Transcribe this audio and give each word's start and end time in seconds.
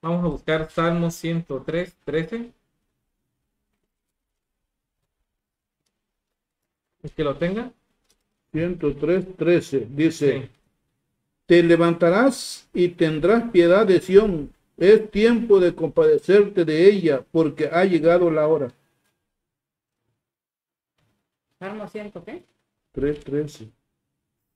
Vamos 0.00 0.24
a 0.24 0.28
buscar 0.28 0.70
Salmo 0.70 1.10
103, 1.10 1.96
13. 2.04 2.52
¿Es 7.02 7.12
que 7.12 7.24
lo 7.24 7.36
tenga? 7.36 7.72
103, 8.52 9.36
13. 9.36 9.86
Dice, 9.90 10.42
Sí. 10.42 10.50
te 11.46 11.62
levantarás 11.62 12.68
y 12.72 12.88
tendrás 12.88 13.50
piedad 13.50 13.86
de 13.86 14.00
Sión. 14.00 14.52
Es 14.76 15.10
tiempo 15.10 15.58
de 15.58 15.74
compadecerte 15.74 16.64
de 16.64 16.88
ella, 16.88 17.24
porque 17.32 17.66
ha 17.72 17.84
llegado 17.84 18.30
la 18.30 18.46
hora. 18.46 18.72
Salmo 21.58 21.88
100, 21.88 22.12
¿qué? 22.24 22.44
3, 22.92 23.20
13. 23.24 23.72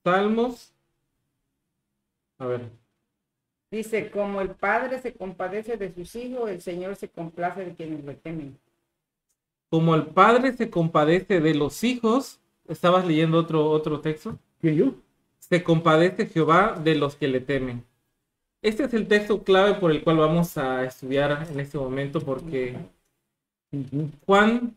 Salmos. 0.05 0.73
A 2.39 2.47
ver. 2.47 2.82
Dice, 3.73 4.11
como 4.11 4.43
el 4.43 4.51
padre 4.51 5.01
se 5.01 5.15
compadece 5.15 5.79
de 5.79 5.95
sus 5.95 6.15
hijos, 6.15 6.51
el 6.51 6.61
Señor 6.61 6.95
se 6.95 7.09
complace 7.09 7.65
de 7.65 7.75
quienes 7.75 8.05
le 8.05 8.13
temen. 8.13 8.59
Como 9.71 9.95
el 9.95 10.09
padre 10.09 10.53
se 10.53 10.69
compadece 10.69 11.41
de 11.41 11.55
los 11.55 11.83
hijos, 11.83 12.39
estabas 12.69 13.07
leyendo 13.07 13.39
otro, 13.39 13.71
otro 13.71 14.03
texto. 14.03 14.39
¿Quién 14.61 14.75
yo? 14.77 14.95
Se 15.39 15.63
compadece 15.65 16.27
Jehová 16.27 16.79
de 16.85 16.97
los 16.97 17.17
que 17.17 17.29
le 17.29 17.41
temen. 17.41 17.83
Este 18.61 18.85
es 18.85 18.93
el 18.93 19.09
texto 19.09 19.43
clave 19.43 19.81
por 19.81 19.91
el 19.91 20.05
cual 20.05 20.19
vamos 20.19 20.59
a 20.59 20.85
estudiar 20.85 21.49
en 21.51 21.59
este 21.59 21.79
momento, 21.79 22.21
porque. 22.21 22.77
Juan, 24.27 24.77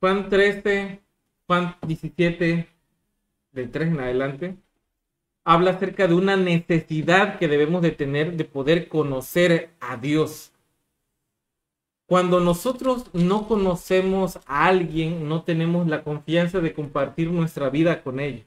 Juan 0.00 0.28
13, 0.28 1.00
Juan 1.46 1.76
17, 1.86 2.68
del 3.52 3.70
3 3.70 3.88
en 3.88 4.00
adelante, 4.00 4.56
habla 5.48 5.70
acerca 5.70 6.06
de 6.06 6.12
una 6.12 6.36
necesidad 6.36 7.38
que 7.38 7.48
debemos 7.48 7.80
de 7.80 7.90
tener 7.90 8.36
de 8.36 8.44
poder 8.44 8.86
conocer 8.86 9.70
a 9.80 9.96
Dios. 9.96 10.52
Cuando 12.06 12.38
nosotros 12.40 13.06
no 13.14 13.48
conocemos 13.48 14.40
a 14.44 14.66
alguien, 14.66 15.26
no 15.26 15.44
tenemos 15.44 15.86
la 15.86 16.04
confianza 16.04 16.60
de 16.60 16.74
compartir 16.74 17.30
nuestra 17.30 17.70
vida 17.70 18.02
con 18.02 18.20
ella 18.20 18.44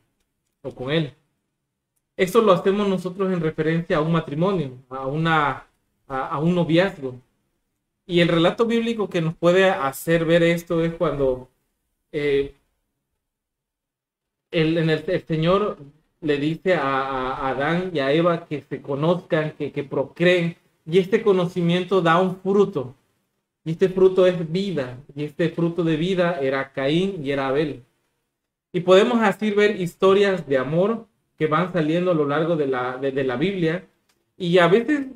o 0.62 0.76
con 0.76 0.92
él. 0.92 1.16
Eso 2.18 2.44
lo 2.44 2.52
hacemos 2.52 2.88
nosotros 2.88 3.34
en 3.34 3.42
referencia 3.42 3.98
a 3.98 4.02
un 4.02 4.12
matrimonio, 4.12 4.78
a, 4.90 5.08
una, 5.08 5.66
a 6.08 6.38
un 6.38 6.54
noviazgo. 6.54 7.20
Y 8.06 8.20
el 8.20 8.28
relato 8.28 8.68
bíblico 8.68 9.10
que 9.10 9.22
nos 9.22 9.36
puede 9.36 9.68
hacer 9.72 10.24
ver 10.24 10.44
esto 10.44 10.84
es 10.84 10.94
cuando 10.94 11.50
eh, 12.12 12.54
el, 14.52 14.78
en 14.78 14.92
el, 14.92 15.04
el 15.08 15.26
Señor 15.26 15.80
le 16.22 16.38
dice 16.38 16.76
a, 16.76 17.48
Adán 17.50 17.92
y 17.94 18.00
a 18.00 18.12
Eva 18.14 18.46
que 18.46 18.62
se 18.62 18.82
conozcan, 18.82 19.54
que, 19.58 19.72
que 19.72 19.84
procreen, 19.84 20.56
y 20.86 21.00
este 21.00 21.22
conocimiento 21.22 22.02
da 22.02 22.20
un 22.20 22.38
fruto. 22.38 22.96
Y 23.64 23.72
este 23.72 23.90
fruto 23.90 24.26
es 24.26 24.52
vida, 24.52 24.98
y 25.16 25.24
este 25.24 25.50
fruto 25.50 25.84
de 25.84 25.96
vida 25.96 26.40
era 26.42 26.72
Caín 26.72 27.24
y 27.24 27.32
era 27.32 27.48
Abel. 27.48 27.84
Y 28.74 28.80
podemos 28.82 29.22
así 29.22 29.52
ver 29.52 29.80
historias 29.80 30.48
de 30.48 30.58
amor 30.58 31.08
que 31.38 31.48
van 31.48 31.74
saliendo 31.74 32.12
a 32.12 32.16
lo 32.16 32.26
largo 32.26 32.56
de 32.56 32.68
la, 32.68 32.98
de, 32.98 33.24
la 33.24 33.36
Biblia. 33.36 33.88
Y 34.38 34.58
a 34.60 34.68
veces, 34.68 35.08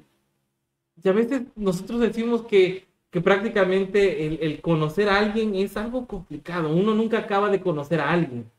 a 1.04 1.12
veces 1.12 1.44
nosotros 1.56 2.02
decimos 2.02 2.44
que, 2.44 2.86
que 3.10 3.22
prácticamente 3.22 4.44
el 4.46 4.62
conocer 4.62 5.10
a 5.10 5.20
alguien 5.20 5.56
es 5.56 5.78
algo 5.78 6.06
complicado. 6.06 6.70
Uno 6.76 6.94
nunca 6.94 7.20
acaba 7.20 7.50
de 7.50 7.62
conocer 7.62 8.00
a 8.00 8.12
alguien. 8.12 8.52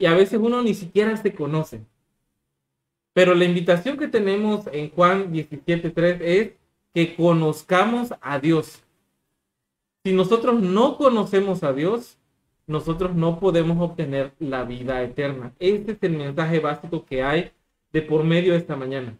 Y 0.00 0.06
a 0.06 0.14
veces 0.14 0.40
uno 0.42 0.62
ni 0.62 0.72
siquiera 0.72 1.14
se 1.18 1.34
conoce. 1.34 1.84
Pero 3.12 3.34
la 3.34 3.44
invitación 3.44 3.98
que 3.98 4.08
tenemos 4.08 4.66
en 4.72 4.90
Juan 4.90 5.30
17.3 5.30 6.20
es 6.22 6.52
que 6.94 7.14
conozcamos 7.14 8.14
a 8.22 8.38
Dios. 8.38 8.82
Si 10.02 10.14
nosotros 10.14 10.62
no 10.62 10.96
conocemos 10.96 11.62
a 11.62 11.74
Dios, 11.74 12.16
nosotros 12.66 13.14
no 13.14 13.38
podemos 13.38 13.78
obtener 13.78 14.32
la 14.38 14.64
vida 14.64 15.02
eterna. 15.02 15.52
Este 15.58 15.92
es 15.92 15.98
el 16.00 16.16
mensaje 16.16 16.60
básico 16.60 17.04
que 17.04 17.22
hay 17.22 17.52
de 17.92 18.00
por 18.00 18.24
medio 18.24 18.52
de 18.52 18.58
esta 18.58 18.76
mañana. 18.76 19.18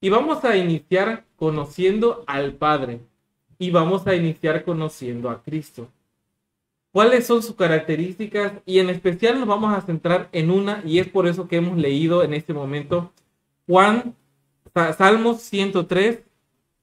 Y 0.00 0.08
vamos 0.08 0.44
a 0.44 0.56
iniciar 0.56 1.24
conociendo 1.34 2.22
al 2.28 2.52
Padre 2.52 3.00
y 3.58 3.72
vamos 3.72 4.06
a 4.06 4.14
iniciar 4.14 4.64
conociendo 4.64 5.30
a 5.30 5.42
Cristo. 5.42 5.88
¿Cuáles 6.94 7.26
son 7.26 7.42
sus 7.42 7.56
características? 7.56 8.52
Y 8.64 8.78
en 8.78 8.88
especial 8.88 9.40
nos 9.40 9.48
vamos 9.48 9.74
a 9.74 9.80
centrar 9.80 10.28
en 10.30 10.48
una 10.52 10.80
y 10.86 11.00
es 11.00 11.08
por 11.08 11.26
eso 11.26 11.48
que 11.48 11.56
hemos 11.56 11.76
leído 11.76 12.22
en 12.22 12.32
este 12.34 12.54
momento 12.54 13.10
Juan, 13.66 14.14
Sa- 14.72 14.92
Salmos 14.92 15.40
103, 15.40 16.22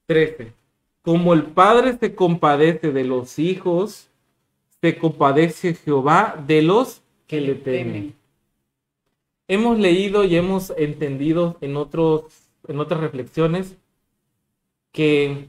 13. 0.07 0.53
Como 1.01 1.33
el 1.33 1.43
Padre 1.43 1.97
se 1.97 2.13
compadece 2.13 2.91
de 2.91 3.05
los 3.05 3.39
hijos, 3.39 4.09
se 4.81 4.97
compadece 4.97 5.75
Jehová 5.75 6.43
de 6.45 6.61
los 6.61 7.01
que 7.25 7.39
le 7.39 7.55
temen. 7.55 8.13
Hemos 9.47 9.79
leído 9.79 10.25
y 10.25 10.35
hemos 10.35 10.73
entendido 10.75 11.57
en, 11.61 11.77
otros, 11.77 12.49
en 12.67 12.81
otras 12.81 12.99
reflexiones 12.99 13.77
que, 14.91 15.47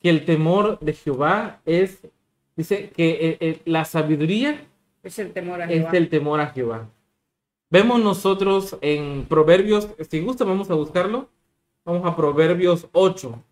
que 0.00 0.10
el 0.10 0.24
temor 0.24 0.78
de 0.78 0.92
Jehová 0.92 1.60
es, 1.64 2.06
dice 2.56 2.90
que 2.90 3.10
eh, 3.10 3.38
eh, 3.40 3.62
la 3.64 3.84
sabiduría 3.84 4.66
Es 5.02 5.18
el 5.18 5.32
temor 5.32 5.62
a 5.62 5.66
Jehová. 5.66 5.88
es 5.88 5.94
el 5.94 6.08
temor 6.08 6.40
a 6.40 6.46
Jehová. 6.48 6.88
Vemos 7.70 8.00
nosotros 8.00 8.76
en 8.80 9.26
Proverbios, 9.26 9.88
si 10.08 10.20
gusta 10.20 10.44
vamos 10.44 10.70
a 10.70 10.74
buscarlo, 10.74 11.28
vamos 11.84 12.04
a 12.04 12.16
Proverbios 12.16 12.88
8. 12.92 13.42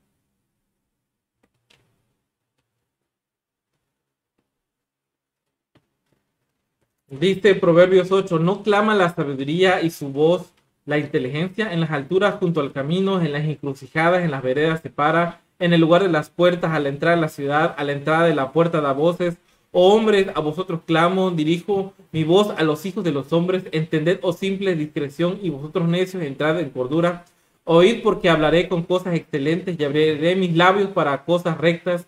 Dice 7.11 7.55
Proverbios 7.55 8.13
8, 8.13 8.39
no 8.39 8.63
clama 8.63 8.95
la 8.95 9.15
sabiduría 9.15 9.81
y 9.81 9.91
su 9.91 10.11
voz 10.11 10.53
la 10.85 10.99
inteligencia 10.99 11.73
en 11.73 11.81
las 11.81 11.91
alturas 11.91 12.37
junto 12.41 12.61
al 12.61 12.73
camino, 12.73 13.21
en 13.21 13.33
las 13.33 13.45
encrucijadas, 13.45 14.25
en 14.25 14.31
las 14.31 14.43
veredas 14.43 14.81
se 14.81 14.91
para, 14.91 15.43
en 15.59 15.73
el 15.73 15.81
lugar 15.81 16.03
de 16.03 16.09
las 16.09 16.31
puertas, 16.31 16.73
a 16.73 16.81
la 16.81 16.89
entrada 16.89 17.17
de 17.17 17.23
la 17.23 17.29
ciudad, 17.29 17.75
a 17.77 17.85
la 17.85 17.93
entrada 17.93 18.25
de 18.27 18.35
la 18.35 18.53
puerta 18.53 18.81
da 18.81 18.93
voces. 18.93 19.39
Oh 19.71 19.95
hombres, 19.95 20.29
a 20.35 20.41
vosotros 20.41 20.81
clamo, 20.87 21.31
dirijo 21.31 21.93
mi 22.13 22.25
voz 22.25 22.51
a 22.57 22.63
los 22.63 22.87
hijos 22.87 23.05
de 23.05 23.13
los 23.13 23.33
hombres, 23.33 23.65
entended, 23.73 24.19
oh 24.23 24.33
simples, 24.33 24.79
discreción, 24.79 25.39
y 25.43 25.51
vosotros 25.51 25.89
necios, 25.89 26.23
entrad 26.23 26.59
en 26.61 26.71
cordura. 26.71 27.25
Oíd 27.65 28.03
porque 28.03 28.31
hablaré 28.31 28.69
con 28.69 28.83
cosas 28.83 29.15
excelentes 29.15 29.79
y 29.79 29.85
abriré 29.85 30.37
mis 30.37 30.57
labios 30.57 30.89
para 30.91 31.25
cosas 31.25 31.59
rectas, 31.59 32.07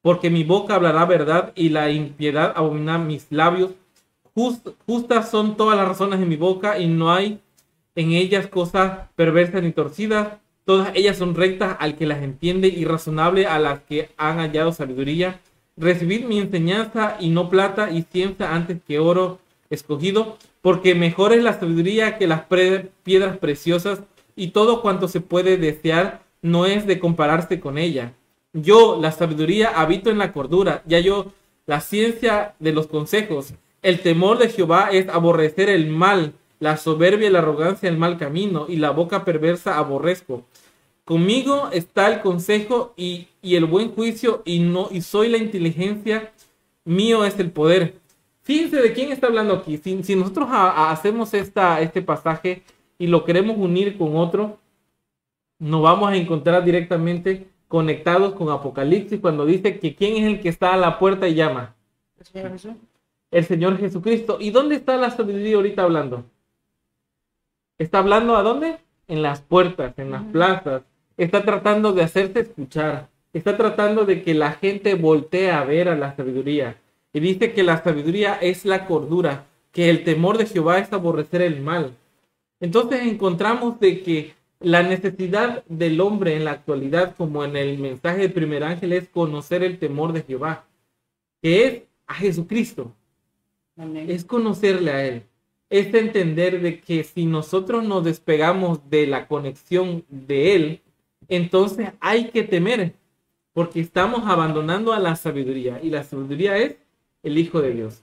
porque 0.00 0.30
mi 0.30 0.42
boca 0.44 0.74
hablará 0.76 1.04
verdad 1.04 1.52
y 1.54 1.68
la 1.68 1.90
impiedad 1.90 2.52
abominará 2.56 2.98
mis 2.98 3.26
labios. 3.30 3.72
Just- 4.34 4.68
justas 4.86 5.30
son 5.30 5.56
todas 5.56 5.76
las 5.76 5.88
razones 5.88 6.18
de 6.20 6.26
mi 6.26 6.36
boca 6.36 6.78
y 6.78 6.86
no 6.86 7.12
hay 7.12 7.40
en 7.94 8.12
ellas 8.12 8.46
cosas 8.46 9.08
perversas 9.16 9.62
ni 9.62 9.72
torcidas. 9.72 10.38
Todas 10.66 10.90
ellas 10.96 11.16
son 11.16 11.36
rectas 11.36 11.76
al 11.78 11.94
que 11.94 12.06
las 12.06 12.24
entiende 12.24 12.66
y 12.66 12.84
razonable 12.84 13.46
a 13.46 13.60
las 13.60 13.82
que 13.82 14.08
han 14.16 14.38
hallado 14.38 14.72
sabiduría. 14.72 15.38
Recibid 15.76 16.24
mi 16.24 16.40
enseñanza 16.40 17.16
y 17.20 17.28
no 17.28 17.48
plata 17.48 17.92
y 17.92 18.02
ciencia 18.02 18.52
antes 18.52 18.78
que 18.84 18.98
oro 18.98 19.38
escogido, 19.70 20.38
porque 20.62 20.96
mejor 20.96 21.32
es 21.32 21.44
la 21.44 21.52
sabiduría 21.52 22.18
que 22.18 22.26
las 22.26 22.46
piedras 23.04 23.38
preciosas 23.38 24.00
y 24.34 24.48
todo 24.48 24.82
cuanto 24.82 25.06
se 25.06 25.20
puede 25.20 25.56
desear 25.56 26.22
no 26.42 26.66
es 26.66 26.84
de 26.84 26.98
compararse 26.98 27.60
con 27.60 27.78
ella. 27.78 28.14
Yo, 28.52 28.98
la 29.00 29.12
sabiduría, 29.12 29.68
habito 29.68 30.10
en 30.10 30.18
la 30.18 30.32
cordura, 30.32 30.82
ya 30.84 30.98
yo, 30.98 31.32
la 31.66 31.80
ciencia 31.80 32.56
de 32.58 32.72
los 32.72 32.88
consejos. 32.88 33.54
El 33.82 34.00
temor 34.00 34.38
de 34.38 34.48
Jehová 34.48 34.88
es 34.90 35.08
aborrecer 35.08 35.70
el 35.70 35.86
mal, 35.90 36.32
la 36.58 36.76
soberbia 36.76 37.28
y 37.28 37.32
la 37.32 37.40
arrogancia 37.40 37.88
el 37.88 37.98
mal 37.98 38.18
camino, 38.18 38.66
y 38.68 38.76
la 38.76 38.90
boca 38.90 39.24
perversa 39.24 39.78
aborrezco. 39.78 40.44
Conmigo 41.04 41.68
está 41.72 42.08
el 42.12 42.20
consejo 42.20 42.92
y, 42.96 43.28
y 43.42 43.54
el 43.56 43.64
buen 43.66 43.92
juicio, 43.92 44.42
y 44.44 44.58
no, 44.60 44.88
y 44.90 45.02
soy 45.02 45.28
la 45.28 45.38
inteligencia, 45.38 46.32
mío 46.84 47.24
es 47.24 47.38
el 47.38 47.50
poder. 47.50 47.94
Fíjense 48.42 48.76
de 48.80 48.92
quién 48.92 49.12
está 49.12 49.26
hablando 49.28 49.54
aquí. 49.54 49.76
Si, 49.78 50.02
si 50.02 50.16
nosotros 50.16 50.48
a- 50.50 50.70
a- 50.70 50.90
hacemos 50.92 51.34
esta, 51.34 51.80
este 51.80 52.02
pasaje 52.02 52.62
y 52.98 53.06
lo 53.08 53.24
queremos 53.24 53.56
unir 53.58 53.96
con 53.98 54.16
otro, 54.16 54.58
nos 55.58 55.82
vamos 55.82 56.10
a 56.10 56.16
encontrar 56.16 56.64
directamente 56.64 57.48
conectados 57.68 58.34
con 58.34 58.50
Apocalipsis 58.50 59.20
cuando 59.20 59.44
dice 59.46 59.78
que 59.78 59.94
quién 59.94 60.16
es 60.16 60.24
el 60.24 60.40
que 60.40 60.48
está 60.48 60.74
a 60.74 60.76
la 60.76 60.98
puerta 60.98 61.26
y 61.28 61.34
llama. 61.34 61.74
¿El 62.18 62.24
Señor 62.26 62.52
Jesús? 62.52 62.72
El 63.30 63.44
Señor 63.44 63.78
Jesucristo. 63.78 64.38
¿Y 64.40 64.50
dónde 64.50 64.76
está 64.76 64.96
la 64.96 65.10
sabiduría 65.10 65.56
ahorita 65.56 65.82
hablando? 65.82 66.24
Está 67.78 67.98
hablando 67.98 68.36
a 68.36 68.42
dónde? 68.42 68.78
En 69.08 69.22
las 69.22 69.40
puertas, 69.42 69.98
en 69.98 70.10
las 70.10 70.24
plazas. 70.24 70.82
Está 71.16 71.44
tratando 71.44 71.92
de 71.92 72.02
hacerse 72.02 72.40
escuchar. 72.40 73.08
Está 73.32 73.56
tratando 73.56 74.04
de 74.04 74.22
que 74.22 74.34
la 74.34 74.52
gente 74.52 74.94
voltee 74.94 75.50
a 75.50 75.64
ver 75.64 75.88
a 75.88 75.96
la 75.96 76.14
sabiduría. 76.16 76.76
Y 77.12 77.20
dice 77.20 77.52
que 77.52 77.62
la 77.62 77.82
sabiduría 77.82 78.34
es 78.34 78.64
la 78.64 78.86
cordura, 78.86 79.46
que 79.72 79.90
el 79.90 80.04
temor 80.04 80.38
de 80.38 80.46
Jehová 80.46 80.78
es 80.78 80.92
aborrecer 80.92 81.42
el 81.42 81.60
mal. 81.60 81.94
Entonces 82.60 83.02
encontramos 83.02 83.78
de 83.80 84.02
que 84.02 84.34
La 84.60 84.82
necesidad 84.82 85.64
del 85.66 86.00
hombre 86.00 86.34
en 86.34 86.44
la 86.46 86.52
actualidad, 86.52 87.14
como 87.14 87.44
en 87.44 87.56
el 87.56 87.78
mensaje 87.78 88.20
del 88.22 88.32
primer 88.32 88.64
ángel, 88.64 88.94
es 88.94 89.06
conocer 89.08 89.62
el 89.62 89.78
temor 89.78 90.14
de 90.14 90.22
Jehová, 90.22 90.64
que 91.42 91.66
es 91.66 91.82
a 92.06 92.14
Jesucristo, 92.14 92.94
Amén. 93.76 94.10
es 94.10 94.24
conocerle 94.24 94.90
a 94.90 95.04
Él, 95.04 95.22
es 95.68 95.92
entender 95.94 96.60
de 96.60 96.80
que 96.80 97.04
si 97.04 97.26
nosotros 97.26 97.84
nos 97.84 98.04
despegamos 98.04 98.88
de 98.88 99.06
la 99.06 99.26
conexión 99.26 100.04
de 100.08 100.54
Él, 100.54 100.80
entonces 101.28 101.90
hay 102.00 102.28
que 102.28 102.44
temer, 102.44 102.94
porque 103.52 103.80
estamos 103.80 104.22
abandonando 104.26 104.92
a 104.92 105.00
la 105.00 105.16
sabiduría, 105.16 105.80
y 105.82 105.90
la 105.90 106.04
sabiduría 106.04 106.56
es 106.58 106.76
el 107.22 107.38
Hijo 107.38 107.60
de 107.60 107.72
Dios. 107.72 108.02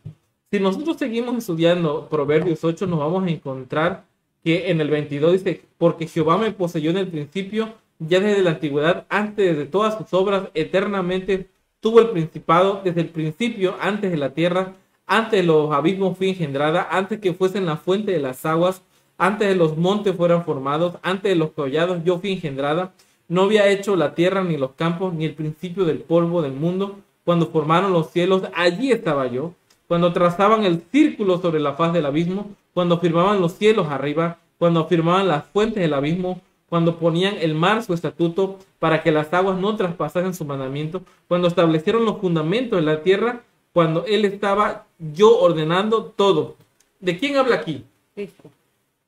Si 0.52 0.60
nosotros 0.60 0.98
seguimos 0.98 1.38
estudiando 1.38 2.10
Proverbios 2.10 2.64
8, 2.64 2.86
nos 2.86 3.00
vamos 3.00 3.24
a 3.24 3.30
encontrar 3.30 4.06
que 4.44 4.70
en 4.70 4.82
el 4.82 4.90
22 4.90 5.32
dice, 5.34 5.62
porque 5.78 6.08
Jehová 6.08 6.38
me 6.38 6.52
poseyó 6.52 6.92
en 6.92 6.98
el 6.98 7.08
principio, 7.08 7.74
ya 8.00 8.20
desde 8.20 8.44
la 8.44 8.52
antigüedad, 8.52 9.06
antes 9.10 9.58
de 9.58 9.66
todas 9.66 9.98
sus 9.98 10.14
obras, 10.14 10.50
eternamente 10.54 11.48
tuvo 11.80 12.02
el 12.02 12.10
principado, 12.10 12.82
desde 12.84 13.02
el 13.02 13.10
principio, 13.10 13.76
antes 13.80 14.12
de 14.12 14.18
la 14.18 14.34
tierra, 14.34 14.76
antes 15.06 15.46
los 15.46 15.72
abismos 15.72 16.18
fui 16.18 16.30
engendrada, 16.30 16.88
antes 16.92 17.20
que 17.20 17.34
fuesen 17.34 17.66
la 17.66 17.78
fuente 17.78 18.12
de 18.12 18.20
las 18.20 18.46
aguas, 18.46 18.82
antes 19.18 19.48
de 19.48 19.56
los 19.56 19.78
montes 19.78 20.16
fueran 20.16 20.44
formados, 20.44 20.98
antes 21.04 21.32
de 21.32 21.36
los 21.36 21.52
collados 21.52 22.04
yo 22.04 22.20
fui 22.20 22.34
engendrada, 22.34 22.94
no 23.28 23.44
había 23.44 23.70
hecho 23.70 23.96
la 23.96 24.16
tierra 24.16 24.44
ni 24.44 24.58
los 24.58 24.72
campos, 24.72 25.14
ni 25.14 25.26
el 25.26 25.34
principio 25.34 25.86
del 25.86 26.00
polvo 26.00 26.42
del 26.42 26.54
mundo, 26.54 27.00
cuando 27.24 27.48
formaron 27.48 27.94
los 27.94 28.10
cielos, 28.10 28.44
allí 28.54 28.92
estaba 28.92 29.28
yo, 29.28 29.54
cuando 29.88 30.14
trazaban 30.14 30.66
el 30.66 30.82
círculo 30.92 31.40
sobre 31.40 31.60
la 31.60 31.74
faz 31.74 31.94
del 31.94 32.06
abismo, 32.06 32.52
cuando 32.74 33.00
firmaban 33.00 33.40
los 33.40 33.54
cielos 33.54 33.88
arriba, 33.90 34.40
cuando 34.58 34.82
afirmaban 34.82 35.28
las 35.28 35.46
fuentes 35.46 35.82
del 35.82 35.94
abismo, 35.94 36.42
cuando 36.70 36.98
ponían 36.98 37.36
el 37.40 37.54
mar 37.54 37.84
su 37.84 37.94
estatuto 37.94 38.58
para 38.80 39.04
que 39.04 39.12
las 39.12 39.32
aguas 39.34 39.60
no 39.60 39.76
traspasasen 39.76 40.34
su 40.34 40.46
mandamiento, 40.46 41.04
cuando 41.28 41.48
establecieron 41.48 42.06
los 42.06 42.18
fundamentos 42.18 42.80
de 42.80 42.86
la 42.86 43.04
tierra, 43.04 43.44
cuando 43.74 44.06
él 44.06 44.24
estaba 44.26 44.86
yo 45.00 45.40
ordenando 45.40 46.06
todo. 46.06 46.56
¿De 47.00 47.18
quién 47.18 47.36
habla 47.38 47.56
aquí? 47.56 47.84
Cristo. 48.14 48.44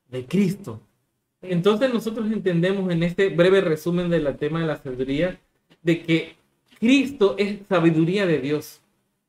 De 0.09 0.25
Cristo. 0.25 0.79
Entonces 1.41 1.93
nosotros 1.93 2.25
entendemos 2.31 2.91
en 2.91 3.03
este 3.03 3.29
breve 3.29 3.61
resumen 3.61 4.09
del 4.09 4.35
tema 4.37 4.59
de 4.59 4.67
la 4.67 4.77
sabiduría 4.77 5.39
de 5.83 6.01
que 6.01 6.35
Cristo 6.79 7.35
es 7.37 7.59
sabiduría 7.69 8.25
de 8.25 8.39
Dios, 8.39 8.81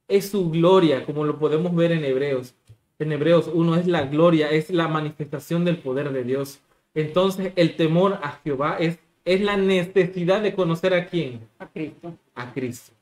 es 0.09 0.31
su 0.31 0.51
gloria, 0.51 1.05
como 1.05 1.25
lo 1.25 1.39
podemos 1.39 1.75
ver 1.75 1.93
en 1.93 2.05
Hebreos. 2.05 2.55
En 2.99 3.13
Hebreos 3.13 3.51
1 3.53 3.77
es 3.77 3.87
la 3.87 4.07
gloria, 4.07 4.51
es 4.51 4.71
la 4.71 4.89
manifestación 4.89 5.65
del 5.65 5.79
poder 5.79 6.13
de 6.13 6.25
Dios. 6.25 6.61
Entonces 6.95 7.53
el 7.57 7.77
temor 7.77 8.19
a 8.23 8.41
Jehová 8.43 8.79
es, 8.81 8.99
es 9.27 9.43
la 9.43 9.59
necesidad 9.59 10.41
de 10.41 10.55
conocer 10.55 10.95
a 10.95 11.07
quién, 11.07 11.41
A 11.59 11.69
Cristo. 11.69 12.15
a 12.35 12.53
Cristo. 12.55 12.96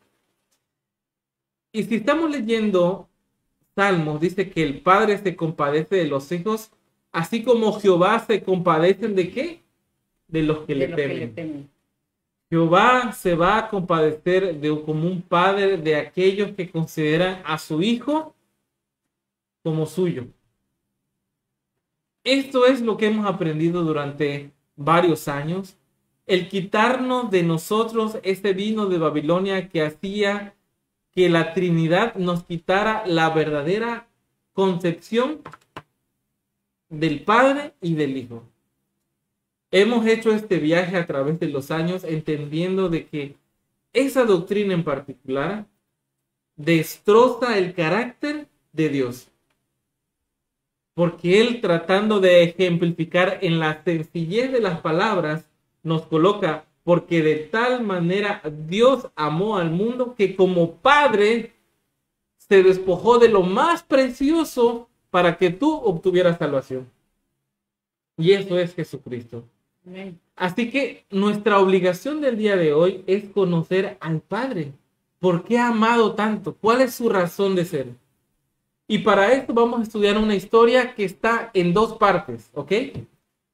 Y 1.74 1.82
si 1.82 1.96
estamos 1.96 2.30
leyendo 2.30 3.08
Salmos, 3.74 4.20
dice 4.20 4.48
que 4.48 4.62
el 4.62 4.80
Padre 4.80 5.18
se 5.18 5.34
compadece 5.34 5.96
de 5.96 6.06
los 6.06 6.30
hijos, 6.30 6.70
así 7.10 7.42
como 7.42 7.72
Jehová 7.80 8.20
se 8.20 8.44
compadecen 8.44 9.16
de 9.16 9.32
qué? 9.32 9.60
De 10.28 10.44
los 10.44 10.58
que, 10.60 10.74
de 10.74 10.78
le, 10.78 10.86
los 10.86 10.96
que 10.96 11.02
temen. 11.02 11.18
le 11.18 11.26
temen. 11.26 11.70
Jehová 12.48 13.10
se 13.10 13.34
va 13.34 13.58
a 13.58 13.68
compadecer 13.68 14.60
de 14.60 14.68
como 14.84 15.08
un 15.08 15.20
padre 15.20 15.76
de 15.76 15.96
aquellos 15.96 16.52
que 16.52 16.70
consideran 16.70 17.42
a 17.44 17.58
su 17.58 17.82
hijo 17.82 18.36
como 19.64 19.84
suyo. 19.84 20.28
Esto 22.22 22.66
es 22.66 22.82
lo 22.82 22.96
que 22.96 23.06
hemos 23.06 23.26
aprendido 23.26 23.82
durante 23.82 24.52
varios 24.76 25.26
años. 25.26 25.76
El 26.24 26.48
quitarnos 26.48 27.32
de 27.32 27.42
nosotros 27.42 28.18
ese 28.22 28.52
vino 28.52 28.86
de 28.86 28.98
Babilonia 28.98 29.68
que 29.68 29.82
hacía 29.82 30.54
que 31.14 31.28
la 31.28 31.54
Trinidad 31.54 32.14
nos 32.16 32.44
quitara 32.44 33.04
la 33.06 33.30
verdadera 33.30 34.08
concepción 34.52 35.40
del 36.88 37.22
Padre 37.22 37.74
y 37.80 37.94
del 37.94 38.16
Hijo. 38.16 38.44
Hemos 39.70 40.06
hecho 40.06 40.32
este 40.32 40.58
viaje 40.58 40.96
a 40.96 41.06
través 41.06 41.40
de 41.40 41.48
los 41.48 41.70
años 41.70 42.04
entendiendo 42.04 42.88
de 42.88 43.06
que 43.06 43.36
esa 43.92 44.24
doctrina 44.24 44.74
en 44.74 44.84
particular 44.84 45.66
destroza 46.56 47.58
el 47.58 47.74
carácter 47.74 48.48
de 48.72 48.88
Dios. 48.88 49.28
Porque 50.94 51.40
Él 51.40 51.60
tratando 51.60 52.20
de 52.20 52.44
ejemplificar 52.44 53.38
en 53.42 53.58
la 53.58 53.82
sencillez 53.82 54.52
de 54.52 54.60
las 54.60 54.80
palabras 54.80 55.44
nos 55.82 56.06
coloca, 56.06 56.66
porque 56.84 57.22
de 57.22 57.36
tal 57.36 57.82
manera 57.82 58.42
Dios 58.68 59.08
amó 59.16 59.56
al 59.56 59.70
mundo 59.70 60.14
que 60.14 60.36
como 60.36 60.76
Padre 60.76 61.54
se 62.36 62.62
despojó 62.62 63.18
de 63.18 63.28
lo 63.28 63.42
más 63.42 63.82
precioso 63.82 64.88
para 65.10 65.38
que 65.38 65.50
tú 65.50 65.74
obtuvieras 65.74 66.38
salvación. 66.38 66.88
Y 68.16 68.32
eso 68.32 68.58
es 68.58 68.74
Jesucristo. 68.74 69.44
Así 70.36 70.70
que 70.70 71.06
nuestra 71.10 71.58
obligación 71.58 72.20
del 72.20 72.36
día 72.36 72.56
de 72.56 72.72
hoy 72.72 73.02
es 73.06 73.24
conocer 73.30 73.96
al 74.00 74.20
Padre. 74.20 74.72
¿Por 75.18 75.44
qué 75.44 75.58
ha 75.58 75.68
amado 75.68 76.14
tanto? 76.14 76.54
¿Cuál 76.54 76.82
es 76.82 76.94
su 76.94 77.08
razón 77.08 77.54
de 77.54 77.64
ser? 77.64 77.88
Y 78.86 78.98
para 78.98 79.32
esto 79.32 79.54
vamos 79.54 79.80
a 79.80 79.82
estudiar 79.84 80.18
una 80.18 80.34
historia 80.34 80.94
que 80.94 81.04
está 81.04 81.50
en 81.54 81.72
dos 81.72 81.94
partes, 81.94 82.50
¿ok? 82.52 82.72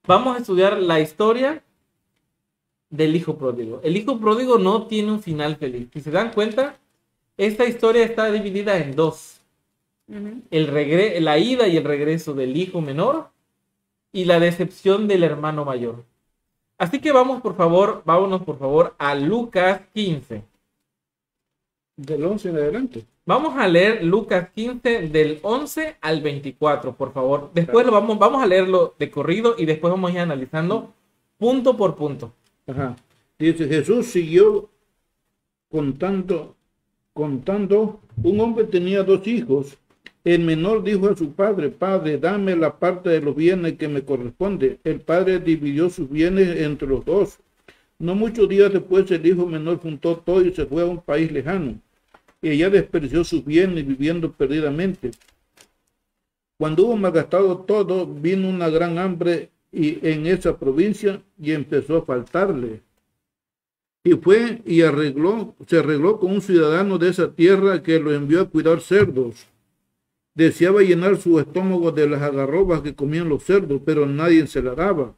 Vamos 0.06 0.36
a 0.36 0.40
estudiar 0.40 0.80
la 0.80 0.98
historia 0.98 1.62
del 2.90 3.16
hijo 3.16 3.38
pródigo. 3.38 3.80
El 3.82 3.96
hijo 3.96 4.18
pródigo 4.18 4.58
no 4.58 4.86
tiene 4.86 5.12
un 5.12 5.22
final 5.22 5.56
feliz. 5.56 5.88
Si 5.92 6.00
se 6.00 6.10
dan 6.10 6.32
cuenta, 6.32 6.76
esta 7.36 7.64
historia 7.64 8.04
está 8.04 8.30
dividida 8.30 8.76
en 8.78 8.94
dos. 8.94 9.40
El 10.50 10.66
regre 10.66 11.20
la 11.20 11.38
ida 11.38 11.68
y 11.68 11.76
el 11.76 11.84
regreso 11.84 12.34
del 12.34 12.56
hijo 12.56 12.80
menor 12.80 13.30
y 14.12 14.24
la 14.24 14.40
decepción 14.40 15.06
del 15.06 15.22
hermano 15.22 15.64
mayor. 15.64 16.04
Así 16.78 17.00
que 17.00 17.12
vamos 17.12 17.40
por 17.42 17.56
favor, 17.56 18.02
vámonos 18.04 18.42
por 18.42 18.58
favor 18.58 18.94
a 18.98 19.14
Lucas 19.14 19.82
15. 19.94 20.42
Del 21.96 22.24
11 22.24 22.48
en 22.48 22.56
adelante. 22.56 23.04
Vamos 23.24 23.56
a 23.56 23.68
leer 23.68 24.02
Lucas 24.02 24.48
15 24.52 25.08
del 25.08 25.38
11 25.42 25.98
al 26.00 26.20
24, 26.22 26.94
por 26.96 27.12
favor. 27.12 27.50
Después 27.54 27.86
lo 27.86 27.92
vamos, 27.92 28.18
vamos 28.18 28.42
a 28.42 28.46
leerlo 28.46 28.94
de 28.98 29.10
corrido 29.10 29.54
y 29.56 29.66
después 29.66 29.92
vamos 29.92 30.10
a 30.10 30.14
ir 30.14 30.20
analizando 30.20 30.92
punto 31.38 31.76
por 31.76 31.94
punto. 31.94 32.32
Dice, 33.38 33.66
Jesús 33.68 34.06
siguió 34.06 34.70
contando, 35.70 36.56
contando, 37.12 38.00
un 38.22 38.40
hombre 38.40 38.64
tenía 38.64 39.02
dos 39.02 39.26
hijos. 39.26 39.78
El 40.24 40.42
menor 40.42 40.82
dijo 40.82 41.08
a 41.08 41.16
su 41.16 41.32
padre, 41.32 41.70
Padre, 41.70 42.18
dame 42.18 42.54
la 42.54 42.78
parte 42.78 43.08
de 43.08 43.20
los 43.20 43.34
bienes 43.34 43.78
que 43.78 43.88
me 43.88 44.04
corresponde. 44.04 44.78
El 44.84 45.00
padre 45.00 45.40
dividió 45.40 45.88
sus 45.88 46.10
bienes 46.10 46.60
entre 46.60 46.86
los 46.86 47.04
dos. 47.04 47.38
No 47.98 48.14
muchos 48.14 48.48
días 48.48 48.72
después 48.72 49.10
el 49.10 49.26
hijo 49.26 49.46
menor 49.46 49.78
juntó 49.78 50.16
todo 50.18 50.44
y 50.44 50.52
se 50.52 50.66
fue 50.66 50.82
a 50.82 50.86
un 50.86 51.00
país 51.00 51.32
lejano. 51.32 51.80
Y 52.42 52.50
allá 52.50 52.70
desperdició 52.70 53.24
sus 53.24 53.44
bienes 53.44 53.86
viviendo 53.86 54.32
perdidamente. 54.32 55.10
Cuando 56.58 56.84
hubo 56.84 56.96
malgastado 56.96 57.58
todo, 57.58 58.06
vino 58.06 58.48
una 58.48 58.68
gran 58.68 58.98
hambre 58.98 59.50
y 59.72 60.06
en 60.06 60.26
esa 60.26 60.58
provincia 60.58 61.22
y 61.38 61.52
empezó 61.52 61.98
a 61.98 62.04
faltarle. 62.04 62.82
Y 64.02 64.12
fue 64.12 64.62
y 64.64 64.82
arregló, 64.82 65.54
se 65.66 65.78
arregló 65.78 66.18
con 66.18 66.32
un 66.32 66.40
ciudadano 66.40 66.98
de 66.98 67.10
esa 67.10 67.34
tierra 67.34 67.82
que 67.82 68.00
lo 68.00 68.12
envió 68.14 68.40
a 68.40 68.48
cuidar 68.48 68.80
cerdos. 68.80 69.46
Deseaba 70.34 70.82
llenar 70.82 71.18
su 71.18 71.38
estómago 71.38 71.92
de 71.92 72.08
las 72.08 72.22
agarrobas 72.22 72.80
que 72.80 72.94
comían 72.94 73.28
los 73.28 73.44
cerdos, 73.44 73.82
pero 73.84 74.06
nadie 74.06 74.46
se 74.46 74.62
la 74.62 74.74
daba. 74.74 75.16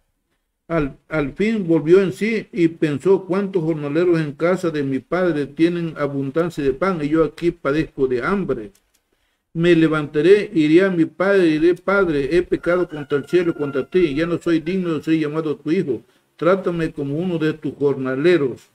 Al, 0.67 0.99
al 1.09 1.33
fin 1.33 1.67
volvió 1.67 2.03
en 2.03 2.13
sí 2.13 2.49
y 2.53 2.69
pensó 2.69 3.25
cuántos 3.25 3.63
jornaleros 3.63 4.21
en 4.21 4.33
casa 4.33 4.71
de 4.71 4.83
mi 4.83 4.99
padre 4.99 5.47
tienen 5.47 5.95
abundancia 5.97 6.65
de 6.65 6.73
pan 6.73 7.01
y 7.03 7.09
yo 7.09 7.25
aquí 7.25 7.51
padezco 7.51 8.09
de 8.09 8.23
hambre. 8.23 8.73
Me 9.55 9.75
levantaré, 9.75 10.51
iré 10.53 10.83
a 10.85 10.91
mi 10.91 11.07
padre 11.07 11.47
y 11.47 11.59
diré, 11.59 11.75
Padre, 11.75 12.37
he 12.37 12.43
pecado 12.43 12.87
contra 12.87 13.17
el 13.17 13.27
cielo 13.27 13.55
contra 13.55 13.89
ti, 13.89 14.15
ya 14.15 14.27
no 14.27 14.39
soy 14.39 14.61
digno 14.61 14.93
de 14.99 15.03
ser 15.03 15.15
llamado 15.19 15.57
tu 15.57 15.71
hijo. 15.71 16.03
Trátame 16.37 16.93
como 16.93 17.17
uno 17.17 17.39
de 17.39 17.55
tus 17.55 17.75
jornaleros. 17.77 18.69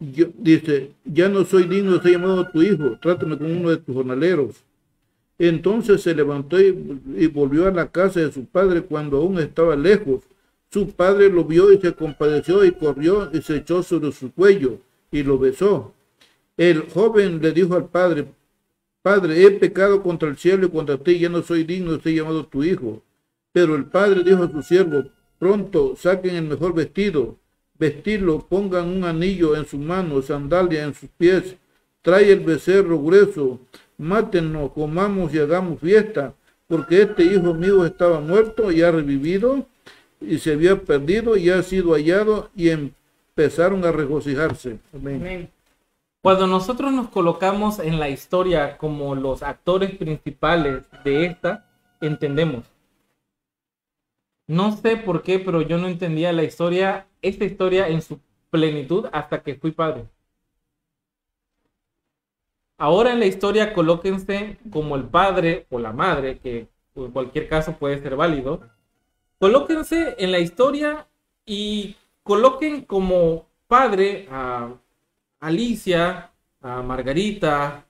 Yo- 0.00 0.28
dice, 0.38 0.92
ya 1.04 1.28
no 1.28 1.44
soy 1.44 1.64
digno 1.64 1.92
de 1.94 2.02
ser 2.02 2.12
llamado 2.12 2.48
tu 2.50 2.62
hijo, 2.62 2.96
trátame 3.00 3.36
como 3.36 3.50
uno 3.50 3.70
de 3.70 3.78
tus 3.78 3.94
jornaleros. 3.94 4.56
Entonces 5.38 6.02
se 6.02 6.14
levantó 6.14 6.60
y, 6.60 7.00
y 7.16 7.26
volvió 7.28 7.68
a 7.68 7.72
la 7.72 7.90
casa 7.90 8.20
de 8.20 8.32
su 8.32 8.46
padre 8.46 8.82
cuando 8.82 9.18
aún 9.18 9.38
estaba 9.40 9.76
lejos. 9.76 10.24
Su 10.72 10.90
padre 10.90 11.30
lo 11.30 11.44
vio 11.44 11.72
y 11.72 11.80
se 11.80 11.94
compadeció 11.94 12.64
y 12.64 12.72
corrió 12.72 13.30
y 13.32 13.42
se 13.42 13.58
echó 13.58 13.82
sobre 13.82 14.12
su 14.12 14.32
cuello 14.32 14.78
y 15.12 15.22
lo 15.24 15.38
besó. 15.38 15.94
El 16.56 16.82
joven 16.90 17.40
le 17.42 17.52
dijo 17.52 17.74
al 17.76 17.88
padre, 17.88 18.26
Padre, 19.08 19.42
he 19.42 19.50
pecado 19.52 20.02
contra 20.02 20.28
el 20.28 20.36
cielo 20.36 20.66
y 20.66 20.70
contra 20.70 20.98
ti, 20.98 21.18
ya 21.18 21.30
no 21.30 21.42
soy 21.42 21.64
digno 21.64 21.92
de 21.92 22.02
ser 22.02 22.12
llamado 22.12 22.44
tu 22.44 22.62
hijo. 22.62 23.02
Pero 23.52 23.74
el 23.74 23.86
padre 23.86 24.22
dijo 24.22 24.42
a 24.42 24.50
su 24.50 24.60
siervo, 24.60 25.04
Pronto 25.38 25.96
saquen 25.96 26.36
el 26.36 26.42
mejor 26.42 26.74
vestido, 26.74 27.38
vestirlo, 27.78 28.46
pongan 28.46 28.86
un 28.86 29.04
anillo 29.04 29.56
en 29.56 29.64
su 29.64 29.78
mano, 29.78 30.20
sandalia 30.20 30.84
en 30.84 30.92
sus 30.92 31.08
pies, 31.16 31.56
trae 32.02 32.30
el 32.30 32.40
becerro 32.40 33.00
grueso, 33.02 33.60
mátenlo, 33.96 34.74
comamos 34.74 35.32
y 35.32 35.38
hagamos 35.38 35.80
fiesta, 35.80 36.34
porque 36.66 37.00
este 37.00 37.24
hijo 37.24 37.54
mío 37.54 37.86
estaba 37.86 38.20
muerto 38.20 38.70
y 38.70 38.82
ha 38.82 38.90
revivido, 38.90 39.66
y 40.20 40.36
se 40.36 40.52
había 40.52 40.82
perdido 40.82 41.38
y 41.38 41.48
ha 41.48 41.62
sido 41.62 41.94
hallado, 41.94 42.50
y 42.54 42.68
empezaron 42.68 43.86
a 43.86 43.90
regocijarse. 43.90 44.80
Amén. 44.92 45.16
Amén. 45.22 45.57
Cuando 46.20 46.46
nosotros 46.48 46.92
nos 46.92 47.08
colocamos 47.08 47.78
en 47.78 48.00
la 48.00 48.08
historia 48.08 48.76
como 48.76 49.14
los 49.14 49.42
actores 49.42 49.96
principales 49.96 50.84
de 51.04 51.26
esta, 51.26 51.70
entendemos. 52.00 52.64
No 54.48 54.76
sé 54.76 54.96
por 54.96 55.22
qué, 55.22 55.38
pero 55.38 55.62
yo 55.62 55.78
no 55.78 55.86
entendía 55.86 56.32
la 56.32 56.42
historia, 56.42 57.06
esta 57.22 57.44
historia 57.44 57.88
en 57.88 58.02
su 58.02 58.18
plenitud 58.50 59.06
hasta 59.12 59.42
que 59.42 59.54
fui 59.54 59.70
padre. 59.70 60.08
Ahora 62.78 63.12
en 63.12 63.20
la 63.20 63.26
historia 63.26 63.72
colóquense 63.72 64.58
como 64.70 64.96
el 64.96 65.04
padre 65.04 65.66
o 65.70 65.78
la 65.78 65.92
madre, 65.92 66.38
que 66.38 66.68
en 66.94 67.10
cualquier 67.12 67.48
caso 67.48 67.76
puede 67.76 68.00
ser 68.00 68.16
válido. 68.16 68.60
Colóquense 69.38 70.16
en 70.18 70.32
la 70.32 70.40
historia 70.40 71.06
y 71.44 71.96
coloquen 72.22 72.84
como 72.84 73.46
padre 73.66 74.28
a 74.30 74.74
Alicia, 75.40 76.32
a 76.60 76.82
Margarita. 76.82 77.86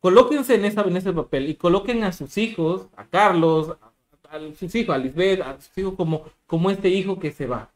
Colóquense 0.00 0.54
en, 0.54 0.64
esa, 0.64 0.82
en 0.82 0.96
ese 0.96 1.12
papel 1.12 1.48
y 1.48 1.54
coloquen 1.54 2.04
a 2.04 2.12
sus 2.12 2.36
hijos, 2.38 2.88
a 2.96 3.06
Carlos, 3.06 3.76
a, 3.80 4.36
a 4.36 4.54
sus 4.54 4.74
hijos, 4.74 4.94
a 4.94 4.98
Lisbeth, 4.98 5.40
a 5.42 5.60
sus 5.60 5.76
hijos 5.78 5.94
como, 5.94 6.24
como 6.46 6.70
este 6.70 6.88
hijo 6.88 7.18
que 7.18 7.30
se 7.32 7.46
va. 7.46 7.72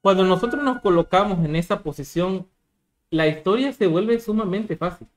Cuando 0.00 0.24
nosotros 0.24 0.62
nos 0.62 0.80
colocamos 0.80 1.44
en 1.44 1.56
esa 1.56 1.82
posición, 1.82 2.46
la 3.10 3.26
historia 3.26 3.72
se 3.72 3.86
vuelve 3.86 4.18
sumamente 4.20 4.76
fácil. 4.76 5.08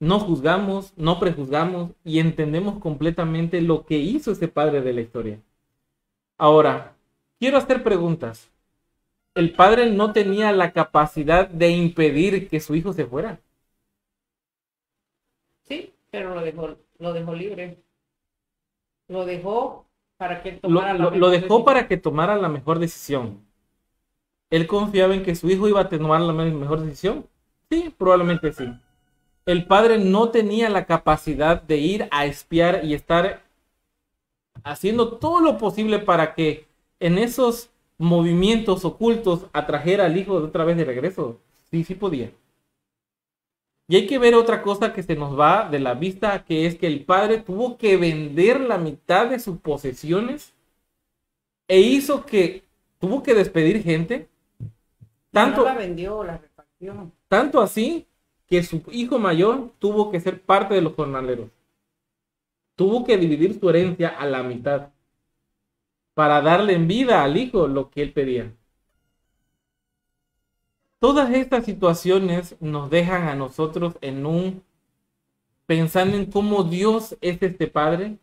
No 0.00 0.18
juzgamos, 0.18 0.92
no 0.96 1.20
prejuzgamos 1.20 1.92
y 2.04 2.18
entendemos 2.18 2.78
completamente 2.80 3.60
lo 3.60 3.86
que 3.86 3.98
hizo 3.98 4.32
ese 4.32 4.48
padre 4.48 4.80
de 4.80 4.92
la 4.92 5.00
historia. 5.00 5.40
Ahora, 6.38 6.96
quiero 7.38 7.56
hacer 7.56 7.82
preguntas. 7.82 8.51
El 9.34 9.52
padre 9.52 9.90
no 9.90 10.14
tenía 10.14 10.52
la 10.52 10.72
capacidad 10.72 11.46
de 11.46 11.68
impedir 11.68 12.48
que 12.48 12.60
su 12.60 12.74
hijo 12.74 12.94
se 12.94 13.04
fuera. 13.04 13.40
Sí, 15.64 15.92
pero 16.10 16.34
lo 16.36 16.40
dejó, 16.42 16.76
lo 16.98 17.12
dejó 17.12 17.34
libre. 17.34 17.82
Lo 19.06 19.24
dejó 19.24 19.86
para 20.16 20.42
que 20.42 20.48
él 20.48 20.60
Lo, 20.66 20.80
tomara 20.80 20.92
la 20.94 20.98
lo- 20.98 21.14
lo 21.14 21.30
mejor 21.30 21.30
dejó 21.30 21.64
decisión. 21.64 21.64
para 21.64 21.86
que 21.88 21.96
tomara 21.96 22.36
la 22.36 22.48
mejor 22.48 22.78
decisión. 22.80 23.46
¿Él 24.50 24.68
confiaba 24.68 25.14
en 25.16 25.24
que 25.24 25.34
su 25.34 25.50
hijo 25.50 25.68
iba 25.68 25.80
a 25.80 25.88
tomar 25.88 26.20
la 26.20 26.32
me- 26.32 26.48
mejor 26.52 26.80
decisión? 26.82 27.26
Sí, 27.68 27.92
probablemente 27.98 28.52
sí. 28.52 28.72
El 29.46 29.66
padre 29.66 29.98
no 29.98 30.30
tenía 30.30 30.70
la 30.70 30.86
capacidad 30.86 31.62
de 31.62 31.78
ir 31.78 32.08
a 32.10 32.26
espiar 32.26 32.84
y 32.84 32.94
estar 32.94 33.42
haciendo 34.64 35.18
todo 35.18 35.40
lo 35.40 35.58
posible 35.58 35.98
para 35.98 36.34
que 36.34 36.66
en 37.00 37.18
esos 37.18 37.70
movimientos 37.98 38.84
ocultos 38.84 39.46
atrajera 39.52 40.06
al 40.06 40.16
hijo 40.16 40.40
de 40.40 40.46
otra 40.46 40.64
vez 40.64 40.76
de 40.76 40.84
regreso. 40.84 41.40
Sí, 41.70 41.84
sí 41.84 41.94
podía. 41.94 42.30
Y 43.88 43.96
hay 43.96 44.06
que 44.06 44.18
ver 44.18 44.34
otra 44.34 44.62
cosa 44.62 44.92
que 44.92 45.02
se 45.02 45.16
nos 45.16 45.38
va 45.38 45.68
de 45.68 45.78
la 45.78 45.94
vista, 45.94 46.44
que 46.44 46.66
es 46.66 46.76
que 46.76 46.86
el 46.86 47.04
padre 47.04 47.38
tuvo 47.38 47.76
que 47.76 47.96
vender 47.96 48.60
la 48.60 48.78
mitad 48.78 49.28
de 49.28 49.38
sus 49.38 49.58
posesiones 49.58 50.54
e 51.68 51.80
hizo 51.80 52.24
que 52.24 52.64
tuvo 53.00 53.22
que 53.22 53.34
despedir 53.34 53.82
gente. 53.82 54.28
Tanto, 55.30 55.62
No 55.62 55.64
la 55.64 55.74
vendió, 55.74 56.22
la 56.24 56.38
repartió. 56.38 57.10
tanto 57.28 57.60
así 57.60 58.06
que 58.46 58.62
su 58.62 58.82
hijo 58.92 59.18
mayor 59.18 59.72
tuvo 59.78 60.10
que 60.10 60.20
ser 60.20 60.42
parte 60.42 60.74
de 60.74 60.82
los 60.82 60.94
jornaleros. 60.94 61.48
Tuvo 62.76 63.04
que 63.04 63.16
dividir 63.16 63.58
su 63.58 63.70
herencia 63.70 64.08
a 64.08 64.26
la 64.26 64.42
mitad 64.42 64.90
para 66.14 66.40
darle 66.40 66.74
en 66.74 66.88
vida 66.88 67.22
al 67.24 67.36
hijo 67.36 67.66
lo 67.66 67.90
que 67.90 68.02
él 68.02 68.12
pedía. 68.12 68.52
Todas 70.98 71.30
estas 71.34 71.64
situaciones 71.64 72.56
nos 72.60 72.90
dejan 72.90 73.28
a 73.28 73.34
nosotros 73.34 73.94
en 74.00 74.24
un 74.24 74.62
pensando 75.66 76.16
en 76.16 76.26
cómo 76.26 76.64
Dios 76.64 77.16
es 77.20 77.42
este 77.42 77.66
padre 77.66 78.18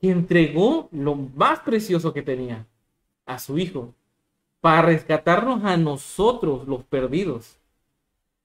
que 0.00 0.10
entregó 0.10 0.88
lo 0.92 1.14
más 1.14 1.60
precioso 1.60 2.12
que 2.12 2.22
tenía 2.22 2.66
a 3.26 3.38
su 3.38 3.58
hijo 3.58 3.94
para 4.60 4.82
rescatarnos 4.82 5.64
a 5.64 5.76
nosotros 5.76 6.66
los 6.66 6.84
perdidos. 6.84 7.58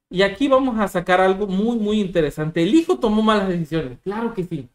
Y 0.10 0.24
aquí 0.24 0.48
vamos 0.48 0.78
a 0.80 0.88
sacar 0.88 1.22
algo 1.22 1.48
muy, 1.48 1.78
muy 1.78 2.02
interesante. 2.02 2.62
El 2.64 2.76
hijo 2.76 3.00
tomó 3.00 3.22
malas 3.22 3.48
decisiones, 3.48 4.00
claro 4.04 4.34
que 4.34 4.44
sí. 4.44 4.68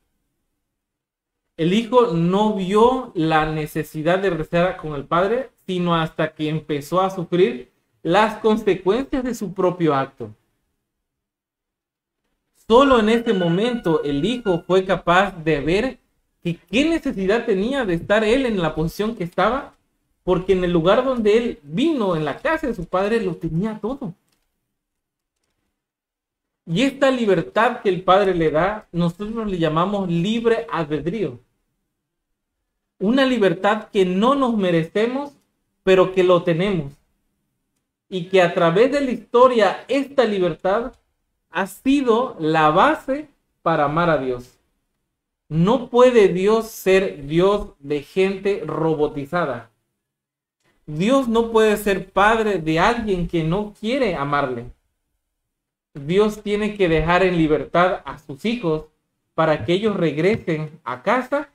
El 1.56 1.72
hijo 1.72 2.08
no 2.08 2.54
vio 2.54 3.12
la 3.14 3.50
necesidad 3.50 4.18
de 4.18 4.28
rezar 4.28 4.76
con 4.76 4.94
el 4.94 5.06
padre, 5.06 5.50
sino 5.66 5.94
hasta 5.94 6.34
que 6.34 6.50
empezó 6.50 7.00
a 7.00 7.10
sufrir 7.10 7.72
las 8.02 8.38
consecuencias 8.38 9.24
de 9.24 9.34
su 9.34 9.54
propio 9.54 9.94
acto. 9.94 10.34
Solo 12.68 13.00
en 13.00 13.08
este 13.08 13.32
momento 13.32 14.02
el 14.04 14.24
hijo 14.24 14.64
fue 14.66 14.84
capaz 14.84 15.32
de 15.42 15.60
ver 15.60 15.98
que 16.42 16.56
qué 16.56 16.88
necesidad 16.88 17.46
tenía 17.46 17.84
de 17.86 17.94
estar 17.94 18.22
él 18.22 18.44
en 18.44 18.60
la 18.60 18.74
posición 18.74 19.16
que 19.16 19.24
estaba, 19.24 19.74
porque 20.24 20.52
en 20.52 20.62
el 20.62 20.72
lugar 20.72 21.04
donde 21.04 21.38
él 21.38 21.60
vino, 21.62 22.16
en 22.16 22.24
la 22.24 22.38
casa 22.38 22.66
de 22.66 22.74
su 22.74 22.84
padre, 22.84 23.22
lo 23.22 23.36
tenía 23.36 23.78
todo. 23.80 24.14
Y 26.66 26.82
esta 26.82 27.10
libertad 27.10 27.80
que 27.80 27.88
el 27.88 28.02
Padre 28.02 28.34
le 28.34 28.50
da, 28.50 28.88
nosotros 28.90 29.48
le 29.48 29.58
llamamos 29.58 30.10
libre 30.10 30.66
albedrío. 30.68 31.45
Una 32.98 33.26
libertad 33.26 33.88
que 33.92 34.04
no 34.04 34.34
nos 34.34 34.56
merecemos, 34.56 35.32
pero 35.82 36.12
que 36.12 36.24
lo 36.24 36.42
tenemos. 36.42 36.92
Y 38.08 38.26
que 38.26 38.40
a 38.40 38.54
través 38.54 38.92
de 38.92 39.00
la 39.00 39.10
historia, 39.10 39.84
esta 39.88 40.24
libertad 40.24 40.92
ha 41.50 41.66
sido 41.66 42.36
la 42.38 42.70
base 42.70 43.28
para 43.62 43.84
amar 43.84 44.10
a 44.10 44.18
Dios. 44.18 44.58
No 45.48 45.90
puede 45.90 46.28
Dios 46.28 46.68
ser 46.68 47.26
Dios 47.26 47.68
de 47.78 48.02
gente 48.02 48.62
robotizada. 48.66 49.70
Dios 50.86 51.28
no 51.28 51.50
puede 51.50 51.76
ser 51.76 52.10
padre 52.10 52.58
de 52.58 52.78
alguien 52.78 53.26
que 53.26 53.42
no 53.42 53.74
quiere 53.78 54.14
amarle. 54.14 54.70
Dios 55.94 56.42
tiene 56.42 56.76
que 56.76 56.88
dejar 56.88 57.22
en 57.24 57.36
libertad 57.36 58.02
a 58.04 58.18
sus 58.18 58.44
hijos 58.44 58.84
para 59.34 59.64
que 59.64 59.72
ellos 59.72 59.96
regresen 59.96 60.78
a 60.84 61.02
casa 61.02 61.50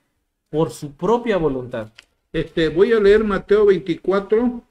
por 0.51 0.69
su 0.71 0.91
propia 0.91 1.37
voluntad. 1.37 1.91
Este, 2.33 2.69
voy 2.69 2.93
a 2.93 2.99
leer 2.99 3.23
Mateo 3.23 3.65
24, 3.65 4.61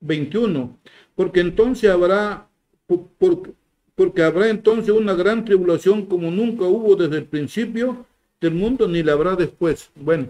21. 0.00 0.78
Porque 1.14 1.40
entonces 1.40 1.90
habrá, 1.90 2.48
por- 2.86 3.06
por- 3.18 3.54
porque 3.94 4.22
habrá 4.22 4.48
entonces 4.50 4.90
una 4.90 5.14
gran 5.14 5.44
tribulación 5.44 6.06
como 6.06 6.30
nunca 6.30 6.64
hubo 6.64 6.96
desde 6.96 7.18
el 7.18 7.24
principio 7.26 8.04
del 8.40 8.54
mundo, 8.54 8.88
ni 8.88 9.02
la 9.02 9.12
habrá 9.12 9.36
después. 9.36 9.90
Bueno, 9.94 10.28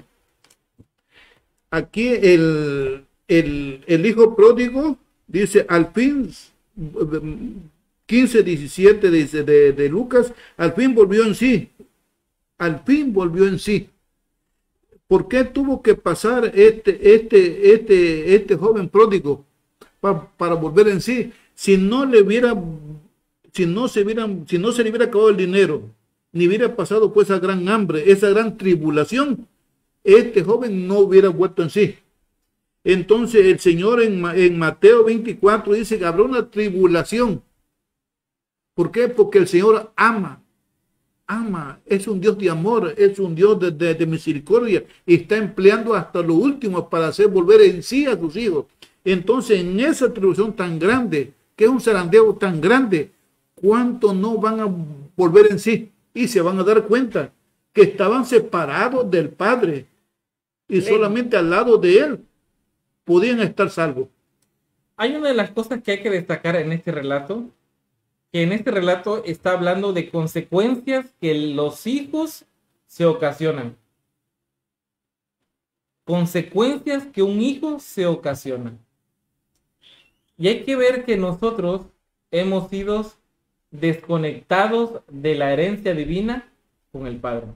aquí 1.71 2.09
el, 2.09 3.05
el, 3.29 4.07
hijo 4.07 4.37
pródigo 4.37 4.99
dice, 5.27 5.65
al 5.69 5.93
fin, 5.93 6.31
15, 8.07 8.43
17 8.43 9.11
dice 9.11 9.43
de 9.43 9.89
Lucas, 9.89 10.33
al 10.57 10.75
fin 10.75 10.95
volvió 10.95 11.25
en 11.25 11.35
sí. 11.35 11.71
Al 12.59 12.83
fin 12.85 13.13
volvió 13.13 13.47
en 13.49 13.59
sí. 13.59 13.89
¿Por 15.13 15.29
qué 15.29 15.45
tuvo 15.45 15.83
que 15.83 15.95
pasar 15.95 16.53
este, 16.55 17.15
este, 17.15 17.75
este, 17.75 18.35
este 18.35 18.57
joven 18.57 18.89
pródigo 18.89 19.45
pa- 20.01 20.27
para 20.39 20.55
volver 20.55 20.89
en 20.89 21.03
sí? 21.03 21.31
Si 21.55 21.77
no 21.77 22.07
le 22.07 22.23
hubiera, 22.23 22.55
si 23.53 23.67
no 23.67 23.89
se 23.89 24.01
hubiera, 24.05 24.27
si 24.47 24.57
no 24.57 24.73
se 24.73 24.83
le 24.83 24.89
hubiera 24.89 25.05
acabado 25.05 25.29
el 25.29 25.37
dinero, 25.37 25.83
ni 26.33 26.49
hubiera 26.49 26.75
pasado 26.75 27.13
pues 27.13 27.29
esa 27.29 27.39
gran 27.39 27.69
hambre, 27.69 28.11
esa 28.11 28.31
gran 28.31 28.57
tribulación, 28.57 29.47
este 30.03 30.43
joven 30.43 30.89
no 30.89 31.01
hubiera 31.01 31.29
vuelto 31.29 31.63
en 31.63 31.69
sí. 31.69 31.95
Entonces 32.83 33.45
el 33.45 33.61
Señor 33.61 34.01
en, 34.03 34.25
en 34.25 34.59
Mateo 34.59 35.05
24 35.05 35.75
dice 35.75 35.99
que 35.99 36.07
habrá 36.07 36.23
una 36.23 36.51
tribulación. 36.51 37.43
¿Por 38.75 38.91
qué? 38.91 39.09
Porque 39.09 39.41
el 39.41 39.47
Señor 39.47 39.93
ama 39.95 40.42
ama, 41.37 41.81
es 41.87 42.07
un 42.09 42.21
Dios 42.21 42.37
de 42.39 42.51
amor, 42.51 42.95
es 42.97 43.19
un 43.19 43.35
Dios 43.35 43.59
de, 43.61 43.71
de- 43.71 43.95
de 43.95 44.07
misericordia 44.07 44.85
y 45.07 45.15
está 45.15 45.37
empleando 45.37 45.95
hasta 45.95 46.23
lo 46.23 46.35
último 46.35 46.89
para 46.89 47.09
hacer 47.09 47.29
volver 47.29 47.61
en 47.63 47.83
sí 47.83 48.07
a 48.07 48.19
sus 48.19 48.37
hijos. 48.37 48.67
Entonces, 49.05 49.61
en 49.61 49.79
esa 49.81 50.13
tribulación 50.13 50.53
tan 50.55 50.79
grande, 50.79 51.33
que 51.57 51.65
es 51.65 51.71
un 51.71 51.81
zarandeo 51.81 52.35
tan 52.37 52.61
grande, 52.61 53.11
¿cuánto 53.55 54.15
no 54.15 54.39
van 54.39 54.61
a 54.61 54.67
volver 55.17 55.49
en 55.51 55.59
sí? 55.59 55.91
Y 56.15 56.29
se 56.29 56.41
van 56.41 56.59
a 56.59 56.65
dar 56.65 56.87
cuenta 56.87 57.33
que 57.73 57.83
estaban 57.83 58.25
separados 58.27 59.11
del 59.11 59.29
Padre 59.31 59.87
y 60.69 60.81
solamente 60.83 61.37
al 61.37 61.51
lado 61.51 61.77
de 61.79 61.99
él 61.99 62.21
podían 63.05 63.41
estar 63.41 63.71
salvos. 63.71 64.09
Hay 64.97 65.15
una 65.17 65.29
de 65.29 65.35
las 65.35 65.51
cosas 65.51 65.83
que 65.83 65.93
hay 65.93 66.03
que 66.03 66.11
destacar 66.11 66.57
en 66.57 66.73
este 66.73 66.93
relato, 66.93 67.51
que 68.33 68.43
en 68.43 68.53
este 68.53 68.71
relato 68.71 69.23
está 69.25 69.53
hablando 69.53 69.93
de 69.93 70.11
consecuencias 70.11 71.07
que 71.21 71.35
los 71.35 71.87
hijos 71.87 72.47
se 72.87 73.05
ocasionan. 73.05 73.77
Consecuencias 76.05 77.07
que 77.07 77.23
un 77.23 77.43
hijo 77.43 77.79
se 77.79 78.07
ocasiona. 78.07 78.73
Y 80.39 80.49
hay 80.49 80.65
que 80.65 80.77
ver 80.77 81.05
que 81.05 81.19
nosotros 81.19 81.83
hemos 82.31 82.71
sido 82.71 83.13
desconectados 83.71 85.03
de 85.09 85.35
la 85.35 85.53
herencia 85.53 85.95
divina 85.95 86.51
con 86.91 87.07
el 87.07 87.19
Padre. 87.19 87.49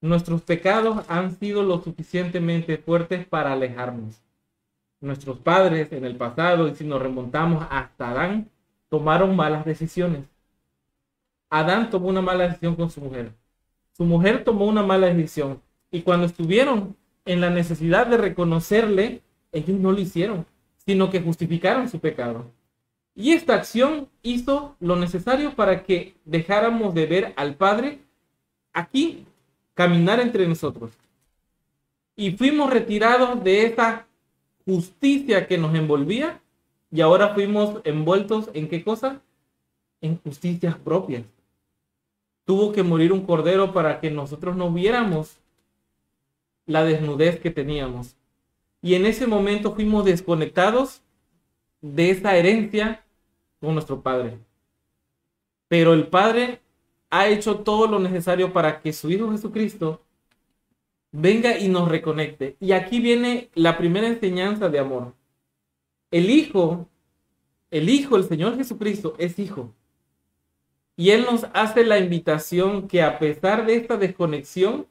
Nuestros 0.00 0.42
pecados 0.42 1.04
han 1.08 1.38
sido 1.38 1.62
lo 1.62 1.82
suficientemente 1.82 2.78
fuertes 2.78 3.26
para 3.26 3.52
alejarnos. 3.52 4.20
Nuestros 5.00 5.38
padres 5.38 5.92
en 5.92 6.04
el 6.04 6.16
pasado, 6.16 6.68
y 6.68 6.74
si 6.74 6.84
nos 6.84 7.00
remontamos 7.00 7.66
hasta 7.70 8.10
Adán, 8.10 8.50
tomaron 8.94 9.34
malas 9.34 9.64
decisiones. 9.64 10.24
Adán 11.50 11.90
tomó 11.90 12.06
una 12.06 12.22
mala 12.22 12.44
decisión 12.44 12.76
con 12.76 12.90
su 12.90 13.00
mujer. 13.00 13.32
Su 13.90 14.04
mujer 14.04 14.44
tomó 14.44 14.66
una 14.66 14.84
mala 14.84 15.08
decisión. 15.08 15.60
Y 15.90 16.02
cuando 16.02 16.26
estuvieron 16.26 16.96
en 17.24 17.40
la 17.40 17.50
necesidad 17.50 18.06
de 18.06 18.18
reconocerle, 18.18 19.20
ellos 19.50 19.80
no 19.80 19.90
lo 19.90 20.00
hicieron 20.00 20.46
sino 20.86 21.10
que 21.10 21.20
justificaron 21.20 21.88
su 21.88 21.98
pecado. 21.98 22.52
Y 23.14 23.32
esta 23.32 23.54
acción 23.54 24.08
hizo 24.22 24.76
lo 24.78 24.96
necesario 24.96 25.54
para 25.54 25.82
que 25.82 26.14
dejáramos 26.24 26.94
de 26.94 27.06
ver 27.06 27.32
al 27.36 27.54
Padre 27.54 28.00
aquí 28.72 29.26
caminar 29.74 30.20
entre 30.20 30.46
nosotros. 30.46 30.92
Y 32.16 32.32
fuimos 32.32 32.72
retirados 32.72 33.42
de 33.42 33.66
esa 33.66 34.06
justicia 34.64 35.48
que 35.48 35.58
nos 35.58 35.74
envolvía 35.74 36.40
y 36.94 37.00
ahora 37.00 37.34
fuimos 37.34 37.80
envueltos 37.82 38.48
en 38.54 38.68
qué 38.68 38.84
cosa? 38.84 39.20
En 40.00 40.16
justicias 40.18 40.76
propias. 40.76 41.24
Tuvo 42.44 42.70
que 42.70 42.84
morir 42.84 43.12
un 43.12 43.26
cordero 43.26 43.72
para 43.72 43.98
que 43.98 44.12
nosotros 44.12 44.54
no 44.54 44.70
viéramos 44.70 45.38
la 46.66 46.84
desnudez 46.84 47.40
que 47.40 47.50
teníamos 47.50 48.16
y 48.80 48.94
en 48.94 49.06
ese 49.06 49.26
momento 49.26 49.74
fuimos 49.74 50.04
desconectados 50.04 51.02
de 51.80 52.10
esa 52.10 52.36
herencia 52.36 53.04
con 53.58 53.74
nuestro 53.74 54.00
Padre. 54.00 54.38
Pero 55.66 55.94
el 55.94 56.06
Padre 56.06 56.60
ha 57.10 57.26
hecho 57.26 57.56
todo 57.56 57.88
lo 57.88 57.98
necesario 57.98 58.52
para 58.52 58.80
que 58.80 58.92
su 58.92 59.10
Hijo 59.10 59.32
Jesucristo 59.32 60.00
venga 61.10 61.58
y 61.58 61.66
nos 61.66 61.88
reconecte. 61.88 62.56
Y 62.60 62.70
aquí 62.70 63.00
viene 63.00 63.50
la 63.54 63.76
primera 63.78 64.06
enseñanza 64.06 64.68
de 64.68 64.78
amor. 64.78 65.14
El 66.14 66.30
Hijo, 66.30 66.86
el 67.72 67.88
Hijo, 67.88 68.16
el 68.16 68.22
Señor 68.22 68.56
Jesucristo 68.56 69.16
es 69.18 69.36
Hijo. 69.40 69.74
Y 70.94 71.10
Él 71.10 71.24
nos 71.24 71.48
hace 71.52 71.82
la 71.82 71.98
invitación 71.98 72.86
que 72.86 73.02
a 73.02 73.18
pesar 73.18 73.66
de 73.66 73.74
esta 73.74 73.96
desconexión, 73.96 74.86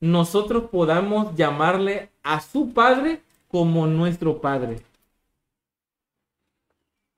nosotros 0.00 0.70
podamos 0.70 1.36
llamarle 1.36 2.08
a 2.22 2.40
su 2.40 2.72
Padre 2.72 3.20
como 3.48 3.86
nuestro 3.86 4.40
Padre. 4.40 4.80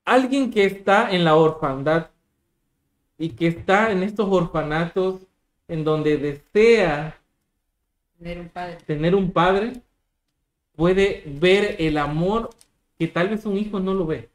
Alguien 0.03 0.51
que 0.51 0.65
está 0.65 1.09
en 1.09 1.23
la 1.23 1.37
orfandad 1.37 2.07
y 3.17 3.29
que 3.29 3.47
está 3.47 3.89
en 3.93 4.03
estos 4.03 4.27
orfanatos 4.29 5.21
en 5.69 5.85
donde 5.85 6.17
desea 6.17 7.17
tener 8.17 8.41
un 8.41 8.49
padre, 8.49 8.77
tener 8.85 9.15
un 9.15 9.31
padre 9.31 9.81
puede 10.75 11.23
ver 11.25 11.77
el 11.79 11.97
amor 11.97 12.49
que 12.99 13.07
tal 13.07 13.29
vez 13.29 13.45
un 13.47 13.57
hijo 13.57 13.79
no 13.79 13.95
lo 13.95 14.05
ve. 14.05 14.29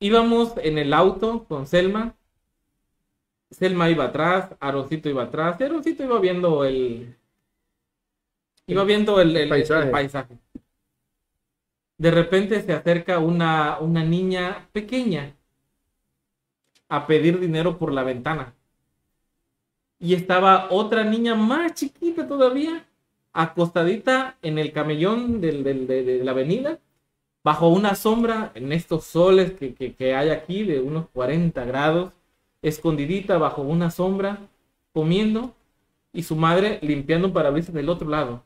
Íbamos 0.00 0.54
en 0.56 0.78
el 0.78 0.92
auto 0.92 1.44
con 1.44 1.66
Selma 1.66 2.16
Selma 3.54 3.88
iba 3.90 4.04
atrás, 4.04 4.54
Aroncito 4.60 5.08
iba 5.08 5.24
atrás, 5.24 5.56
y 5.60 5.64
Aroncito 5.64 6.02
iba 6.02 6.18
viendo 6.18 6.64
el. 6.64 7.16
Iba 8.66 8.84
viendo 8.84 9.20
el, 9.20 9.48
paisaje. 9.48 10.38
De 11.98 12.10
repente 12.10 12.60
se 12.62 12.72
acerca 12.72 13.18
una, 13.18 13.78
una 13.78 14.02
niña 14.02 14.68
pequeña 14.72 15.34
a 16.88 17.06
pedir 17.06 17.38
dinero 17.38 17.78
por 17.78 17.92
la 17.92 18.02
ventana. 18.02 18.54
Y 19.98 20.14
estaba 20.14 20.68
otra 20.70 21.04
niña 21.04 21.34
más 21.34 21.74
chiquita 21.74 22.26
todavía, 22.26 22.86
acostadita 23.34 24.38
en 24.42 24.58
el 24.58 24.72
camellón 24.72 25.40
de, 25.40 26.20
la 26.24 26.30
avenida, 26.30 26.78
bajo 27.42 27.68
una 27.68 27.94
sombra, 27.96 28.52
en 28.54 28.72
estos 28.72 29.04
soles 29.04 29.52
que, 29.52 30.14
hay 30.14 30.30
aquí 30.30 30.64
de 30.64 30.80
unos 30.80 31.08
40 31.10 31.64
grados 31.64 32.12
escondidita 32.62 33.36
bajo 33.36 33.62
una 33.62 33.90
sombra, 33.90 34.38
comiendo, 34.92 35.54
y 36.12 36.22
su 36.22 36.36
madre 36.36 36.78
limpiando 36.80 37.28
un 37.28 37.34
parabrisas 37.34 37.74
del 37.74 37.88
otro 37.90 38.08
lado. 38.08 38.44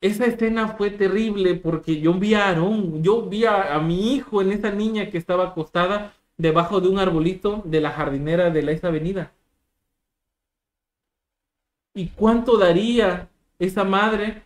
Esa 0.00 0.24
escena 0.26 0.68
fue 0.76 0.90
terrible 0.90 1.54
porque 1.54 2.00
yo 2.00 2.14
vi 2.14 2.34
a 2.34 2.56
yo 3.00 3.22
vi 3.28 3.44
a, 3.44 3.78
mi 3.78 4.14
hijo 4.14 4.42
en 4.42 4.50
esa 4.50 4.72
niña 4.72 5.10
que 5.10 5.18
estaba 5.18 5.48
acostada 5.48 6.14
debajo 6.36 6.80
de 6.80 6.88
un 6.88 6.98
arbolito 6.98 7.62
de 7.64 7.80
la 7.80 7.92
jardinera 7.92 8.50
de 8.50 8.62
la 8.62 8.72
esa 8.72 8.88
avenida. 8.88 9.32
¿Y 11.94 12.08
cuánto 12.08 12.58
daría 12.58 13.28
esa 13.58 13.84
madre 13.84 14.42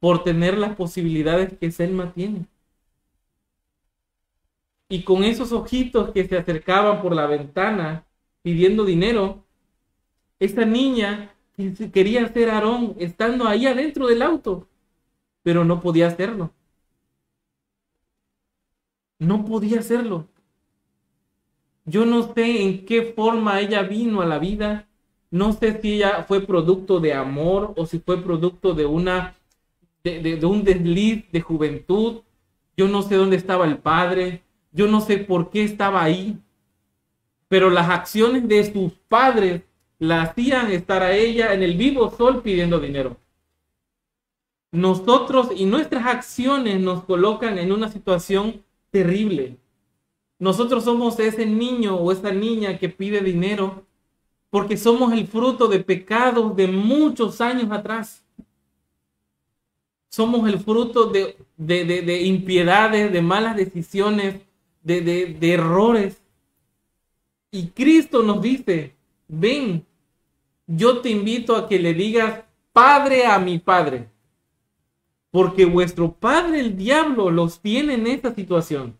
por 0.00 0.22
tener 0.22 0.58
las 0.58 0.76
posibilidades 0.76 1.58
que 1.58 1.70
Selma 1.70 2.12
tiene? 2.12 2.46
y 4.88 5.02
con 5.02 5.24
esos 5.24 5.52
ojitos 5.52 6.12
que 6.12 6.26
se 6.28 6.36
acercaban 6.36 7.02
por 7.02 7.14
la 7.14 7.26
ventana 7.26 8.06
pidiendo 8.42 8.84
dinero, 8.84 9.44
esa 10.38 10.64
niña 10.64 11.34
quería 11.92 12.28
ser 12.32 12.50
Aarón 12.50 12.94
estando 12.98 13.48
ahí 13.48 13.66
adentro 13.66 14.06
del 14.06 14.22
auto, 14.22 14.68
pero 15.42 15.64
no 15.64 15.80
podía 15.80 16.08
hacerlo. 16.08 16.52
No 19.18 19.44
podía 19.44 19.80
hacerlo. 19.80 20.28
Yo 21.86 22.04
no 22.04 22.32
sé 22.34 22.62
en 22.62 22.86
qué 22.86 23.12
forma 23.16 23.60
ella 23.60 23.82
vino 23.82 24.20
a 24.22 24.26
la 24.26 24.38
vida. 24.38 24.86
No 25.34 25.52
sé 25.52 25.80
si 25.80 25.94
ella 25.94 26.24
fue 26.28 26.46
producto 26.46 27.00
de 27.00 27.12
amor 27.12 27.74
o 27.76 27.86
si 27.86 27.98
fue 27.98 28.22
producto 28.22 28.72
de 28.72 28.86
una 28.86 29.34
de, 30.04 30.38
un 30.44 30.62
desliz 30.62 31.24
de 31.32 31.40
juventud. 31.40 32.20
Yo 32.76 32.86
no 32.86 33.02
sé 33.02 33.16
dónde 33.16 33.34
estaba 33.34 33.64
el 33.64 33.78
padre. 33.78 34.44
Yo 34.70 34.86
no 34.86 35.00
sé 35.00 35.18
por 35.18 35.50
qué 35.50 35.64
estaba 35.64 36.04
ahí, 36.04 36.38
pero 37.48 37.68
las 37.68 37.90
acciones 37.90 38.46
de 38.46 38.72
sus 38.72 38.92
padres 39.08 39.62
la 39.98 40.22
hacían 40.22 40.70
estar 40.70 41.02
a 41.02 41.16
ella 41.16 41.52
en 41.52 41.64
el 41.64 41.76
vivo 41.76 42.14
sol 42.16 42.40
pidiendo 42.40 42.78
dinero. 42.78 43.16
Nosotros 44.70 45.48
y 45.56 45.64
nuestras 45.64 46.06
acciones 46.06 46.78
nos 46.78 47.02
colocan 47.02 47.58
en 47.58 47.72
una 47.72 47.88
situación 47.88 48.62
terrible. 48.92 49.56
Nosotros 50.38 50.84
somos 50.84 51.18
ese 51.18 51.44
niño 51.44 51.96
o 51.96 52.12
esa 52.12 52.30
niña 52.30 52.78
que 52.78 52.88
pide 52.88 53.20
dinero 53.20 53.84
porque 54.54 54.76
somos 54.76 55.12
el 55.12 55.26
fruto 55.26 55.66
de 55.66 55.80
pecados 55.80 56.54
de 56.54 56.68
muchos 56.68 57.40
años 57.40 57.72
atrás. 57.72 58.24
Somos 60.08 60.48
el 60.48 60.60
fruto 60.60 61.06
de, 61.06 61.36
de, 61.56 61.84
de 61.84 62.22
impiedades, 62.22 63.12
de 63.12 63.20
malas 63.20 63.56
decisiones, 63.56 64.42
de, 64.80 65.36
errores. 65.40 66.22
Y 67.50 67.66
Cristo 67.70 68.22
nos 68.22 68.40
dice, 68.40 68.94
ven, 69.26 69.84
yo 70.68 71.00
te 71.00 71.10
invito 71.10 71.56
a 71.56 71.66
que 71.68 71.80
le 71.80 71.92
digas 71.92 72.44
Padre 72.72 73.26
a 73.26 73.40
mi 73.40 73.58
Padre. 73.58 74.08
Porque 75.32 75.64
vuestro 75.64 76.12
Padre 76.12 76.60
el 76.60 76.76
diablo 76.76 77.28
los 77.28 77.58
tiene 77.58 77.94
en 77.94 78.06
esta 78.06 78.32
situación. 78.32 78.96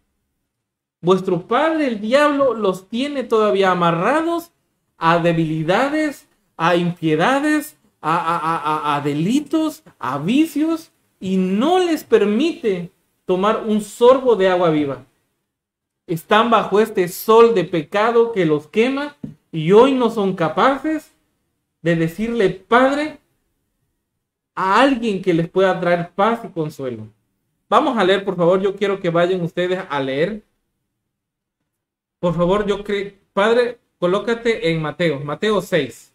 Vuestro 1.00 1.46
Padre 1.46 1.86
el 1.86 2.00
diablo 2.00 2.54
los 2.54 2.88
tiene 2.88 3.22
todavía 3.22 3.70
amarrados 3.70 4.50
a 5.04 5.18
debilidades, 5.18 6.28
a 6.56 6.76
impiedades, 6.76 7.76
a, 8.00 8.16
a, 8.16 8.96
a, 8.96 9.00
delitos, 9.00 9.82
a 9.98 10.18
vicios, 10.18 10.92
y 11.20 11.36
no 11.36 11.78
les 11.78 12.04
permite 12.04 12.90
tomar 13.24 13.64
un 13.66 13.80
sorbo 13.80 14.36
de 14.36 14.48
agua 14.48 14.70
viva 14.70 15.04
están 16.06 16.50
bajo 16.50 16.80
este 16.80 17.08
sol 17.08 17.54
de 17.54 17.64
pecado 17.64 18.32
que 18.32 18.44
los 18.44 18.68
quema 18.68 19.16
y 19.50 19.72
hoy 19.72 19.94
no 19.94 20.10
son 20.10 20.34
capaces 20.34 21.12
de 21.82 21.96
decirle 21.96 22.50
Padre 22.50 23.18
a 24.54 24.80
alguien 24.80 25.22
que 25.22 25.34
les 25.34 25.48
pueda 25.48 25.78
traer 25.80 26.10
paz 26.10 26.40
y 26.44 26.48
consuelo. 26.48 27.08
Vamos 27.68 27.96
a 27.96 28.04
leer, 28.04 28.24
por 28.24 28.36
favor, 28.36 28.60
yo 28.60 28.76
quiero 28.76 29.00
que 29.00 29.10
vayan 29.10 29.40
ustedes 29.40 29.82
a 29.88 30.00
leer. 30.00 30.42
Por 32.20 32.34
favor, 32.34 32.66
yo 32.66 32.84
creo, 32.84 33.12
Padre, 33.32 33.78
Colócate 34.04 34.70
en 34.70 34.82
Mateo, 34.82 35.18
Mateo 35.20 35.62
6. 35.62 36.12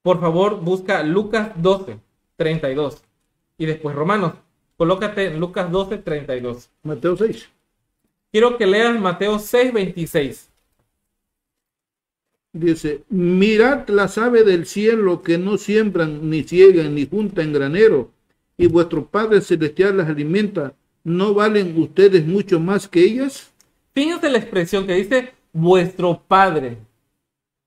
Por 0.00 0.18
favor, 0.22 0.62
busca 0.62 1.02
Lucas 1.02 1.52
12, 1.56 1.98
32. 2.36 3.02
Y 3.58 3.66
después 3.66 3.94
Romanos. 3.94 4.32
Colócate 4.78 5.26
en 5.26 5.38
Lucas 5.38 5.70
12, 5.70 5.98
32. 5.98 6.70
Mateo 6.82 7.14
6. 7.14 7.46
Quiero 8.32 8.56
que 8.56 8.66
leas 8.66 8.98
Mateo 8.98 9.38
6, 9.38 9.70
26. 9.74 10.48
Dice, 12.54 13.04
mirad 13.10 13.86
las 13.88 14.16
aves 14.16 14.46
del 14.46 14.64
cielo 14.64 15.20
que 15.20 15.36
no 15.36 15.58
siembran, 15.58 16.30
ni 16.30 16.42
ciegan, 16.42 16.94
ni 16.94 17.06
juntan 17.06 17.52
granero, 17.52 18.12
y 18.56 18.66
vuestro 18.66 19.04
Padre 19.04 19.42
Celestial 19.42 19.98
las 19.98 20.08
alimenta. 20.08 20.74
¿No 21.04 21.34
valen 21.34 21.78
ustedes 21.78 22.26
mucho 22.26 22.60
más 22.60 22.88
que 22.88 23.04
ellas? 23.04 23.52
Fíjense 23.98 24.28
la 24.30 24.38
expresión 24.38 24.86
que 24.86 24.94
dice 24.94 25.32
vuestro 25.52 26.22
Padre. 26.28 26.78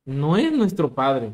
No 0.05 0.37
es 0.37 0.49
nuestro 0.53 0.89
Padre. 0.93 1.33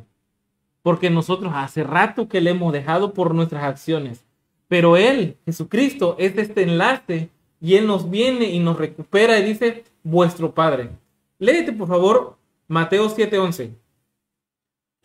Porque 0.81 1.11
nosotros 1.11 1.51
hace 1.55 1.83
rato 1.83 2.27
que 2.27 2.41
le 2.41 2.49
hemos 2.49 2.73
dejado 2.73 3.13
por 3.13 3.35
nuestras 3.35 3.63
acciones. 3.63 4.25
Pero 4.67 4.97
Él, 4.97 5.37
Jesucristo, 5.45 6.15
es 6.17 6.35
este 6.39 6.63
enlace 6.63 7.29
y 7.61 7.75
Él 7.75 7.85
nos 7.85 8.09
viene 8.09 8.45
y 8.49 8.57
nos 8.57 8.79
recupera 8.79 9.37
y 9.37 9.43
dice 9.45 9.83
vuestro 10.01 10.51
Padre. 10.55 10.89
Léete, 11.37 11.73
por 11.73 11.87
favor, 11.87 12.35
Mateo 12.67 13.07
7:11. 13.07 13.69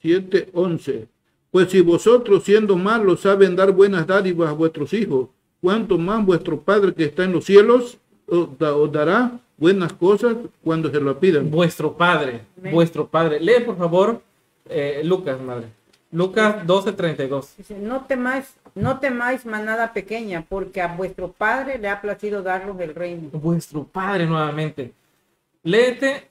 7:11. 0.02 1.06
Pues 1.50 1.70
si 1.70 1.82
vosotros 1.82 2.44
siendo 2.44 2.76
malos 2.76 3.20
saben 3.20 3.54
dar 3.54 3.72
buenas 3.72 4.06
dádivas 4.06 4.48
a 4.48 4.52
vuestros 4.54 4.94
hijos, 4.94 5.28
cuánto 5.60 5.98
más 5.98 6.24
vuestro 6.24 6.58
Padre 6.58 6.94
que 6.94 7.04
está 7.04 7.24
en 7.24 7.32
los 7.32 7.44
cielos 7.44 7.98
os, 8.26 8.58
da- 8.58 8.74
os 8.74 8.90
dará 8.90 9.38
buenas 9.62 9.92
cosas 9.92 10.36
cuando 10.64 10.90
se 10.90 11.00
lo 11.00 11.20
pidan. 11.20 11.48
Vuestro 11.48 11.96
Padre, 11.96 12.42
Amén. 12.58 12.74
vuestro 12.74 13.06
Padre. 13.06 13.38
Lee, 13.38 13.62
por 13.64 13.78
favor, 13.78 14.20
eh, 14.68 15.02
Lucas, 15.04 15.40
madre. 15.40 15.68
Lucas 16.10 16.66
12:32. 16.66 17.54
Dice, 17.56 17.78
no 17.78 18.04
temáis, 18.06 18.54
no 18.74 18.98
temáis 18.98 19.46
manada 19.46 19.92
pequeña, 19.92 20.44
porque 20.46 20.82
a 20.82 20.88
vuestro 20.88 21.30
Padre 21.30 21.78
le 21.78 21.88
ha 21.88 22.00
placido 22.00 22.42
daros 22.42 22.78
el 22.80 22.92
reino. 22.94 23.28
Vuestro 23.32 23.84
Padre 23.84 24.26
nuevamente. 24.26 24.92
Léete, 25.62 26.28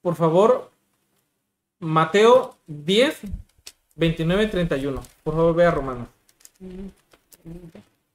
por 0.00 0.14
favor, 0.14 0.70
Mateo 1.80 2.54
10, 2.68 3.22
29, 3.96 4.46
31. 4.46 5.02
Por 5.24 5.34
favor, 5.34 5.54
vea 5.56 5.70
Romanos. 5.72 6.06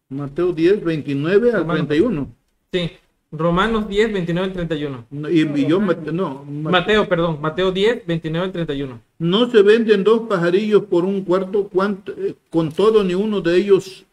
Mateo 0.07 0.53
10, 0.53 0.81
29 0.85 1.49
al 1.51 1.59
Hermano. 1.59 1.85
31. 1.85 2.27
Sí, 2.71 2.91
Romanos 3.31 3.89
10, 3.89 4.13
29, 4.13 4.53
31. 4.53 5.05
No, 5.11 5.29
Y, 5.29 5.41
y 5.41 5.65
yo, 5.67 5.79
Mate- 5.81 6.11
no, 6.13 6.45
Mate- 6.45 6.71
Mateo, 6.71 7.09
perdón, 7.09 7.39
Mateo 7.41 7.71
10, 7.71 8.05
29, 8.07 8.49
31. 8.49 9.01
no 9.19 9.49
se 9.51 9.61
venden 9.63 10.03
dos 10.03 10.21
pajarillos 10.29 10.83
por 10.85 11.03
un 11.03 11.23
cuarto, 11.23 11.67
cuanto- 11.67 12.13
eh, 12.17 12.35
con 12.49 12.71
todo 12.71 13.03
ni 13.03 13.15
uno 13.15 13.41
de 13.41 13.57
ellos 13.57 14.05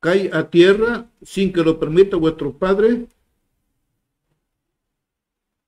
cae 0.00 0.30
a 0.32 0.48
tierra 0.48 1.06
sin 1.22 1.52
que 1.52 1.62
lo 1.62 1.78
permita 1.80 2.16
vuestro 2.16 2.52
Padre. 2.52 3.06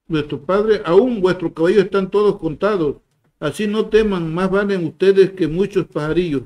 Vuestro 0.06 0.38
Padre, 0.40 0.82
aún 0.84 1.20
vuestros 1.20 1.52
caballos 1.52 1.84
están 1.84 2.10
todos 2.10 2.38
contados. 2.38 2.96
Así 3.40 3.66
no 3.66 3.86
teman, 3.86 4.32
más 4.32 4.50
valen 4.50 4.84
ustedes 4.86 5.32
que 5.32 5.48
muchos 5.48 5.86
pajarillos. 5.86 6.42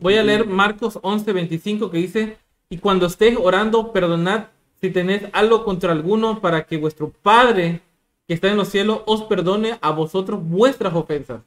Voy 0.00 0.14
a 0.14 0.22
leer. 0.22 0.46
Marcos 0.46 0.98
11, 1.02 1.32
25 1.32 1.90
que 1.90 1.98
dice, 1.98 2.36
y 2.70 2.78
cuando 2.78 3.06
estés 3.06 3.36
orando, 3.40 3.92
perdonad 3.92 4.46
si 4.80 4.90
tenéis 4.90 5.22
algo 5.32 5.64
contra 5.64 5.92
alguno 5.92 6.40
para 6.40 6.64
que 6.64 6.76
vuestro 6.76 7.10
Padre 7.10 7.80
que 8.26 8.34
está 8.34 8.48
en 8.48 8.56
los 8.56 8.68
cielos 8.68 9.02
os 9.06 9.22
perdone 9.24 9.78
a 9.80 9.90
vosotros 9.90 10.40
vuestras 10.42 10.94
ofensas. 10.94 11.42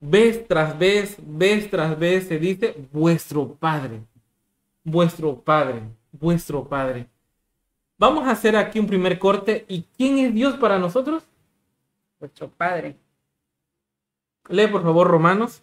Vez 0.00 0.46
tras 0.48 0.78
vez, 0.78 1.16
vez 1.20 1.70
tras 1.70 1.98
vez 1.98 2.26
se 2.26 2.38
dice 2.38 2.74
vuestro 2.90 3.54
Padre, 3.54 4.00
vuestro 4.82 5.36
Padre, 5.36 5.82
vuestro 6.10 6.64
Padre. 6.64 7.06
Vamos 7.98 8.26
a 8.26 8.30
hacer 8.30 8.56
aquí 8.56 8.80
un 8.80 8.86
primer 8.86 9.18
corte. 9.18 9.66
¿Y 9.68 9.82
quién 9.96 10.18
es 10.18 10.34
Dios 10.34 10.56
para 10.56 10.78
nosotros? 10.78 11.22
Vuestro 12.18 12.48
Padre. 12.48 12.96
Lee 14.48 14.66
por 14.68 14.82
favor 14.82 15.06
Romanos 15.06 15.62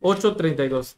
8:32. 0.00 0.96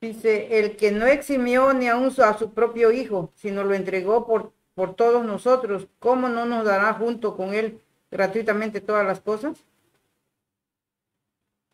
Dice, 0.00 0.58
el 0.58 0.76
que 0.76 0.92
no 0.92 1.06
eximió 1.06 1.72
ni 1.72 1.88
aun 1.88 2.12
a 2.22 2.38
su 2.38 2.52
propio 2.52 2.92
hijo, 2.92 3.32
sino 3.34 3.64
lo 3.64 3.74
entregó 3.74 4.26
por, 4.26 4.52
por 4.74 4.94
todos 4.94 5.24
nosotros, 5.24 5.88
¿cómo 5.98 6.28
no 6.28 6.44
nos 6.44 6.64
dará 6.66 6.92
junto 6.94 7.34
con 7.34 7.54
él 7.54 7.80
gratuitamente 8.10 8.80
todas 8.80 9.06
las 9.06 9.20
cosas? 9.20 9.64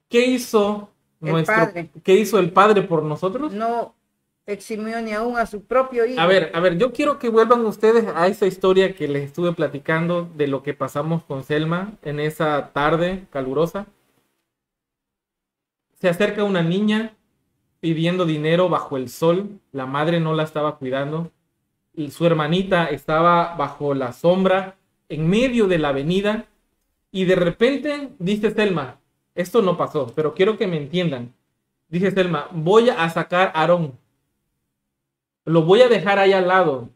¿Qué 0.09 0.27
hizo 0.27 0.91
El 1.21 1.33
nuestro 1.33 1.55
Padre. 1.55 1.91
qué 2.05 2.15
hizo 2.15 2.39
el 2.39 2.53
Padre 2.53 2.83
por 2.83 3.03
nosotros? 3.03 3.53
No 3.53 3.95
eximió 4.47 5.01
ni 5.01 5.13
aun 5.13 5.37
a 5.37 5.47
su 5.47 5.65
propio 5.65 6.07
hijo. 6.07 6.21
A 6.21 6.27
ver, 6.27 6.53
a 6.55 6.61
ver, 6.61 6.79
yo 6.79 6.93
quiero 6.93 7.19
que 7.19 7.29
vuelvan 7.29 7.65
ustedes 7.65 8.07
a 8.15 8.29
esa 8.29 8.47
historia 8.47 8.95
que 8.95 9.09
les 9.09 9.25
estuve 9.25 9.53
platicando 9.53 10.29
de 10.37 10.47
lo 10.47 10.63
que 10.63 10.75
pasamos 10.75 11.25
con 11.25 11.43
Selma 11.43 11.95
en 12.03 12.21
esa 12.21 12.71
tarde 12.73 13.27
calurosa. 13.31 13.87
Se 15.95 16.09
acerca 16.09 16.45
una 16.45 16.63
niña 16.63 17.17
pidiendo 17.83 18.27
dinero 18.27 18.69
bajo 18.69 18.97
el 18.97 19.09
sol, 19.09 19.59
la 19.73 19.87
madre 19.87 20.21
no 20.21 20.35
la 20.35 20.45
estaba 20.45 20.77
cuidando, 20.77 21.33
y 21.93 22.13
su 22.13 22.25
hermanita 22.25 22.87
estaba 22.87 23.57
bajo 23.57 23.93
la 23.93 24.13
sombra 24.13 24.77
en 25.09 25.29
medio 25.29 25.67
de 25.67 25.79
la 25.79 25.89
avenida 25.89 26.47
y 27.11 27.25
de 27.25 27.35
repente 27.35 28.11
dice 28.21 28.53
Selma, 28.53 29.01
esto 29.35 29.63
no 29.63 29.77
pasó, 29.77 30.13
pero 30.15 30.33
quiero 30.33 30.57
que 30.57 30.69
me 30.69 30.77
entiendan. 30.77 31.35
Dice 31.89 32.13
Selma, 32.13 32.47
voy 32.53 32.89
a 32.89 33.11
sacar 33.11 33.51
a 33.53 33.63
Aarón, 33.63 33.99
lo 35.45 35.63
voy 35.63 35.81
a 35.81 35.89
dejar 35.89 36.21
ahí 36.21 36.33
al 36.33 36.47
lado 36.47 36.89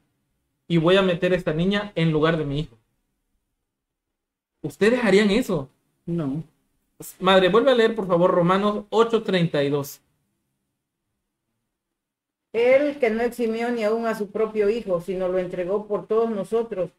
y 0.68 0.76
voy 0.76 0.96
a 0.96 1.02
meter 1.02 1.32
a 1.32 1.36
esta 1.36 1.52
niña 1.52 1.90
en 1.96 2.12
lugar 2.12 2.36
de 2.36 2.44
mi 2.44 2.60
hijo. 2.60 2.76
¿Ustedes 4.62 5.02
harían 5.02 5.32
eso? 5.32 5.68
No. 6.06 6.44
Madre, 7.18 7.48
vuelve 7.48 7.72
a 7.72 7.74
leer 7.74 7.96
por 7.96 8.06
favor 8.06 8.30
Romanos 8.30 8.84
8:32. 8.90 10.05
Él 12.56 12.98
que 12.98 13.10
no 13.10 13.22
eximió 13.22 13.70
ni 13.70 13.84
aun 13.84 14.06
a 14.06 14.14
su 14.14 14.30
propio 14.30 14.70
hijo, 14.70 15.02
sino 15.02 15.28
lo 15.28 15.38
entregó 15.38 15.86
por 15.86 16.06
todos 16.06 16.30
nosotros, 16.30 16.90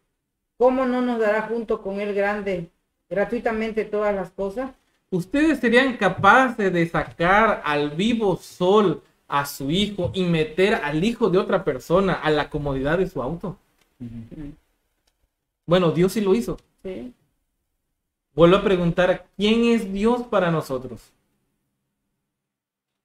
¿cómo 0.56 0.86
no 0.86 1.02
nos 1.02 1.20
dará 1.20 1.48
junto 1.48 1.82
con 1.82 2.00
él 2.00 2.13
grande, 2.13 2.70
gratuitamente 3.10 3.84
todas 3.84 4.13
las 4.13 4.30
cosas? 4.30 4.70
¿Ustedes 5.10 5.60
serían 5.60 5.98
capaces 5.98 6.72
de 6.72 6.88
sacar 6.88 7.63
al 7.65 7.89
vivo 7.89 8.36
sol 8.38 9.02
a 9.28 9.48
su 9.48 9.72
hijo 9.72 10.12
y 10.13 10.26
meter 10.26 10.76
al 10.76 11.04
hijo 11.04 11.28
de 11.32 11.39
otra 11.39 11.63
persona 11.63 12.13
a 12.13 12.30
la 12.30 12.52
comodidad 12.52 13.00
de 13.00 13.08
su 13.08 13.24
auto? 13.24 13.58
Bueno, 15.65 15.89
Dios 15.89 16.12
sí 16.12 16.22
lo 16.22 16.36
hizo. 16.36 16.58
Sí. 16.84 17.13
Vuelvo 18.36 18.58
a 18.58 18.63
preguntar, 18.63 19.26
¿quién 19.36 19.63
es 19.65 19.91
Dios 19.91 20.22
para 20.28 20.52
nosotros? 20.52 21.02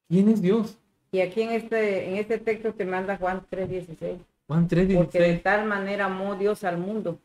¿Quién 0.07 0.29
es 0.29 0.43
Dios? 0.43 0.77
Y 1.15 1.21
aquí 1.21 1.43
en 1.43 1.51
este, 1.51 2.09
en 2.09 2.17
este 2.17 2.39
texto 2.39 2.73
te 2.73 2.87
manda 2.87 3.19
Juan 3.19 3.43
3:16. 3.51 4.17
Juan 4.47 4.67
Porque 4.67 4.87
de 4.87 4.97
3:16. 5.39 5.43
tal 5.43 5.67
manera 5.67 6.07
amó 6.07 6.37
Dios 6.37 6.65
al 6.65 6.79
mundo, 6.79 7.19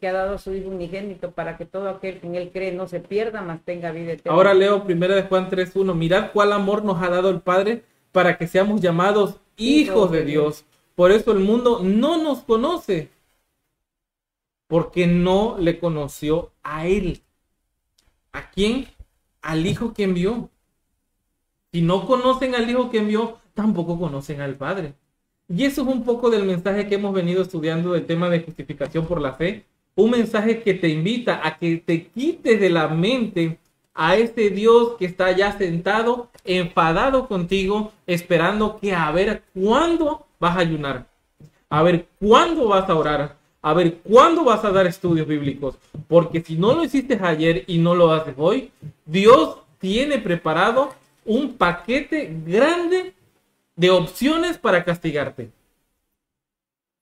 que 0.00 0.08
ha 0.08 0.12
dado 0.14 0.36
a 0.36 0.38
su 0.38 0.54
Hijo 0.54 0.70
unigénito 0.70 1.32
para 1.32 1.58
que 1.58 1.66
todo 1.66 1.90
aquel 1.90 2.18
que 2.18 2.26
en 2.26 2.34
él 2.34 2.50
cree 2.50 2.72
no 2.72 2.88
se 2.88 3.00
pierda, 3.00 3.42
mas 3.42 3.60
tenga 3.62 3.92
vida 3.92 4.12
eterna. 4.12 4.34
Ahora 4.34 4.54
leo 4.54 4.84
primera 4.84 5.14
de 5.14 5.24
Juan 5.24 5.50
3.1. 5.50 5.94
Mirad 5.94 6.32
cuál 6.32 6.52
amor 6.52 6.82
nos 6.82 7.02
ha 7.02 7.10
dado 7.10 7.28
el 7.28 7.42
Padre 7.42 7.84
para 8.10 8.38
que 8.38 8.46
seamos 8.46 8.80
llamados 8.80 9.38
hijos 9.58 10.10
de 10.10 10.24
Dios. 10.24 10.64
Por 10.94 11.12
eso 11.12 11.32
el 11.32 11.40
mundo 11.40 11.80
no 11.82 12.22
nos 12.22 12.40
conoce. 12.40 13.10
Porque 14.66 15.06
no 15.06 15.58
le 15.58 15.78
conoció 15.78 16.52
a 16.62 16.86
Él. 16.86 17.22
¿A 18.32 18.50
quién? 18.50 18.88
Al 19.42 19.66
Hijo 19.66 19.92
que 19.92 20.04
envió. 20.04 20.48
Si 21.72 21.82
no 21.82 22.06
conocen 22.06 22.54
al 22.54 22.68
Hijo 22.68 22.90
que 22.90 22.98
envió, 22.98 23.38
tampoco 23.54 23.98
conocen 23.98 24.40
al 24.40 24.54
Padre. 24.54 24.94
Y 25.48 25.64
eso 25.64 25.82
es 25.82 25.88
un 25.88 26.04
poco 26.04 26.30
del 26.30 26.44
mensaje 26.44 26.88
que 26.88 26.96
hemos 26.96 27.14
venido 27.14 27.42
estudiando 27.42 27.92
del 27.92 28.06
tema 28.06 28.28
de 28.28 28.40
justificación 28.40 29.06
por 29.06 29.20
la 29.20 29.34
fe. 29.34 29.64
Un 29.94 30.10
mensaje 30.10 30.62
que 30.62 30.74
te 30.74 30.88
invita 30.88 31.40
a 31.46 31.56
que 31.58 31.76
te 31.76 32.06
quites 32.08 32.60
de 32.60 32.70
la 32.70 32.88
mente 32.88 33.58
a 33.94 34.16
este 34.16 34.50
Dios 34.50 34.94
que 34.98 35.06
está 35.06 35.32
ya 35.32 35.56
sentado, 35.56 36.28
enfadado 36.44 37.28
contigo, 37.28 37.92
esperando 38.06 38.78
que 38.78 38.94
a 38.94 39.10
ver 39.10 39.42
cuándo 39.54 40.26
vas 40.38 40.56
a 40.56 40.60
ayunar, 40.60 41.06
a 41.70 41.82
ver 41.82 42.06
cuándo 42.20 42.68
vas 42.68 42.88
a 42.90 42.94
orar, 42.94 43.36
a 43.62 43.72
ver 43.72 43.98
cuándo 43.98 44.44
vas 44.44 44.64
a 44.64 44.70
dar 44.70 44.86
estudios 44.86 45.26
bíblicos. 45.26 45.76
Porque 46.08 46.42
si 46.42 46.56
no 46.56 46.74
lo 46.74 46.84
hiciste 46.84 47.18
ayer 47.22 47.64
y 47.66 47.78
no 47.78 47.94
lo 47.94 48.12
haces 48.12 48.34
hoy, 48.36 48.70
Dios 49.06 49.58
tiene 49.78 50.18
preparado 50.18 50.90
un 51.26 51.54
paquete 51.54 52.34
grande 52.46 53.14
de 53.74 53.90
opciones 53.90 54.58
para 54.58 54.84
castigarte. 54.84 55.50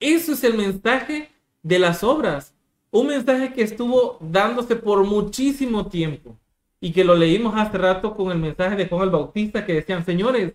Eso 0.01 0.33
es 0.33 0.43
el 0.45 0.55
mensaje 0.55 1.31
de 1.63 1.79
las 1.79 2.03
obras. 2.03 2.55
Un 2.91 3.09
mensaje 3.09 3.53
que 3.53 3.63
estuvo 3.63 4.19
dándose 4.21 4.77
por 4.77 5.05
muchísimo 5.05 5.87
tiempo 5.89 6.37
y 6.81 6.93
que 6.93 7.05
lo 7.05 7.15
leímos 7.15 7.55
hace 7.57 7.79
rato 7.79 8.15
con 8.15 8.31
el 8.31 8.39
mensaje 8.39 8.77
de 8.77 8.87
Juan 8.87 9.05
el 9.05 9.11
Bautista 9.11 9.65
que 9.65 9.75
decían, 9.75 10.05
señores, 10.05 10.53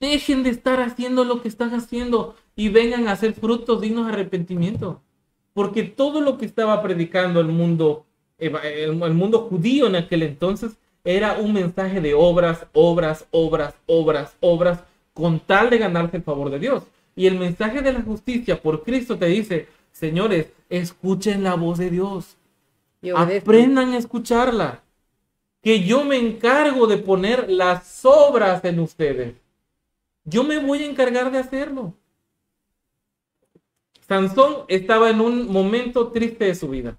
dejen 0.00 0.42
de 0.42 0.50
estar 0.50 0.80
haciendo 0.80 1.24
lo 1.24 1.40
que 1.42 1.48
están 1.48 1.74
haciendo 1.74 2.36
y 2.56 2.68
vengan 2.68 3.08
a 3.08 3.12
hacer 3.12 3.34
frutos 3.34 3.80
dignos 3.80 4.06
de 4.06 4.12
arrepentimiento. 4.12 5.00
Porque 5.54 5.82
todo 5.82 6.20
lo 6.20 6.38
que 6.38 6.46
estaba 6.46 6.82
predicando 6.82 7.40
el 7.40 7.48
mundo, 7.48 8.06
el, 8.38 8.92
mundo 9.14 9.48
judío 9.48 9.86
en 9.86 9.96
aquel 9.96 10.22
entonces 10.22 10.76
era 11.08 11.38
un 11.38 11.54
mensaje 11.54 12.02
de 12.02 12.12
obras, 12.12 12.66
obras, 12.74 13.26
obras, 13.30 13.74
obras, 13.86 14.36
obras, 14.40 14.80
con 15.14 15.40
tal 15.40 15.70
de 15.70 15.78
ganarse 15.78 16.18
el 16.18 16.22
favor 16.22 16.50
de 16.50 16.58
Dios. 16.58 16.82
Y 17.16 17.26
el 17.26 17.38
mensaje 17.38 17.80
de 17.80 17.94
la 17.94 18.02
justicia 18.02 18.60
por 18.60 18.82
Cristo 18.84 19.16
te 19.16 19.24
dice, 19.24 19.68
señores, 19.90 20.52
escuchen 20.68 21.42
la 21.42 21.54
voz 21.54 21.78
de 21.78 21.88
Dios. 21.88 22.36
Aprendan 23.16 23.94
a 23.94 23.96
escucharla. 23.96 24.82
Que 25.62 25.82
yo 25.82 26.04
me 26.04 26.18
encargo 26.18 26.86
de 26.86 26.98
poner 26.98 27.48
las 27.48 28.04
obras 28.04 28.62
en 28.66 28.78
ustedes. 28.78 29.34
Yo 30.24 30.44
me 30.44 30.58
voy 30.58 30.82
a 30.82 30.90
encargar 30.90 31.32
de 31.32 31.38
hacerlo. 31.38 31.94
Sansón 34.06 34.66
estaba 34.68 35.08
en 35.08 35.22
un 35.22 35.50
momento 35.50 36.08
triste 36.08 36.44
de 36.44 36.54
su 36.54 36.68
vida. 36.68 36.98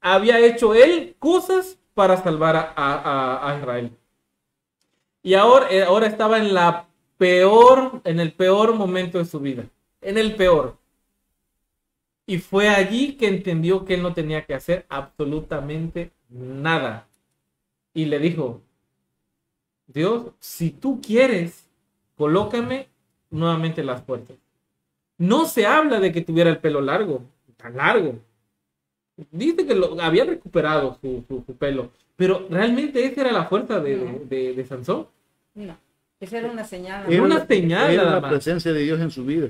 Había 0.00 0.40
hecho 0.40 0.74
él 0.74 1.14
cosas 1.20 1.76
para 2.00 2.16
salvar 2.16 2.72
a, 2.76 3.56
Israel. 3.58 3.92
Y 5.22 5.34
ahora, 5.34 5.66
eh, 5.70 5.82
ahora 5.82 6.06
estaba 6.06 6.38
en 6.38 6.54
la 6.54 6.88
peor, 7.18 8.00
en 8.04 8.20
el 8.20 8.32
peor 8.32 8.74
momento 8.74 9.18
de 9.18 9.26
su 9.26 9.38
vida. 9.38 9.66
En 10.00 10.16
el 10.16 10.34
peor. 10.34 10.78
Y 12.24 12.38
fue 12.38 12.70
allí 12.70 13.18
que 13.18 13.28
entendió 13.28 13.84
que 13.84 13.92
él 13.96 14.02
no 14.02 14.14
tenía 14.14 14.46
que 14.46 14.54
hacer 14.54 14.86
absolutamente 14.88 16.10
nada. 16.30 17.06
Y 17.92 18.06
le 18.06 18.18
dijo, 18.18 18.62
Dios, 19.86 20.32
si 20.38 20.70
tú 20.70 21.02
quieres, 21.02 21.68
colócame 22.16 22.88
nuevamente 23.28 23.84
las 23.84 24.00
puertas. 24.00 24.38
No 25.18 25.44
se 25.44 25.66
habla 25.66 26.00
de 26.00 26.12
que 26.12 26.22
tuviera 26.22 26.48
el 26.48 26.60
pelo 26.60 26.80
largo, 26.80 27.24
tan 27.58 27.76
largo. 27.76 28.14
Dice 29.30 29.66
que 29.66 29.74
lo, 29.74 30.00
había 30.00 30.24
recuperado 30.24 30.98
su, 31.00 31.44
pelo, 31.58 31.90
pero 32.16 32.46
realmente 32.48 33.04
esa 33.04 33.22
era 33.22 33.32
la 33.32 33.44
fuerza 33.44 33.80
de, 33.80 34.26
de, 34.28 34.64
Sansón. 34.66 35.06
No, 35.54 35.76
esa 36.18 36.38
era 36.38 36.50
una 36.50 36.64
señal. 36.64 37.12
Era 37.12 37.22
una 37.22 37.46
señal. 37.46 37.90
Era 37.90 38.20
la 38.20 38.28
presencia 38.28 38.72
de 38.72 38.82
Dios 38.82 39.00
en 39.00 39.10
su 39.10 39.24
vida. 39.24 39.48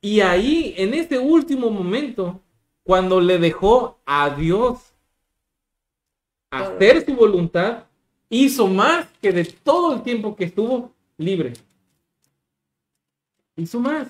Y 0.00 0.20
ahí, 0.20 0.74
en 0.76 0.94
ese 0.94 1.18
último 1.18 1.70
momento, 1.70 2.40
cuando 2.82 3.20
le 3.20 3.38
dejó 3.38 3.98
a 4.06 4.30
Dios 4.30 4.94
hacer 6.50 7.04
su 7.04 7.14
voluntad, 7.14 7.84
hizo 8.28 8.66
más 8.66 9.06
que 9.20 9.32
de 9.32 9.44
todo 9.44 9.94
el 9.94 10.02
tiempo 10.02 10.34
que 10.34 10.44
estuvo 10.44 10.92
libre. 11.18 11.52
Hizo 13.56 13.80
más. 13.80 14.08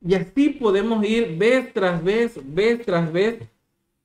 Y 0.00 0.14
así 0.14 0.50
podemos 0.50 1.04
ir 1.04 1.36
vez 1.36 1.72
tras 1.72 2.02
vez, 2.02 2.38
vez 2.42 2.84
tras 2.84 3.12
vez, 3.12 3.38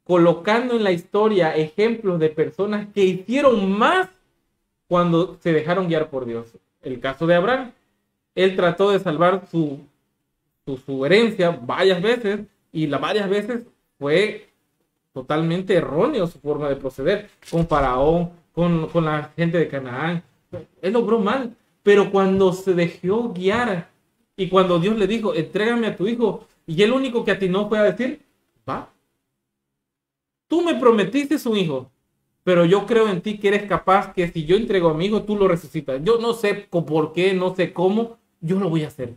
colocando 0.04 0.76
en 0.76 0.84
la 0.84 0.92
historia 0.92 1.56
ejemplos 1.56 2.20
de 2.20 2.30
personas 2.30 2.88
que 2.94 3.04
hicieron 3.04 3.72
más 3.72 4.10
cuando 4.88 5.38
se 5.42 5.54
dejaron 5.54 5.88
guiar 5.88 6.10
por 6.10 6.26
Dios. 6.26 6.48
El 6.82 7.00
caso 7.00 7.28
de 7.28 7.36
Abraham, 7.36 7.72
él 8.36 8.56
trató 8.56 8.92
de 8.92 9.00
salvar 9.00 9.48
su, 9.50 9.80
su, 10.86 11.06
herencia 11.06 11.52
varias 11.52 12.02
veces 12.02 12.42
y 12.72 12.88
las 12.88 13.00
varias 13.00 13.30
veces 13.30 13.62
fue 14.00 14.50
totalmente 15.14 15.76
erróneo 15.76 16.28
su 16.28 16.40
forma 16.40 16.68
de 16.70 16.76
proceder 16.76 17.30
con 17.50 17.68
Faraón, 17.68 18.32
con, 18.52 18.88
con 18.88 19.06
la 19.06 19.32
gente 19.36 19.60
de 19.60 19.68
Canaán. 19.68 20.24
Él 20.82 20.94
logró 20.94 21.20
mal, 21.20 21.56
pero 21.84 22.12
cuando 22.12 22.52
se 22.52 22.74
dejó 22.74 23.32
guiar 23.32 23.93
y 24.36 24.50
cuando 24.50 24.80
Dios 24.80 24.98
le 24.98 25.08
dijo, 25.08 25.34
entrégame 25.34 25.88
a 25.88 25.96
tu 25.96 26.08
hijo, 26.08 26.48
y 26.66 26.82
el 26.82 26.92
único 26.92 27.24
que 27.24 27.32
atinó 27.32 27.70
fue 27.70 27.80
a 27.80 27.84
decir, 27.84 28.22
va. 28.68 28.92
Tú 30.48 30.62
me 30.62 30.76
prometiste 30.76 31.38
un 31.48 31.58
hijo, 31.58 31.92
pero 32.44 32.66
yo 32.66 32.86
creo 32.86 33.10
en 33.10 33.22
ti 33.22 33.38
que 33.38 33.50
eres 33.50 33.64
capaz 33.64 34.14
que 34.14 34.28
si 34.28 34.46
yo 34.46 34.56
entrego 34.56 34.90
a 34.90 34.94
mi 34.94 35.06
hijo, 35.06 35.24
tú 35.24 35.36
lo 35.36 35.48
resucitas. 35.48 36.02
Yo 36.04 36.20
no 36.20 36.34
sé 36.34 36.56
por 36.70 37.14
qué, 37.14 37.34
no 37.34 37.56
sé 37.56 37.74
cómo, 37.74 38.18
yo 38.42 38.60
lo 38.60 38.70
voy 38.70 38.84
a 38.84 38.88
hacer. 38.88 39.16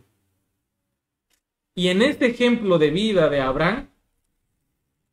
Y 1.75 1.89
en 1.89 2.03
este 2.03 2.27
ejemplo 2.27 2.79
de 2.79 2.91
vida 2.91 3.29
de 3.29 3.41
Abraham, 3.41 3.89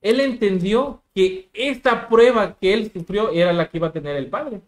él 0.01 0.19
entendió 0.19 1.01
que 1.13 1.49
esta 1.53 2.07
prueba 2.07 2.57
que 2.57 2.73
él 2.73 2.91
sufrió 2.91 3.31
era 3.31 3.53
la 3.53 3.69
que 3.69 3.77
iba 3.77 3.87
a 3.87 3.93
tener 3.93 4.15
el 4.15 4.27
padre. 4.27 4.61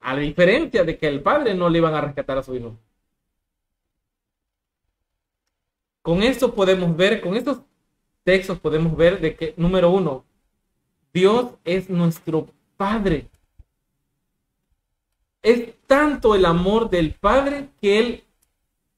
A 0.00 0.16
diferencia 0.16 0.84
de 0.84 0.98
que 0.98 1.08
el 1.08 1.22
padre 1.22 1.54
no 1.54 1.68
le 1.68 1.78
iban 1.78 1.94
a 1.94 2.00
rescatar 2.00 2.38
a 2.38 2.42
su 2.42 2.54
hijo. 2.54 2.76
Con 6.08 6.22
esto 6.22 6.54
podemos 6.54 6.96
ver, 6.96 7.20
con 7.20 7.36
estos 7.36 7.60
textos 8.24 8.58
podemos 8.58 8.96
ver 8.96 9.20
de 9.20 9.36
que, 9.36 9.52
número 9.58 9.90
uno, 9.90 10.24
Dios 11.12 11.50
es 11.66 11.90
nuestro 11.90 12.48
Padre. 12.78 13.26
Es 15.42 15.74
tanto 15.86 16.34
el 16.34 16.46
amor 16.46 16.88
del 16.88 17.12
Padre 17.12 17.68
que 17.78 17.98
Él 17.98 18.24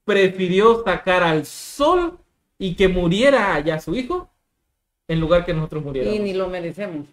prefirió 0.04 0.84
sacar 0.84 1.24
al 1.24 1.46
sol 1.46 2.16
y 2.58 2.76
que 2.76 2.86
muriera 2.86 3.54
allá 3.54 3.80
su 3.80 3.96
hijo 3.96 4.30
en 5.08 5.18
lugar 5.18 5.44
que 5.44 5.52
nosotros 5.52 5.82
muriéramos. 5.82 6.16
Y 6.16 6.22
ni 6.22 6.32
lo 6.32 6.46
merecemos. 6.46 7.08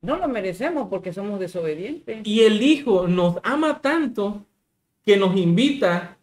No 0.00 0.16
lo 0.16 0.26
merecemos 0.26 0.88
porque 0.90 1.12
somos 1.12 1.38
desobedientes. 1.38 2.26
Y 2.26 2.40
el 2.40 2.60
Hijo 2.60 3.06
nos 3.06 3.36
ama 3.44 3.80
tanto 3.80 4.44
que 5.04 5.16
nos 5.16 5.36
invita 5.36 6.17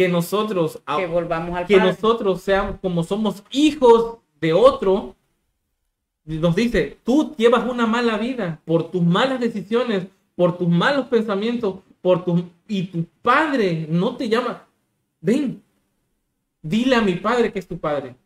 que 0.00 0.08
nosotros, 0.08 0.80
que 0.96 1.06
volvamos 1.06 1.54
al 1.54 1.66
que 1.66 1.76
nosotros 1.76 2.40
seamos 2.40 2.76
como 2.80 3.04
somos 3.04 3.44
hijos 3.50 4.16
de 4.40 4.54
otro, 4.54 5.14
nos 6.24 6.56
dice, 6.56 6.96
tú 7.04 7.34
llevas 7.36 7.68
una 7.68 7.86
mala 7.86 8.16
vida 8.16 8.62
por 8.64 8.90
tus 8.90 9.02
malas 9.02 9.40
decisiones, 9.40 10.06
por 10.36 10.56
tus 10.56 10.68
malos 10.68 11.08
pensamientos, 11.08 11.80
por 12.00 12.24
tu, 12.24 12.44
y 12.66 12.84
tu 12.84 13.04
padre 13.20 13.86
no 13.90 14.16
te 14.16 14.30
llama. 14.30 14.66
Ven, 15.20 15.62
dile 16.62 16.96
a 16.96 17.02
mi 17.02 17.16
padre 17.16 17.52
que 17.52 17.58
es 17.58 17.68
tu 17.68 17.76
padre. 17.76 18.16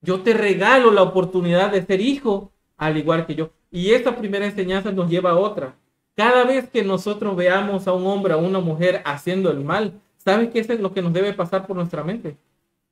Yo 0.00 0.22
te 0.22 0.32
regalo 0.32 0.90
la 0.90 1.02
oportunidad 1.02 1.70
de 1.70 1.84
ser 1.84 2.00
hijo, 2.00 2.50
al 2.78 2.96
igual 2.96 3.26
que 3.26 3.34
yo. 3.34 3.50
Y 3.70 3.90
esta 3.90 4.16
primera 4.16 4.46
enseñanza 4.46 4.90
nos 4.90 5.10
lleva 5.10 5.32
a 5.32 5.36
otra. 5.36 5.76
Cada 6.16 6.44
vez 6.44 6.70
que 6.70 6.82
nosotros 6.82 7.36
veamos 7.36 7.86
a 7.86 7.92
un 7.92 8.06
hombre 8.06 8.32
o 8.32 8.38
a 8.38 8.40
una 8.40 8.60
mujer 8.60 9.02
haciendo 9.04 9.50
el 9.50 9.62
mal, 9.62 10.00
¿Sabes 10.18 10.50
qué 10.50 10.60
es 10.60 10.80
lo 10.80 10.92
que 10.92 11.02
nos 11.02 11.12
debe 11.12 11.32
pasar 11.32 11.66
por 11.66 11.76
nuestra 11.76 12.04
mente? 12.04 12.36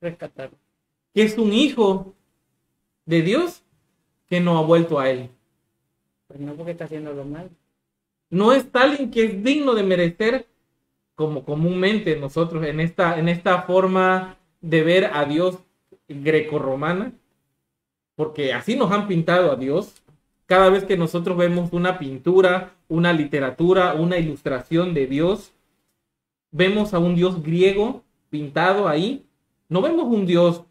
Rescatar. 0.01 0.49
Que 1.13 1.23
es 1.23 1.37
un 1.37 1.53
hijo 1.53 2.15
de 3.05 3.21
Dios 3.21 3.63
que 4.27 4.39
no 4.39 4.57
ha 4.57 4.61
vuelto 4.61 4.99
a 4.99 5.09
él. 5.09 5.29
Pues 6.27 6.39
no 6.39 6.53
porque 6.53 6.71
está 6.71 6.85
haciendo 6.85 7.13
lo 7.13 7.25
mal. 7.25 7.49
No 8.29 8.51
es 8.51 8.67
alguien 8.73 9.11
que 9.11 9.25
es 9.25 9.43
digno 9.43 9.73
de 9.73 9.83
merecer 9.83 10.47
como 11.15 11.43
comúnmente 11.43 12.15
nosotros 12.15 12.65
en 12.65 12.79
esta, 12.79 13.17
en 13.17 13.29
esta 13.29 13.63
forma 13.63 14.37
de 14.61 14.83
ver 14.83 15.05
a 15.13 15.25
Dios 15.25 15.57
grecorromana, 16.07 17.11
porque 18.15 18.53
así 18.53 18.75
nos 18.75 18.91
han 18.91 19.07
pintado 19.07 19.51
a 19.51 19.55
Dios. 19.55 20.01
Cada 20.45 20.69
vez 20.69 20.83
que 20.83 20.97
nosotros 20.97 21.37
vemos 21.37 21.73
una 21.73 21.97
pintura, 21.97 22.75
una 22.87 23.13
literatura, 23.13 23.93
una 23.95 24.17
ilustración 24.17 24.93
de 24.93 25.07
Dios, 25.07 25.53
vemos 26.51 26.93
a 26.93 26.99
un 26.99 27.15
dios 27.15 27.41
griego 27.41 28.03
pintado 28.29 28.87
ahí. 28.87 29.25
No 29.69 29.81
vemos 29.81 30.05
un 30.05 30.25
dios 30.25 30.63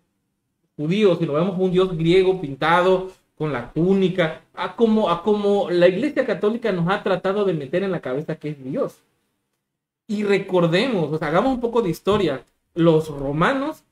judío, 0.77 1.17
sino 1.17 1.33
vemos 1.33 1.59
un 1.59 1.71
dios 1.71 1.97
griego 1.97 2.41
pintado 2.41 3.11
con 3.37 3.53
la 3.53 3.73
túnica, 3.73 4.43
a 4.55 4.75
como, 4.77 5.11
a 5.11 5.23
como 5.23 5.71
la 5.71 5.89
Iglesia 5.89 6.25
Católica 6.25 6.73
nos 6.73 6.89
ha 6.89 7.03
tratado 7.03 7.45
de 7.45 7.53
meter 7.53 7.83
en 7.83 7.93
la 7.93 8.01
cabeza 8.01 8.37
que 8.37 8.51
es 8.51 8.65
Dios. 8.65 9.03
Y 10.09 10.23
recordemos, 10.23 11.21
hagamos 11.23 11.53
un 11.53 11.61
poco 11.61 11.83
de 11.83 11.91
historia. 11.91 12.45
Los 12.75 13.09
romanos 13.09 13.85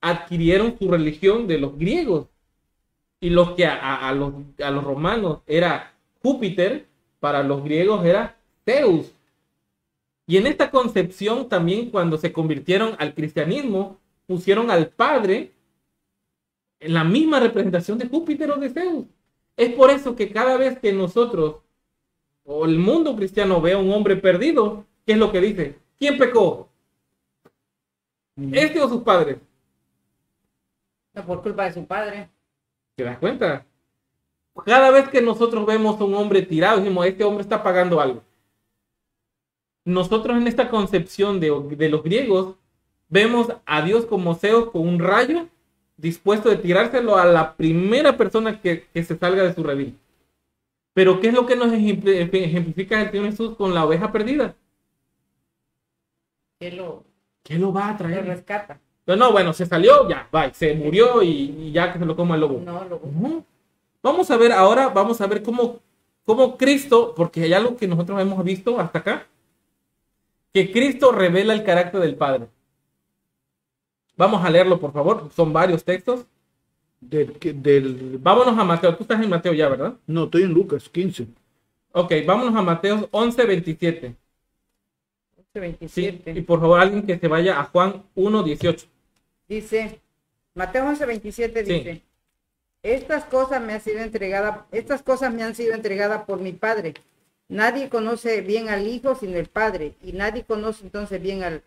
adquirieron 0.00 0.76
su 0.78 0.90
religión 0.90 1.48
de 1.48 1.58
los 1.58 1.76
griegos. 1.76 2.28
Y 3.20 3.30
lo 3.30 3.56
que 3.56 3.66
a, 3.66 4.12
los, 4.12 4.34
a 4.62 4.70
los 4.70 4.84
romanos 4.84 5.40
era 5.46 5.94
Júpiter, 6.22 6.86
para 7.18 7.42
los 7.42 7.64
griegos 7.64 8.04
era 8.04 8.36
Zeus. 8.64 9.15
Y 10.26 10.36
en 10.36 10.46
esta 10.46 10.70
concepción 10.70 11.48
también 11.48 11.90
cuando 11.90 12.18
se 12.18 12.32
convirtieron 12.32 12.96
al 12.98 13.14
cristianismo, 13.14 14.00
pusieron 14.26 14.70
al 14.70 14.88
Padre 14.88 15.52
en 16.80 16.94
la 16.94 17.04
misma 17.04 17.40
representación 17.40 17.96
de 17.98 18.08
Júpiter 18.08 18.50
o 18.50 18.56
de 18.56 18.70
Zeus. 18.70 19.06
Es 19.56 19.72
por 19.72 19.90
eso 19.90 20.16
que 20.16 20.30
cada 20.30 20.56
vez 20.56 20.78
que 20.78 20.92
nosotros 20.92 21.56
o 22.44 22.64
el 22.64 22.78
mundo 22.78 23.16
cristiano 23.16 23.60
ve 23.60 23.72
a 23.72 23.78
un 23.78 23.92
hombre 23.92 24.16
perdido, 24.16 24.84
¿qué 25.04 25.12
es 25.12 25.18
lo 25.18 25.32
que 25.32 25.40
dice? 25.40 25.78
¿Quién 25.98 26.18
pecó? 26.18 26.68
¿Este 28.52 28.80
o 28.80 28.88
sus 28.88 29.02
padres? 29.02 29.38
No, 31.14 31.24
por 31.24 31.42
culpa 31.42 31.64
de 31.64 31.72
su 31.72 31.86
padre. 31.86 32.28
¿Te 32.94 33.04
das 33.04 33.18
cuenta? 33.18 33.64
Cada 34.64 34.90
vez 34.90 35.08
que 35.08 35.22
nosotros 35.22 35.66
vemos 35.66 36.00
a 36.00 36.04
un 36.04 36.14
hombre 36.14 36.42
tirado, 36.42 36.78
decimos, 36.78 37.06
este 37.06 37.24
hombre 37.24 37.42
está 37.42 37.62
pagando 37.62 38.00
algo. 38.00 38.22
Nosotros 39.86 40.36
en 40.36 40.46
esta 40.46 40.68
concepción 40.68 41.40
de, 41.40 41.50
de 41.78 41.88
los 41.88 42.02
griegos 42.02 42.56
vemos 43.08 43.48
a 43.64 43.80
Dios 43.82 44.04
como 44.04 44.34
Zeus 44.34 44.70
con 44.70 44.86
un 44.86 44.98
rayo 44.98 45.46
dispuesto 45.96 46.50
de 46.50 46.56
tirárselo 46.56 47.16
a 47.16 47.24
la 47.24 47.54
primera 47.54 48.18
persona 48.18 48.60
que, 48.60 48.84
que 48.92 49.02
se 49.02 49.16
salga 49.16 49.44
de 49.44 49.54
su 49.54 49.62
redil. 49.62 49.96
Pero 50.92 51.20
¿qué 51.20 51.28
es 51.28 51.34
lo 51.34 51.46
que 51.46 51.56
nos 51.56 51.68
ejempl- 51.68 52.28
ejemplifica 52.44 53.00
el 53.00 53.10
Señor 53.10 53.26
Jesús 53.26 53.56
con 53.56 53.72
la 53.74 53.84
oveja 53.86 54.12
perdida? 54.12 54.54
Él 56.60 56.76
lo, 56.76 57.04
¿Qué 57.42 57.58
lo 57.58 57.72
va 57.72 57.88
a 57.88 57.92
lo 57.92 57.98
traer? 57.98 58.24
rescata. 58.26 58.80
No, 59.06 59.14
no, 59.14 59.30
bueno, 59.30 59.52
se 59.52 59.66
salió, 59.66 60.08
ya, 60.08 60.28
bye, 60.32 60.52
se 60.52 60.74
murió 60.74 61.22
y, 61.22 61.28
y 61.28 61.72
ya 61.72 61.92
que 61.92 61.98
se 61.98 62.04
lo 62.04 62.16
coma 62.16 62.34
el 62.34 62.40
lobo. 62.40 62.60
No, 62.64 62.84
lo, 62.84 62.96
Ujú. 62.96 63.44
Vamos 64.02 64.30
a 64.30 64.36
ver 64.36 64.52
ahora, 64.52 64.88
vamos 64.88 65.20
a 65.20 65.26
ver 65.26 65.42
cómo, 65.42 65.78
cómo 66.24 66.56
Cristo, 66.56 67.12
porque 67.16 67.42
hay 67.42 67.52
algo 67.52 67.76
que 67.76 67.86
nosotros 67.86 68.20
hemos 68.20 68.42
visto 68.44 68.78
hasta 68.80 68.98
acá, 68.98 69.26
que 70.56 70.72
Cristo 70.72 71.12
revela 71.12 71.52
el 71.52 71.64
carácter 71.64 72.00
del 72.00 72.14
Padre. 72.14 72.46
Vamos 74.16 74.42
a 74.42 74.48
leerlo, 74.48 74.80
por 74.80 74.90
favor. 74.90 75.28
Son 75.36 75.52
varios 75.52 75.84
textos. 75.84 76.24
Del, 76.98 77.32
que- 77.38 77.52
del, 77.52 78.16
Vámonos 78.18 78.58
a 78.58 78.64
Mateo. 78.64 78.96
Tú 78.96 79.02
estás 79.02 79.22
en 79.22 79.28
Mateo 79.28 79.52
ya, 79.52 79.68
¿verdad? 79.68 79.96
no, 80.06 80.24
estoy 80.24 80.44
en 80.44 80.52
Lucas 80.54 80.88
15. 80.88 81.26
Ok, 81.92 82.10
vámonos 82.26 82.56
a 82.56 82.62
Mateo 82.62 83.06
11, 83.10 83.44
27. 83.44 84.16
Sí, 85.52 85.60
27. 85.60 86.30
y 86.32 86.40
por 86.40 86.58
favor, 86.60 86.80
alguien 86.80 87.04
que 87.06 87.18
se 87.18 87.28
vaya 87.28 87.60
a 87.60 87.64
Juan 87.64 88.02
1, 88.14 88.42
18. 88.42 88.86
Dice, 89.48 90.00
Mateo 90.54 90.86
11, 90.86 91.04
27 91.04 91.66
Sí. 91.66 91.72
dice, 91.72 92.02
estas 92.82 93.26
cosas 93.26 93.60
me 93.62 93.74
han 93.74 93.80
sido 93.82 93.98
entregadas, 93.98 94.60
estas 94.72 95.02
cosas 95.02 95.34
me 95.34 95.42
han 95.42 95.54
sido 95.54 95.74
entregadas 95.74 96.24
por 96.24 96.40
mi 96.40 96.52
Padre. 96.52 96.94
Nadie 97.48 97.88
conoce 97.88 98.40
bien 98.40 98.68
al 98.68 98.86
Hijo 98.86 99.14
sino 99.14 99.38
el 99.38 99.46
Padre, 99.46 99.94
y 100.02 100.12
nadie 100.12 100.44
conoce 100.44 100.84
entonces 100.84 101.20
bien 101.22 101.42
al 101.42 101.62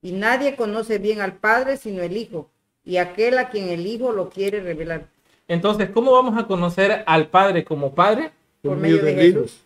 y 0.00 0.12
nadie 0.12 0.54
conoce 0.56 0.98
bien 0.98 1.20
al 1.20 1.34
Padre 1.36 1.76
sino 1.76 2.02
el 2.02 2.16
Hijo, 2.16 2.50
y 2.84 2.96
aquel 2.96 3.38
a 3.38 3.50
quien 3.50 3.68
el 3.68 3.86
Hijo 3.86 4.12
lo 4.12 4.28
quiere 4.28 4.60
revelar. 4.60 5.08
Entonces, 5.46 5.90
¿cómo 5.90 6.12
vamos 6.12 6.36
a 6.36 6.46
conocer 6.46 7.04
al 7.06 7.28
Padre 7.28 7.64
como 7.64 7.94
Padre? 7.94 8.32
Por 8.62 8.76
medio 8.76 9.02
de 9.02 9.12
Hijo. 9.12 9.40
Jesús. 9.40 9.60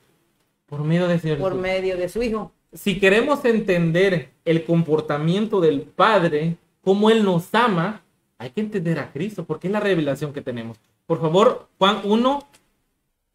Por 0.66 0.80
medio 0.84 1.08
del 1.08 1.20
Señor 1.20 1.38
Por 1.38 1.52
Jesús. 1.52 1.62
medio 1.62 1.96
de 1.96 2.08
su 2.08 2.22
Hijo. 2.22 2.52
si 2.72 2.98
queremos 2.98 3.44
entender 3.44 4.30
el 4.44 4.64
comportamiento 4.64 5.60
del 5.60 5.82
Padre, 5.82 6.56
cómo 6.82 7.10
Él 7.10 7.24
nos 7.24 7.54
ama, 7.54 8.02
hay 8.38 8.50
que 8.50 8.60
entender 8.60 8.98
a 8.98 9.12
Cristo, 9.12 9.44
porque 9.44 9.68
es 9.68 9.72
la 9.72 9.80
revelación 9.80 10.32
que 10.32 10.40
tenemos. 10.40 10.78
Por 11.06 11.20
favor, 11.20 11.68
Juan 11.78 12.00
1, 12.04 12.48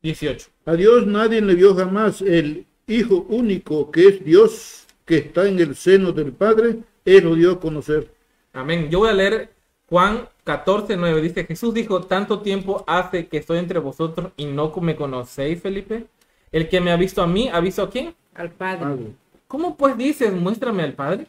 18. 0.07 0.49
A 0.65 0.73
Dios 0.73 1.05
nadie 1.05 1.41
le 1.41 1.55
vio 1.55 1.75
jamás. 1.75 2.21
El 2.21 2.65
Hijo 2.87 3.25
único 3.27 3.91
que 3.91 4.07
es 4.07 4.23
Dios, 4.23 4.87
que 5.05 5.17
está 5.17 5.47
en 5.47 5.59
el 5.59 5.75
seno 5.75 6.13
del 6.13 6.31
Padre, 6.31 6.77
Él 7.03 7.25
lo 7.25 7.35
dio 7.35 7.51
a 7.51 7.59
conocer. 7.59 8.09
Amén. 8.53 8.89
Yo 8.89 8.99
voy 8.99 9.09
a 9.09 9.13
leer 9.13 9.49
Juan 9.89 10.29
14, 10.45 10.95
9. 10.95 11.21
Dice, 11.21 11.43
Jesús 11.43 11.73
dijo, 11.73 12.01
tanto 12.03 12.39
tiempo 12.39 12.85
hace 12.87 13.27
que 13.27 13.37
estoy 13.37 13.59
entre 13.59 13.79
vosotros 13.79 14.31
y 14.37 14.45
no 14.45 14.73
me 14.81 14.95
conocéis, 14.95 15.61
Felipe. 15.61 16.05
El 16.53 16.69
que 16.69 16.79
me 16.79 16.91
ha 16.91 16.95
visto 16.95 17.21
a 17.21 17.27
mí, 17.27 17.49
¿ha 17.51 17.59
visto 17.59 17.83
a 17.83 17.89
quién? 17.89 18.15
Al 18.33 18.51
Padre. 18.51 18.85
Padre. 18.85 19.05
¿Cómo 19.49 19.75
pues 19.75 19.97
dices, 19.97 20.31
muéstrame 20.31 20.83
al 20.83 20.93
Padre? 20.93 21.27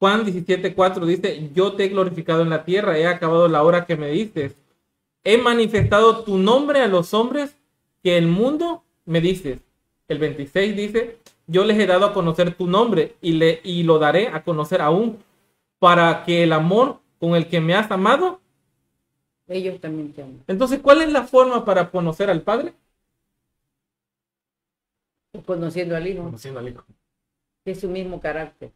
Juan 0.00 0.24
17, 0.24 0.74
4 0.74 1.06
dice, 1.06 1.50
yo 1.54 1.74
te 1.74 1.84
he 1.84 1.88
glorificado 1.88 2.42
en 2.42 2.50
la 2.50 2.64
tierra, 2.64 2.98
he 2.98 3.06
acabado 3.06 3.46
la 3.46 3.62
hora 3.62 3.86
que 3.86 3.96
me 3.96 4.10
dices. 4.10 4.56
He 5.30 5.36
manifestado 5.36 6.24
tu 6.24 6.38
nombre 6.38 6.80
a 6.80 6.88
los 6.88 7.12
hombres 7.12 7.54
que 8.02 8.16
el 8.16 8.28
mundo 8.28 8.82
me 9.04 9.20
dices. 9.20 9.58
El 10.08 10.18
26 10.20 10.74
dice, 10.74 11.18
yo 11.46 11.66
les 11.66 11.78
he 11.78 11.86
dado 11.86 12.06
a 12.06 12.14
conocer 12.14 12.54
tu 12.54 12.66
nombre 12.66 13.14
y, 13.20 13.32
le, 13.32 13.60
y 13.62 13.82
lo 13.82 13.98
daré 13.98 14.28
a 14.28 14.42
conocer 14.42 14.80
aún 14.80 15.22
para 15.78 16.24
que 16.24 16.44
el 16.44 16.52
amor 16.54 17.00
con 17.18 17.34
el 17.34 17.46
que 17.46 17.60
me 17.60 17.74
has 17.74 17.90
amado. 17.90 18.40
Ellos 19.48 19.78
también 19.82 20.14
te 20.14 20.22
aman. 20.22 20.42
Entonces, 20.46 20.80
¿cuál 20.80 21.02
es 21.02 21.12
la 21.12 21.24
forma 21.24 21.62
para 21.62 21.90
conocer 21.90 22.30
al 22.30 22.40
Padre? 22.40 22.72
Conociendo 25.44 25.94
al 25.94 26.06
Hijo, 26.06 26.22
Conociendo 26.22 26.60
al 26.60 26.68
Hijo. 26.68 26.86
es 27.66 27.80
su 27.80 27.90
mismo 27.90 28.18
carácter. 28.18 28.72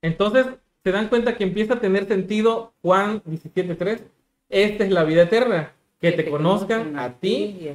Entonces, 0.00 0.46
se 0.82 0.92
dan 0.92 1.10
cuenta 1.10 1.36
que 1.36 1.44
empieza 1.44 1.74
a 1.74 1.80
tener 1.80 2.08
sentido 2.08 2.72
Juan 2.80 3.22
17.3. 3.24 4.00
Esta 4.48 4.84
es 4.84 4.90
la 4.90 5.04
vida 5.04 5.24
eterna, 5.24 5.74
que 6.00 6.12
te 6.12 6.30
conozcan 6.30 6.98
a 6.98 7.18
ti, 7.18 7.70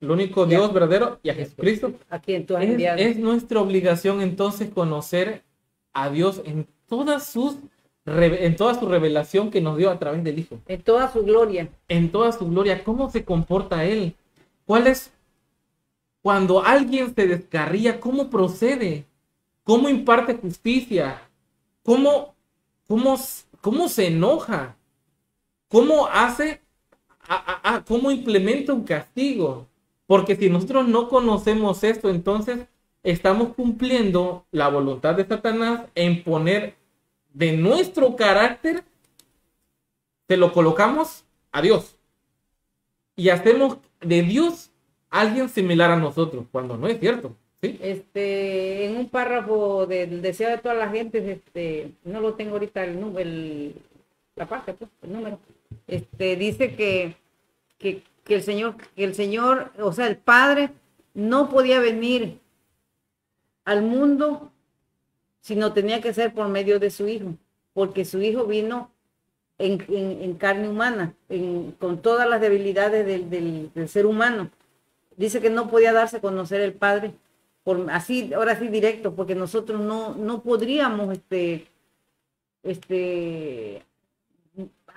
el 0.00 0.10
único 0.10 0.46
Dios 0.46 0.72
verdadero, 0.72 1.18
y 1.22 1.30
a 1.30 1.34
Jesucristo. 1.34 1.94
A 2.10 2.20
quien 2.20 2.46
tú 2.46 2.56
has 2.56 2.64
Es, 2.64 2.70
enviado. 2.70 2.98
es 2.98 3.16
nuestra 3.16 3.60
obligación 3.60 4.20
entonces 4.20 4.70
conocer 4.70 5.42
a 5.92 6.10
Dios 6.10 6.42
en 6.44 6.66
todas 6.86 7.26
sus 7.26 7.56
en 8.06 8.54
toda 8.56 8.74
su 8.74 8.86
revelación 8.86 9.50
que 9.50 9.62
nos 9.62 9.78
dio 9.78 9.90
a 9.90 9.98
través 9.98 10.22
del 10.22 10.38
Hijo, 10.38 10.58
en 10.66 10.82
toda 10.82 11.10
su 11.10 11.22
gloria. 11.24 11.70
en 11.88 12.12
toda 12.12 12.32
su 12.32 12.46
gloria, 12.46 12.84
cómo 12.84 13.10
se 13.10 13.24
comporta 13.24 13.86
Él, 13.86 14.14
cuál 14.66 14.86
es 14.88 15.10
cuando 16.20 16.62
alguien 16.62 17.14
se 17.14 17.26
descarría, 17.26 18.00
cómo 18.00 18.28
procede, 18.28 19.06
cómo 19.62 19.88
imparte 19.88 20.34
justicia, 20.34 21.22
cómo, 21.82 22.34
cómo, 22.86 23.16
cómo 23.62 23.88
se 23.88 24.08
enoja, 24.08 24.76
cómo 25.68 26.06
hace, 26.06 26.60
a- 27.28 27.60
a- 27.62 27.76
a- 27.76 27.84
cómo 27.84 28.10
implementa 28.10 28.72
un 28.72 28.84
castigo. 28.84 29.66
Porque 30.06 30.36
si 30.36 30.50
nosotros 30.50 30.86
no 30.86 31.08
conocemos 31.08 31.82
esto, 31.82 32.10
entonces 32.10 32.66
estamos 33.02 33.54
cumpliendo 33.54 34.44
la 34.50 34.68
voluntad 34.68 35.14
de 35.14 35.26
Satanás 35.26 35.82
en 35.94 36.22
poner 36.22 36.74
de 37.32 37.56
nuestro 37.56 38.14
carácter, 38.16 38.84
se 40.28 40.36
lo 40.36 40.52
colocamos 40.52 41.24
a 41.52 41.62
Dios. 41.62 41.96
Y 43.16 43.28
hacemos 43.30 43.78
de 44.00 44.22
Dios 44.22 44.70
alguien 45.10 45.48
similar 45.48 45.90
a 45.90 45.96
nosotros, 45.96 46.46
cuando 46.50 46.76
no 46.76 46.88
es 46.88 46.98
cierto. 47.00 47.34
Este, 47.62 48.84
en 48.86 48.96
un 48.98 49.08
párrafo 49.08 49.86
del 49.86 50.20
deseo 50.20 50.50
de 50.50 50.58
toda 50.58 50.74
la 50.74 50.90
gente, 50.90 51.32
este, 51.32 51.92
no 52.04 52.20
lo 52.20 52.34
tengo 52.34 52.52
ahorita 52.52 52.84
el 52.84 53.00
número, 53.00 53.30
la 54.36 54.46
parte, 54.46 54.74
pues, 54.74 54.90
el 55.02 55.12
número. 55.12 55.38
Este, 55.86 56.36
dice 56.36 56.74
que, 56.76 57.16
que, 57.78 58.02
el 58.28 58.42
Señor, 58.42 58.76
que 58.96 59.04
el 59.04 59.14
Señor, 59.14 59.72
o 59.78 59.92
sea, 59.92 60.06
el 60.06 60.16
Padre 60.16 60.70
no 61.14 61.48
podía 61.48 61.78
venir 61.80 62.38
al 63.64 63.82
mundo 63.82 64.50
sino 65.40 65.74
tenía 65.74 66.00
que 66.00 66.14
ser 66.14 66.32
por 66.32 66.48
medio 66.48 66.78
de 66.80 66.88
su 66.90 67.06
Hijo, 67.06 67.34
porque 67.74 68.06
su 68.06 68.22
Hijo 68.22 68.46
vino 68.46 68.90
en, 69.58 69.84
en- 69.90 70.34
carne 70.36 70.70
humana, 70.70 71.14
con 71.78 72.00
todas 72.00 72.26
las 72.26 72.40
debilidades 72.40 73.04
del, 73.04 73.28
del- 73.28 73.70
del 73.74 73.88
ser 73.90 74.06
humano. 74.06 74.50
Dice 75.18 75.42
que 75.42 75.50
no 75.50 75.68
podía 75.68 75.92
darse 75.92 76.16
a 76.16 76.20
conocer 76.22 76.62
el 76.62 76.72
Padre, 76.72 77.12
por, 77.62 77.90
así, 77.90 78.32
ahora 78.32 78.58
sí 78.58 78.68
directo, 78.68 79.14
porque 79.14 79.34
nosotros 79.34 79.82
no, 79.82 80.14
no 80.14 80.42
podríamos, 80.42 81.12
este, 81.12 81.66
este, 82.62 83.84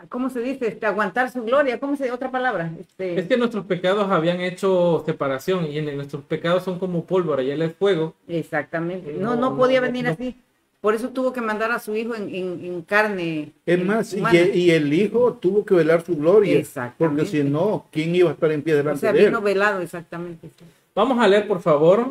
¿cómo 0.10 0.30
se 0.30 0.40
dice? 0.42 0.68
Este, 0.68 0.86
aguantar 0.86 1.32
su 1.32 1.44
gloria, 1.44 1.80
¿cómo 1.80 1.96
se 1.96 2.04
dice? 2.04 2.14
Otra 2.16 2.32
palabra. 2.32 2.72
Este, 2.80 3.20
Es 3.20 3.28
que 3.28 3.38
nuestros 3.38 3.66
pecados 3.66 4.10
habían 4.12 4.42
hecho 4.42 5.04
separación 5.06 5.66
y 5.66 5.78
en 5.78 5.96
nuestros 5.96 6.24
pecados 6.24 6.64
son 6.64 6.80
como 6.80 7.06
pólvora 7.06 7.42
y 7.44 7.52
él 7.52 7.62
es 7.62 7.74
fuego. 7.76 8.14
Exactamente. 8.28 9.14
No, 9.14 9.32
No, 9.32 9.36
no 9.36 9.50
no, 9.52 9.58
podía 9.58 9.80
no, 9.82 9.88
venir 9.88 10.06
no. 10.06 10.12
así. 10.12 10.36
Por 10.80 10.94
eso 10.94 11.10
tuvo 11.10 11.34
que 11.34 11.42
mandar 11.42 11.72
a 11.72 11.80
su 11.80 11.96
hijo 11.96 12.14
en, 12.16 12.34
en- 12.34 12.64
en 12.64 12.82
carne. 12.84 13.52
Es 13.66 13.84
más, 13.84 14.14
y, 14.14 14.20
humana. 14.20 14.40
y 14.54 14.70
el 14.70 14.94
Hijo 14.94 15.34
tuvo 15.34 15.66
que 15.66 15.74
velar 15.74 16.04
su 16.06 16.16
gloria. 16.16 16.58
Exactamente. 16.60 17.24
Porque 17.24 17.26
si 17.26 17.44
no, 17.44 17.86
¿quién 17.92 18.16
iba 18.16 18.30
a 18.30 18.34
estar 18.34 18.52
en 18.52 18.62
pie 18.62 18.76
O 18.76 18.78
delante 18.78 19.00
sea, 19.02 19.12
de 19.12 19.20
él? 19.20 19.26
vino 19.26 19.42
velado, 19.42 19.82
exactamente. 19.82 20.50
Vamos 20.94 21.20
a 21.20 21.28
leer, 21.28 21.48
por 21.48 21.62
favor, 21.62 22.06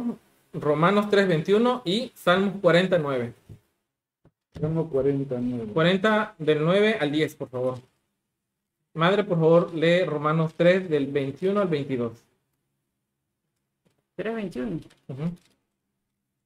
Romanos 0.53 1.07
3.21 1.11 1.83
y 1.85 2.11
Salmos 2.17 2.55
49. 2.61 3.33
Salmo 4.61 4.89
49. 4.89 5.73
40 5.73 6.35
del 6.39 6.65
9 6.65 6.99
al 7.01 7.13
10, 7.13 7.35
por 7.37 7.49
favor. 7.49 7.79
Madre, 8.95 9.25
por 9.25 9.39
favor, 9.39 9.75
lee 9.75 10.05
Romanos 10.05 10.55
3 10.57 10.89
del 10.89 11.07
21 11.07 11.61
al 11.61 11.69
22. 11.69 12.25
3.21. 14.17 14.81
Ujú. 15.09 15.23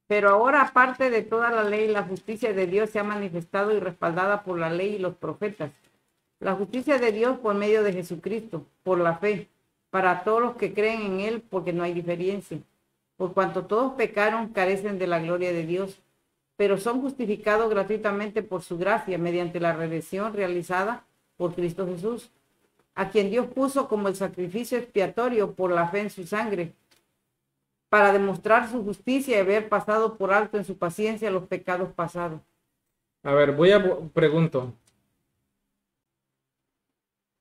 Pero 0.07 0.29
ahora, 0.29 0.61
aparte 0.61 1.09
de 1.09 1.21
toda 1.21 1.51
la 1.51 1.63
ley, 1.63 1.87
la 1.87 2.03
justicia 2.03 2.51
de 2.51 2.67
Dios 2.67 2.89
se 2.89 2.99
ha 2.99 3.03
manifestado 3.03 3.71
y 3.73 3.79
respaldada 3.79 4.43
por 4.43 4.59
la 4.59 4.69
ley 4.69 4.95
y 4.95 4.99
los 4.99 5.15
profetas. 5.15 5.71
La 6.39 6.55
justicia 6.55 6.97
de 6.97 7.13
Dios 7.13 7.39
por 7.39 7.55
medio 7.55 7.83
de 7.83 7.93
Jesucristo, 7.93 8.65
por 8.83 8.99
la 8.99 9.15
fe, 9.17 9.47
para 9.89 10.25
todos 10.25 10.41
los 10.41 10.55
que 10.57 10.73
creen 10.73 11.03
en 11.03 11.19
Él, 11.21 11.41
porque 11.49 11.71
no 11.71 11.83
hay 11.83 11.93
diferencia. 11.93 12.59
Por 13.15 13.33
cuanto 13.33 13.65
todos 13.65 13.93
pecaron, 13.93 14.49
carecen 14.49 14.99
de 14.99 15.07
la 15.07 15.19
gloria 15.19 15.53
de 15.53 15.65
Dios, 15.65 16.01
pero 16.61 16.77
son 16.77 17.01
justificados 17.01 17.71
gratuitamente 17.71 18.43
por 18.43 18.61
su 18.61 18.77
gracia, 18.77 19.17
mediante 19.17 19.59
la 19.59 19.73
redención 19.73 20.31
realizada 20.31 21.07
por 21.35 21.55
Cristo 21.55 21.87
Jesús, 21.87 22.29
a 22.93 23.09
quien 23.09 23.31
Dios 23.31 23.47
puso 23.47 23.87
como 23.87 24.09
el 24.09 24.15
sacrificio 24.15 24.77
expiatorio 24.77 25.55
por 25.55 25.71
la 25.71 25.87
fe 25.87 26.01
en 26.01 26.11
su 26.11 26.27
sangre, 26.27 26.73
para 27.89 28.13
demostrar 28.13 28.69
su 28.69 28.83
justicia 28.83 29.37
y 29.37 29.39
haber 29.39 29.69
pasado 29.69 30.19
por 30.19 30.31
alto 30.31 30.59
en 30.59 30.63
su 30.63 30.77
paciencia 30.77 31.31
los 31.31 31.47
pecados 31.47 31.93
pasados. 31.93 32.41
A 33.23 33.33
ver, 33.33 33.53
voy 33.53 33.71
a 33.71 33.83
pregunto. 34.13 34.71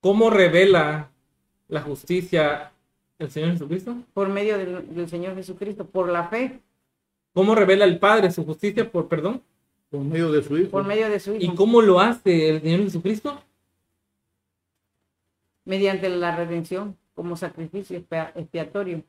¿Cómo 0.00 0.30
revela 0.30 1.10
la 1.68 1.82
justicia 1.82 2.72
el 3.18 3.30
Señor 3.30 3.50
Jesucristo? 3.50 3.96
Por 4.14 4.30
medio 4.30 4.56
del, 4.56 4.94
del 4.94 5.10
Señor 5.10 5.34
Jesucristo, 5.34 5.84
por 5.84 6.08
la 6.08 6.28
fe, 6.28 6.62
¿Cómo 7.32 7.54
revela 7.54 7.84
el 7.84 7.98
Padre 7.98 8.30
su 8.30 8.44
justicia 8.44 8.90
por 8.90 9.08
perdón? 9.08 9.42
por 9.90 10.00
medio 10.02 10.30
de 10.30 10.42
su 10.42 10.56
Hijo. 10.56 10.70
por 10.70 10.84
medio 10.86 11.08
de 11.08 11.18
su 11.18 11.34
¿Y 11.34 11.44
Hijo, 11.46 11.54
cómo 11.56 11.82
lo 11.82 11.98
hace 12.00 12.48
el 12.50 12.60
Señor 12.62 12.84
Jesucristo? 12.84 13.42
mediante 15.64 16.08
la 16.08 16.34
redención 16.36 16.96
como 17.14 17.36
sacrificio 17.36 17.98
expia- 17.98 18.32
expiatorio. 18.34 19.02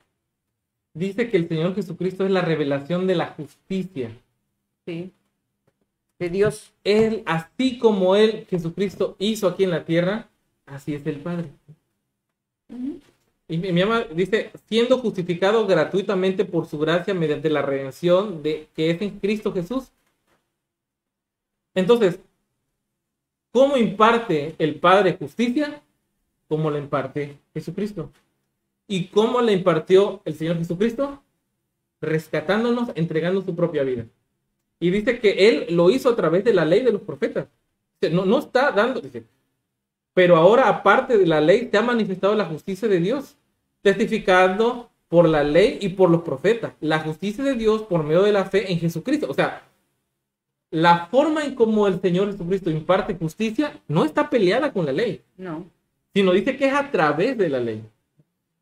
Dice 0.93 1.29
que 1.29 1.37
el 1.37 1.47
Señor 1.47 1.73
Jesucristo 1.75 2.25
es 2.25 2.31
la 2.31 2.41
revelación 2.41 3.07
de 3.07 3.15
la 3.15 3.27
justicia. 3.27 4.11
Sí. 4.85 5.11
De 6.19 6.29
Dios. 6.29 6.73
Él, 6.83 7.23
así 7.25 7.77
como 7.79 8.15
Él, 8.15 8.45
Jesucristo, 8.49 9.15
hizo 9.17 9.47
aquí 9.47 9.63
en 9.63 9.69
la 9.71 9.85
tierra, 9.85 10.29
así 10.65 10.93
es 10.93 11.05
el 11.07 11.19
Padre. 11.19 11.49
Y 13.51 13.57
mi 13.57 13.81
ama 13.81 14.05
dice, 14.15 14.49
siendo 14.69 14.97
justificado 14.99 15.67
gratuitamente 15.67 16.45
por 16.45 16.67
su 16.67 16.79
gracia 16.79 17.13
mediante 17.13 17.49
la 17.49 17.61
redención 17.61 18.41
de 18.41 18.69
que 18.73 18.91
es 18.91 19.01
en 19.01 19.19
Cristo 19.19 19.51
Jesús. 19.51 19.91
Entonces, 21.75 22.21
¿cómo 23.51 23.75
imparte 23.75 24.55
el 24.57 24.75
Padre 24.75 25.17
justicia? 25.19 25.81
¿Cómo 26.47 26.71
la 26.71 26.79
imparte 26.79 27.39
Jesucristo? 27.53 28.09
¿Y 28.87 29.07
cómo 29.07 29.41
la 29.41 29.51
impartió 29.51 30.21
el 30.23 30.35
Señor 30.35 30.57
Jesucristo? 30.57 31.21
Rescatándonos, 31.99 32.91
entregando 32.95 33.41
su 33.41 33.53
propia 33.53 33.83
vida. 33.83 34.05
Y 34.79 34.91
dice 34.91 35.19
que 35.19 35.49
Él 35.49 35.75
lo 35.75 35.89
hizo 35.89 36.07
a 36.07 36.15
través 36.15 36.45
de 36.45 36.53
la 36.53 36.63
ley 36.63 36.83
de 36.83 36.93
los 36.93 37.01
profetas. 37.01 37.49
No, 38.13 38.23
no 38.23 38.39
está 38.39 38.71
dando, 38.71 39.01
dice, 39.01 39.25
pero 40.13 40.37
ahora 40.37 40.69
aparte 40.69 41.17
de 41.17 41.27
la 41.27 41.41
ley 41.41 41.65
te 41.65 41.77
ha 41.77 41.81
manifestado 41.81 42.33
la 42.33 42.45
justicia 42.45 42.87
de 42.87 43.01
Dios, 43.01 43.37
testificando 43.81 44.89
por 45.07 45.27
la 45.27 45.43
ley 45.43 45.77
y 45.81 45.89
por 45.89 46.09
los 46.09 46.21
profetas, 46.21 46.73
la 46.79 46.99
justicia 46.99 47.43
de 47.43 47.55
Dios 47.55 47.83
por 47.83 48.03
medio 48.03 48.23
de 48.23 48.31
la 48.31 48.45
fe 48.45 48.71
en 48.71 48.79
Jesucristo. 48.79 49.27
O 49.29 49.33
sea, 49.33 49.63
la 50.69 51.07
forma 51.07 51.43
en 51.43 51.53
cómo 51.55 51.85
el 51.87 51.99
Señor 51.99 52.31
Jesucristo 52.31 52.69
imparte 52.69 53.15
justicia 53.15 53.81
no 53.87 54.05
está 54.05 54.29
peleada 54.29 54.71
con 54.71 54.85
la 54.85 54.93
ley, 54.93 55.21
No. 55.35 55.65
sino 56.13 56.31
dice 56.31 56.55
que 56.55 56.67
es 56.67 56.73
a 56.73 56.91
través 56.91 57.37
de 57.37 57.49
la 57.49 57.59
ley. 57.59 57.83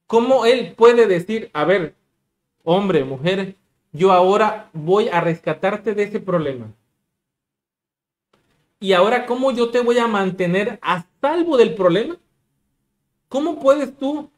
¿Cómo 0.07 0.45
Él 0.45 0.73
puede 0.75 1.05
decir, 1.05 1.51
a 1.53 1.65
ver, 1.65 1.93
hombre, 2.63 3.03
mujer, 3.03 3.55
yo 3.91 4.11
ahora 4.11 4.71
voy 4.73 5.07
a 5.09 5.21
rescatarte 5.21 5.93
de 5.93 6.03
ese 6.03 6.19
problema? 6.19 6.73
Y 8.79 8.93
ahora, 8.93 9.25
¿cómo 9.27 9.51
yo 9.51 9.69
te 9.69 9.81
voy 9.81 9.99
a 9.99 10.07
mantener 10.07 10.79
a 10.81 11.05
salvo 11.21 11.57
del 11.57 11.75
problema? 11.75 12.17
¿Cómo 13.27 13.59
puedes 13.59 13.95
tú, 13.97 14.31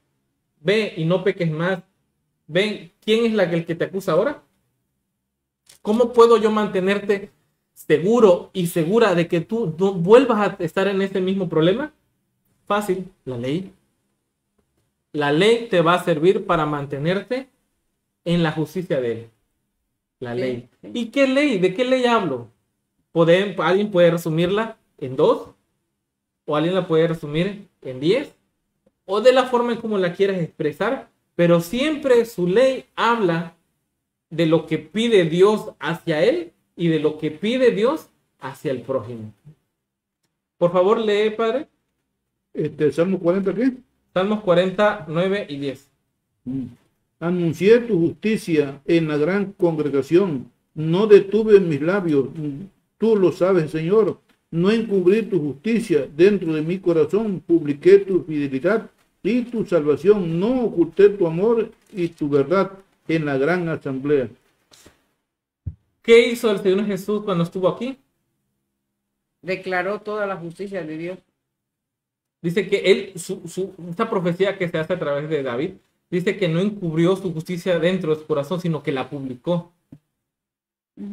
ve 0.62 0.94
y 0.98 1.06
no 1.06 1.24
peques 1.24 1.52
más, 1.52 1.84
ven, 2.48 2.92
¿quién 3.02 3.26
es 3.26 3.34
la 3.34 3.50
que, 3.50 3.58
el 3.58 3.66
que 3.66 3.76
te 3.76 3.86
acusa 3.86 4.14
ahora? 4.14 4.44
¿Cómo 5.82 6.14
puedo 6.14 6.38
yo 6.38 6.52
mantenerte 6.52 7.32
seguro 7.74 8.52
y 8.54 8.68
segura 8.68 9.16
de 9.16 9.28
que 9.28 9.42
tú 9.42 9.76
no 9.80 9.94
vuelvas 9.94 10.40
a 10.60 10.64
estar 10.64 10.88
en 10.88 11.02
ese 11.02 11.20
mismo 11.22 11.50
problema? 11.50 11.94
Fácil, 12.66 13.12
la 13.26 13.38
ley. 13.38 13.74
La 15.14 15.32
ley 15.32 15.68
te 15.70 15.82
va 15.82 15.96
a 15.96 16.04
servir 16.04 16.46
para 16.46 16.66
mantenerte 16.66 17.50
en 18.24 18.44
la 18.44 18.52
justicia 18.52 19.02
de 19.02 19.12
él. 19.12 19.30
La 20.20 20.36
Sí, 20.36 20.40
ley. 20.40 20.70
sí. 20.82 20.92
¿Y 20.94 21.06
qué 21.08 21.28
ley? 21.28 21.58
¿De 21.58 21.74
qué 21.74 21.84
ley 21.84 22.06
hablo? 22.06 22.50
Pueden- 23.12 23.60
alguien 23.60 23.92
puede 23.92 24.12
resumirla 24.12 24.78
en 25.00 25.16
dos, 25.16 25.50
o 26.46 26.56
alguien 26.56 26.76
la 26.76 26.88
puede 26.88 27.08
resumir 27.08 27.68
en 27.82 28.00
diez, 28.00 28.36
o 29.06 29.22
de 29.22 29.34
la 29.34 29.46
forma 29.46 29.74
en 29.74 29.82
como 29.82 29.98
la 29.98 30.14
quieras 30.14 30.40
expresar, 30.40 31.10
pero 31.36 31.62
siempre 31.62 32.26
su 32.26 32.48
ley 32.48 32.86
habla 32.96 33.56
de 34.30 34.46
lo 34.46 34.66
que 34.66 34.78
pide 34.78 35.26
Dios 35.26 35.72
hacia 35.80 36.24
él 36.24 36.52
y 36.76 36.88
de 36.88 37.00
lo 37.00 37.18
que 37.18 37.32
pide 37.32 37.72
Dios 37.72 38.10
hacia 38.40 38.72
el 38.72 38.82
prójimo. 38.82 39.34
Por 40.58 40.72
favor, 40.72 41.00
lee, 41.00 41.32
Padre. 41.32 41.68
Este, 42.54 42.92
Salmo 42.92 43.20
40, 43.20 43.54
¿qué? 43.54 43.74
Salmos 44.14 44.42
49 44.42 45.46
y 45.50 45.58
10. 45.58 45.90
Mm. 46.46 46.66
Anuncié 47.20 47.80
tu 47.80 48.00
justicia 48.00 48.82
en 48.86 49.08
la 49.08 49.18
gran 49.18 49.54
congregación. 49.54 50.52
No 50.74 51.08
detuve 51.08 51.60
mis 51.60 51.82
labios. 51.82 52.26
Mm. 52.36 52.66
Tú 52.98 53.16
lo 53.16 53.32
sabes, 53.32 53.72
Señor. 53.72 54.20
No 54.52 54.70
encubrí 54.72 55.22
tu 55.24 55.40
justicia 55.40 56.08
dentro 56.16 56.54
de 56.54 56.62
mi 56.62 56.80
corazón. 56.80 57.40
Publiqué 57.40 58.00
tu 58.00 58.24
fidelidad 58.24 58.90
y 59.24 59.44
tu 59.44 59.66
salvación. 59.66 60.40
No 60.40 60.66
oculté 60.66 61.10
tu 61.10 61.26
amor 61.26 61.72
y 61.94 62.10
tu 62.10 62.30
verdad 62.30 62.72
en 63.08 63.26
la 63.26 63.38
gran 63.38 63.68
asamblea. 63.70 64.30
¿Qué 66.02 66.28
hizo 66.30 66.52
el 66.52 66.60
Señor 66.60 66.86
Jesús 66.86 67.24
cuando 67.24 67.44
estuvo 67.44 67.68
aquí? 67.70 67.98
Declaró 69.42 70.02
toda 70.02 70.26
la 70.28 70.36
justicia 70.38 70.84
de 70.84 70.98
Dios. 70.98 71.20
Dice 72.42 72.68
que 72.68 72.78
él, 72.92 73.20
su, 73.20 73.48
su- 73.48 73.74
esta 73.90 74.10
profecía 74.10 74.58
que 74.58 74.68
se 74.68 74.78
hace 74.78 74.94
a 74.94 75.00
través 75.00 75.30
de 75.30 75.44
David, 75.44 75.74
dice 76.10 76.38
que 76.38 76.48
no 76.48 76.60
encubrió 76.60 77.16
su 77.16 77.32
justicia 77.34 77.80
dentro 77.80 78.14
de 78.14 78.20
su 78.22 78.28
corazón, 78.28 78.60
sino 78.60 78.82
que 78.84 78.92
la 78.92 79.10
publicó. 79.10 79.72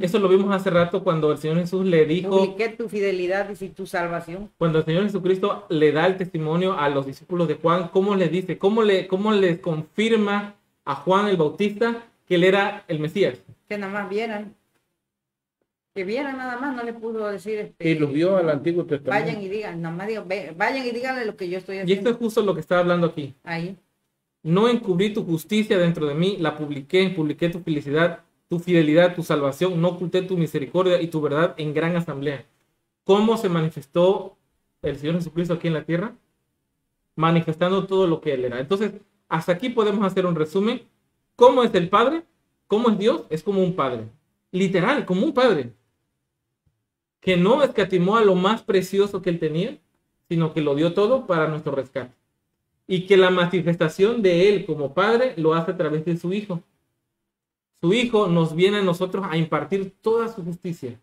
Eso 0.01 0.19
lo 0.19 0.29
vimos 0.29 0.55
hace 0.55 0.71
rato 0.71 1.03
cuando 1.05 1.31
el 1.33 1.39
Señor 1.39 1.59
Jesús 1.59 1.87
le 1.87 2.05
dijo, 2.05 2.31
Publiqué 2.31 2.69
tu 2.71 2.89
fidelidad 2.89 3.49
y 3.59 3.69
tu 3.69 3.87
salvación. 3.87 4.51
cuando 4.59 4.81
el 4.81 4.85
Señor 4.85 5.05
Jesucristo 5.05 5.67
le 5.71 5.93
da 5.93 6.07
el 6.07 6.17
testimonio 6.17 6.79
a 6.79 6.89
los 6.89 7.07
discípulos 7.07 7.47
de 7.49 7.55
Juan, 7.55 7.89
¿cómo 7.89 8.15
les 8.17 8.31
dice? 8.31 8.59
¿Cómo 8.59 8.83
le, 8.83 9.07
cómo 9.07 9.33
les 9.33 9.59
confirma 9.61 10.57
a 10.85 10.95
Juan 10.97 11.29
el 11.29 11.37
Bautista 11.37 12.05
que 12.27 12.35
él 12.35 12.45
era 12.45 12.85
el 12.89 12.99
Mesías? 12.99 13.39
Que 13.69 13.79
nada 13.79 13.93
más 13.93 14.11
vieran. 14.11 14.55
Que 15.95 16.05
vieran 16.05 16.37
nada 16.37 16.59
más, 16.59 16.77
no 16.77 16.83
le 16.85 16.93
pudo 16.93 17.29
decir 17.29 17.59
este, 17.59 17.89
Y 17.91 17.95
los 17.99 18.13
vio 18.13 18.37
al 18.37 18.51
Antiguo 18.51 18.85
vayan 18.85 19.03
Testamento. 19.05 19.41
y 19.43 19.49
digan, 19.49 19.81
nada 19.83 19.95
más 19.97 20.07
digo, 20.07 20.25
"Ve- 20.27 20.55
vayan 20.57 20.87
y 20.87 20.91
díganle 20.91 21.25
lo 21.25 21.37
que 21.37 21.49
yo 21.49 21.59
estoy 21.59 21.77
Y 21.77 21.79
esto 21.81 21.93
haciendo 21.93 22.11
es 22.11 22.17
justo 22.17 22.43
lo 22.43 22.55
que 22.55 22.61
está 22.61 22.79
hablando 22.79 23.07
aquí. 23.09 23.35
ahí. 23.43 23.77
No 24.43 24.69
encubrí 24.69 25.13
tu 25.13 25.25
justicia 25.25 25.79
dentro 25.79 26.07
de 26.07 26.15
mí, 26.15 26.37
la 26.39 26.57
publiqué, 26.57 27.09
publiqué 27.11 27.49
tu 27.49 27.61
felicidad, 27.61 28.21
tu 28.49 28.59
fidelidad, 28.59 29.15
tu 29.15 29.23
salvación, 29.23 29.81
no 29.81 29.89
oculté 29.89 30.23
tu 30.23 30.37
misericordia 30.37 31.01
y 31.01 31.09
tu 31.09 31.21
verdad 31.21 31.55
en 31.59 31.75
gran 31.75 31.97
asamblea. 31.97 32.47
¿Cómo 33.05 33.37
se 33.37 33.49
manifestó 33.49 34.37
el 34.83 34.97
Señor 34.97 35.17
Jesucristo 35.17 35.55
aquí 35.55 35.69
en 35.69 35.75
la 35.75 35.85
tierra? 35.85 36.15
Manifestando 37.17 37.87
todo 37.87 38.07
lo 38.07 38.21
que 38.21 38.35
Él 38.35 38.45
era. 38.45 38.61
Entonces, 38.61 38.93
hasta 39.29 39.53
aquí 39.53 39.69
podemos 39.69 40.05
hacer 40.05 40.27
un 40.27 40.35
resumen. 40.35 40.83
¿Cómo 41.37 41.63
es 41.63 41.75
el 41.75 41.89
Padre? 41.89 42.25
¿Cómo 42.67 42.91
es 42.91 42.99
Dios? 42.99 43.25
Es 43.31 43.43
como 43.43 43.63
un 43.63 43.75
Padre. 43.75 44.09
Literal, 44.51 45.05
como 45.05 45.25
un 45.25 45.35
Padre. 45.35 45.73
Que 47.21 47.37
no 47.37 47.63
escatimó 47.63 48.17
a 48.17 48.25
lo 48.25 48.35
más 48.35 48.63
precioso 48.63 49.21
que 49.23 49.31
Él 49.31 49.39
tenía, 49.39 49.79
sino 50.29 50.53
que 50.53 50.61
lo 50.61 50.75
dio 50.75 50.95
todo 50.95 51.27
para 51.27 51.49
nuestro 51.49 51.73
rescate 51.73 52.19
y 52.91 53.07
que 53.07 53.19
la 53.19 53.31
manifestación 53.31 54.23
de 54.23 54.49
Él 54.49 54.65
como 54.65 54.95
Padre 54.95 55.35
lo 55.37 55.55
hace 55.55 55.73
a 55.73 55.77
través 55.77 56.05
de 56.07 56.17
su 56.17 56.33
Hijo. 56.33 56.63
Su 57.81 57.93
Hijo 57.93 58.27
nos 58.29 58.55
viene 58.55 58.79
a 58.79 58.83
nosotros 58.83 59.25
a 59.29 59.37
impartir 59.37 59.95
toda 60.01 60.29
su 60.29 60.43
justicia. 60.45 60.99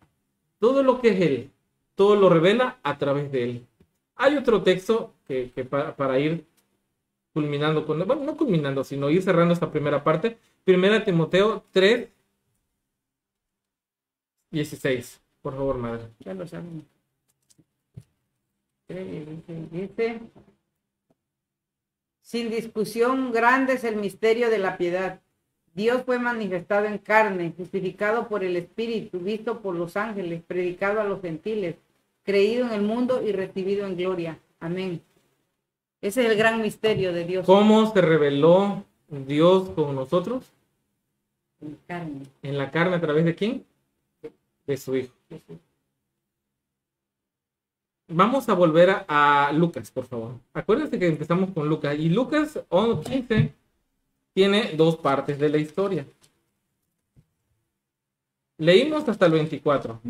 Todo 0.59 0.83
lo 0.83 0.99
que 0.99 1.09
es 1.09 1.21
Él, 1.21 1.51
todo 1.95 2.15
lo 2.15 2.29
revela 2.29 2.79
a 2.83 2.97
través 2.97 3.31
de 3.31 3.43
Él. 3.43 3.67
Hay 4.15 4.35
otro 4.35 4.63
texto 4.63 5.13
que, 5.27 5.51
que 5.51 5.63
pa- 5.65 5.95
para 5.95 6.19
ir 6.19 6.45
culminando 7.33 7.85
con, 7.85 7.99
no 7.99 8.37
culminando, 8.37 8.83
sino 8.83 9.09
ir 9.09 9.21
cerrando 9.21 9.53
esta 9.53 9.71
primera 9.71 10.03
parte. 10.03 10.37
Primera 10.63 11.03
Timoteo 11.03 11.63
3, 11.71 12.09
16. 14.51 15.21
Por 15.41 15.53
favor, 15.53 15.77
madre. 15.77 16.07
Ya 16.19 16.33
lo 16.33 16.45
Dice, 18.87 19.67
dice, 19.71 20.19
sin 22.21 22.49
discusión, 22.49 23.31
grande 23.31 23.73
es 23.73 23.83
el 23.83 23.95
misterio 23.97 24.49
de 24.49 24.59
la 24.59 24.77
piedad. 24.77 25.21
Dios 25.75 26.03
fue 26.05 26.17
manifestado 26.19 26.85
en 26.85 26.97
carne, 26.97 27.53
justificado 27.57 28.29
por 28.29 28.45
el 28.45 28.55
Espíritu, 28.55 29.19
visto 29.19 29.59
por 29.59 29.75
los 29.75 29.97
ángeles, 29.97 30.41
predicado 30.47 31.01
a 31.01 31.03
los 31.03 31.21
gentiles, 31.21 31.75
creído 32.23 32.65
en 32.65 32.71
el 32.71 32.81
mundo 32.81 33.21
y 33.21 33.33
recibido 33.33 33.85
en 33.85 33.97
gloria. 33.97 34.39
Amén. 34.61 35.01
Ese 36.01 36.23
es 36.23 36.31
el 36.31 36.37
gran 36.37 36.61
misterio 36.61 37.11
de 37.11 37.25
Dios 37.25 37.45
¿Cómo 37.45 37.91
se 37.91 38.01
reveló 38.01 38.85
Dios 39.09 39.69
con 39.71 39.95
nosotros? 39.95 40.49
en 41.61 41.77
carne. 41.87 42.21
En 42.41 42.57
la 42.57 42.71
carne 42.71 42.95
a 42.95 43.01
través 43.01 43.25
de 43.25 43.35
quién? 43.35 43.65
De 44.65 44.77
su 44.77 44.95
Hijo. 44.95 45.13
vamos 48.07 48.47
a 48.47 48.53
volver 48.53 48.91
a, 49.07 49.47
a 49.47 49.51
Lucas, 49.51 49.91
por 49.91 50.05
favor. 50.05 50.33
Acuérdense 50.53 50.97
que 50.97 51.07
empezamos 51.07 51.49
con 51.51 51.67
Lucas. 51.67 51.97
Y 51.99 52.09
Lucas 52.09 52.59
15 52.69 53.53
tiene 54.35 54.73
dos 54.75 54.97
partes 54.97 55.39
de 55.39 55.47
la 55.49 55.57
historia. 55.57 56.05
Leímos 58.57 59.07
hasta 59.07 59.25
el 59.27 59.31
24. 59.31 60.01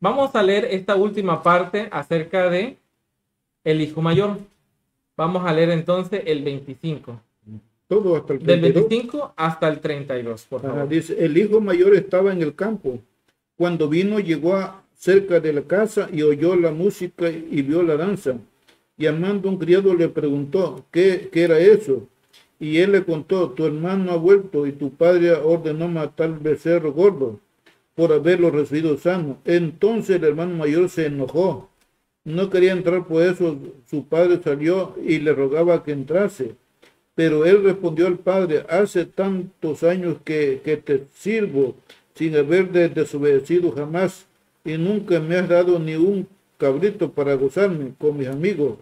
Vamos 0.00 0.34
a 0.34 0.42
leer 0.42 0.66
esta 0.70 0.94
última 0.94 1.42
parte 1.42 1.88
acerca 1.90 2.48
de 2.48 2.78
el 3.64 3.80
hijo 3.80 4.00
mayor. 4.00 4.38
Vamos 5.16 5.44
a 5.44 5.52
leer 5.52 5.70
entonces 5.70 6.22
el 6.26 6.44
25. 6.44 7.20
Todo 7.88 8.16
hasta 8.16 8.34
el 8.34 8.38
Del 8.38 8.60
32. 8.60 8.88
25 8.88 9.34
hasta 9.36 9.68
el 9.68 9.80
32, 9.80 10.44
por 10.44 10.62
favor. 10.62 10.88
dice, 10.88 11.16
el 11.24 11.36
hijo 11.36 11.60
mayor 11.60 11.94
estaba 11.94 12.32
en 12.32 12.40
el 12.40 12.54
campo. 12.54 13.00
Cuando 13.56 13.88
vino, 13.88 14.20
llegó 14.20 14.54
a 14.54 14.84
cerca 14.94 15.40
de 15.40 15.52
la 15.52 15.62
casa 15.62 16.08
y 16.12 16.22
oyó 16.22 16.54
la 16.54 16.70
música 16.70 17.28
y 17.28 17.62
vio 17.62 17.82
la 17.82 17.96
danza. 17.96 18.36
Llamando 18.96 19.48
a 19.48 19.52
un 19.52 19.58
criado 19.58 19.92
le 19.92 20.08
preguntó, 20.08 20.84
¿qué, 20.92 21.28
qué 21.32 21.42
era 21.42 21.58
eso? 21.58 22.08
Y 22.62 22.78
él 22.78 22.92
le 22.92 23.04
contó, 23.04 23.50
tu 23.50 23.66
hermano 23.66 24.12
ha 24.12 24.16
vuelto 24.16 24.68
y 24.68 24.72
tu 24.72 24.90
padre 24.92 25.32
ordenó 25.32 25.88
matar 25.88 26.28
al 26.28 26.38
becerro 26.38 26.92
gordo 26.92 27.40
por 27.96 28.12
haberlo 28.12 28.52
recibido 28.52 28.96
sano. 28.98 29.38
Entonces 29.44 30.14
el 30.14 30.22
hermano 30.22 30.54
mayor 30.54 30.88
se 30.88 31.06
enojó. 31.06 31.68
No 32.24 32.50
quería 32.50 32.70
entrar, 32.70 33.08
por 33.08 33.24
eso 33.24 33.58
su 33.90 34.04
padre 34.04 34.40
salió 34.44 34.94
y 35.04 35.18
le 35.18 35.32
rogaba 35.32 35.82
que 35.82 35.90
entrase. 35.90 36.54
Pero 37.16 37.44
él 37.46 37.64
respondió 37.64 38.06
al 38.06 38.18
padre, 38.18 38.64
hace 38.68 39.06
tantos 39.06 39.82
años 39.82 40.18
que, 40.24 40.60
que 40.64 40.76
te 40.76 41.06
sirvo 41.12 41.74
sin 42.14 42.36
haber 42.36 42.70
de- 42.70 42.88
desobedecido 42.88 43.72
jamás 43.72 44.24
y 44.64 44.78
nunca 44.78 45.18
me 45.18 45.34
has 45.34 45.48
dado 45.48 45.80
ni 45.80 45.96
un 45.96 46.28
cabrito 46.58 47.10
para 47.10 47.34
gozarme 47.34 47.92
con 47.98 48.16
mis 48.16 48.28
amigos. 48.28 48.76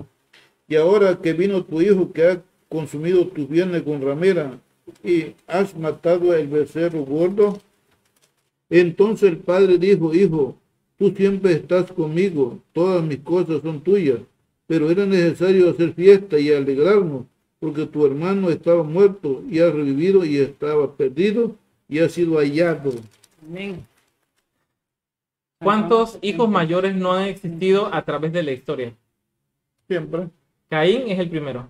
Y 0.69 0.77
ahora 0.77 1.19
que 1.23 1.33
vino 1.33 1.65
tu 1.65 1.81
hijo 1.81 2.13
que 2.13 2.27
ha 2.27 2.43
consumido 2.71 3.27
tus 3.27 3.49
bienes 3.49 3.83
con 3.83 4.01
ramera 4.01 4.59
y 5.05 5.35
has 5.47 5.77
matado 5.77 6.33
el 6.35 6.47
becerro 6.47 7.05
gordo, 7.05 7.59
entonces 8.71 9.31
el 9.31 9.39
padre 9.39 9.77
dijo, 9.77 10.15
hijo, 10.15 10.57
tú 10.97 11.11
siempre 11.11 11.53
estás 11.53 11.93
conmigo, 11.93 12.61
todas 12.73 13.03
mis 13.03 13.19
cosas 13.19 13.61
son 13.63 13.81
tuyas, 13.81 14.21
pero 14.67 14.89
era 14.89 15.05
necesario 15.05 15.69
hacer 15.69 15.93
fiesta 15.93 16.39
y 16.39 16.53
alegrarnos, 16.53 17.27
porque 17.59 17.87
tu 17.87 18.07
hermano 18.07 18.49
estaba 18.49 18.85
muerto 18.85 19.43
y 19.51 19.59
ha 19.59 19.71
revivido 19.71 20.25
y 20.25 20.39
estaba 20.39 20.95
perdido 20.95 21.57
y 21.89 21.99
ha 21.99 22.09
sido 22.09 22.39
hallado. 22.39 22.93
Amén. 23.47 23.85
¿Cuántos 25.59 26.19
hijos 26.23 26.49
mayores 26.49 26.95
no 26.95 27.13
han 27.13 27.25
existido 27.25 27.93
a 27.93 28.03
través 28.05 28.33
de 28.33 28.43
la 28.45 28.53
historia? 28.53 28.95
Siempre. 29.89 30.29
Caín 30.69 31.09
es 31.09 31.19
el 31.19 31.29
primero. 31.29 31.69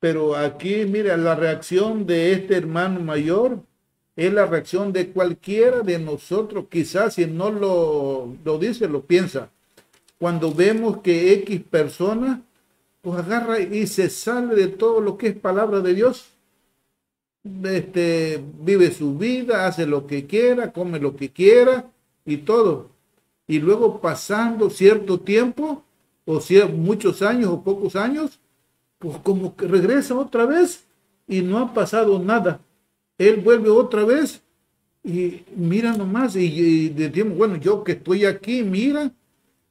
Pero 0.00 0.36
aquí, 0.36 0.84
mira, 0.84 1.16
la 1.16 1.34
reacción 1.34 2.06
de 2.06 2.32
este 2.32 2.56
hermano 2.56 3.00
mayor 3.00 3.60
es 4.16 4.32
la 4.32 4.46
reacción 4.46 4.92
de 4.92 5.10
cualquiera 5.10 5.80
de 5.80 5.98
nosotros, 5.98 6.66
quizás 6.70 7.14
si 7.14 7.26
no 7.26 7.50
lo, 7.50 8.34
lo 8.44 8.58
dice, 8.58 8.88
lo 8.88 9.02
piensa. 9.02 9.50
Cuando 10.18 10.52
vemos 10.52 10.98
que 11.02 11.32
X 11.34 11.62
persona, 11.70 12.42
pues 13.00 13.18
agarra 13.20 13.60
y 13.60 13.86
se 13.86 14.10
sale 14.10 14.54
de 14.56 14.68
todo 14.68 15.00
lo 15.00 15.16
que 15.16 15.28
es 15.28 15.36
palabra 15.36 15.80
de 15.80 15.94
Dios. 15.94 16.30
Este, 17.64 18.42
vive 18.60 18.90
su 18.90 19.16
vida, 19.16 19.66
hace 19.66 19.86
lo 19.86 20.06
que 20.06 20.26
quiera, 20.26 20.72
come 20.72 20.98
lo 20.98 21.16
que 21.16 21.30
quiera 21.30 21.90
y 22.26 22.38
todo. 22.38 22.90
Y 23.46 23.60
luego 23.60 24.00
pasando 24.00 24.68
cierto 24.68 25.20
tiempo, 25.20 25.84
o 26.26 26.40
muchos 26.74 27.22
años 27.22 27.50
o 27.50 27.62
pocos 27.62 27.96
años, 27.96 28.40
pues 28.98 29.18
como 29.18 29.56
que 29.56 29.66
regresa 29.66 30.14
otra 30.16 30.46
vez 30.46 30.84
y 31.26 31.42
no 31.42 31.58
ha 31.58 31.74
pasado 31.74 32.18
nada. 32.18 32.60
Él 33.18 33.40
vuelve 33.40 33.70
otra 33.70 34.04
vez 34.04 34.42
y 35.04 35.42
mira 35.56 35.92
nomás 35.92 36.36
y, 36.36 36.44
y 36.44 36.88
decimos, 36.90 37.36
bueno, 37.36 37.56
yo 37.56 37.84
que 37.84 37.92
estoy 37.92 38.24
aquí, 38.24 38.62
mira, 38.62 39.12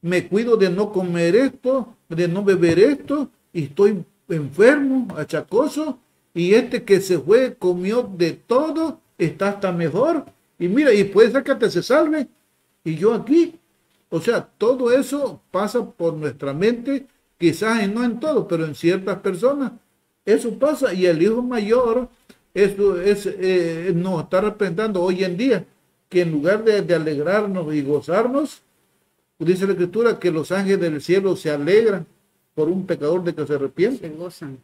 me 0.01 0.28
cuido 0.28 0.57
de 0.57 0.69
no 0.69 0.91
comer 0.91 1.36
esto, 1.36 1.95
de 2.09 2.28
no 2.28 2.43
beber 2.43 2.80
esto, 2.80 3.30
y 3.51 3.63
estoy 3.63 4.03
enfermo, 4.30 5.07
achacoso, 5.17 5.99
y 6.34 6.53
este 6.53 6.84
que 6.84 7.01
se 7.01 7.19
fue, 7.19 7.55
comió 7.55 8.03
de 8.03 8.34
todo, 8.34 8.99
está 9.17 9.49
hasta 9.49 9.71
mejor, 9.71 10.25
y 10.59 10.67
mira, 10.67 10.93
y 10.93 11.03
puede 11.03 11.32
ser 11.32 11.43
que 11.43 11.55
te 11.55 11.69
se 11.69 11.84
salve, 11.84 12.28
y 12.84 12.95
yo 12.95 13.13
aquí. 13.13 13.59
O 14.09 14.21
sea, 14.21 14.47
todo 14.57 14.91
eso 14.91 15.41
pasa 15.51 15.86
por 15.86 16.13
nuestra 16.13 16.53
mente, 16.53 17.07
quizás 17.38 17.88
no 17.89 18.03
en 18.03 18.19
todo, 18.19 18.47
pero 18.47 18.65
en 18.65 18.75
ciertas 18.75 19.19
personas. 19.19 19.73
Eso 20.25 20.57
pasa, 20.59 20.93
y 20.93 21.05
el 21.05 21.21
hijo 21.21 21.41
mayor, 21.41 22.09
eso 22.53 22.99
es, 22.99 23.25
eh, 23.25 23.91
nos 23.95 24.23
está 24.23 24.41
representando 24.41 25.01
hoy 25.01 25.23
en 25.23 25.38
día, 25.38 25.65
que 26.09 26.21
en 26.21 26.31
lugar 26.31 26.63
de, 26.63 26.81
de 26.81 26.95
alegrarnos 26.95 27.73
y 27.73 27.81
gozarnos, 27.81 28.61
dice 29.39 29.65
la 29.65 29.73
escritura 29.73 30.19
que 30.19 30.31
los 30.31 30.51
ángeles 30.51 30.79
del 30.81 31.01
cielo 31.01 31.35
se 31.35 31.51
alegran 31.51 32.05
por 32.55 32.69
un 32.69 32.88
pecador 32.88 33.23
de 33.23 33.35
que 33.35 33.45
se 33.45 33.53
arrepiente. 33.53 34.09
Se 34.09 34.15
gozan. 34.15 34.57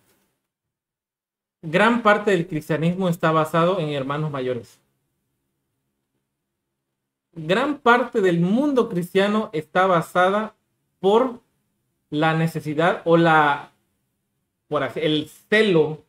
Gran 1.61 2.01
parte 2.01 2.31
del 2.31 2.47
cristianismo 2.47 3.07
está 3.07 3.31
basado 3.31 3.79
en 3.79 3.89
hermanos 3.89 4.31
mayores. 4.31 4.79
Gran 7.33 7.77
parte 7.77 8.19
del 8.19 8.39
mundo 8.39 8.89
cristiano 8.89 9.49
está 9.53 9.85
basada 9.85 10.55
por 10.99 11.42
la 12.13 12.35
necesidad 12.35 13.01
o 13.05 13.17
la 13.17 13.71
por 14.67 14.83
así- 14.83 14.99
el 15.01 15.27
celo, 15.49 16.03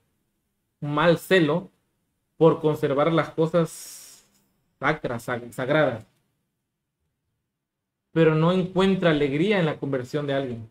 mal 0.81 1.17
celo 1.19 1.71
por 2.37 2.61
conservar 2.61 3.11
las 3.11 3.31
cosas 3.31 4.27
sacras, 4.79 5.27
sag- 5.27 5.51
sagradas. 5.53 6.05
Pero 8.13 8.35
no 8.35 8.53
encuentra 8.53 9.11
alegría 9.11 9.59
en 9.59 9.65
la 9.67 9.79
conversión 9.79 10.27
de 10.27 10.35
alguien. 10.35 10.69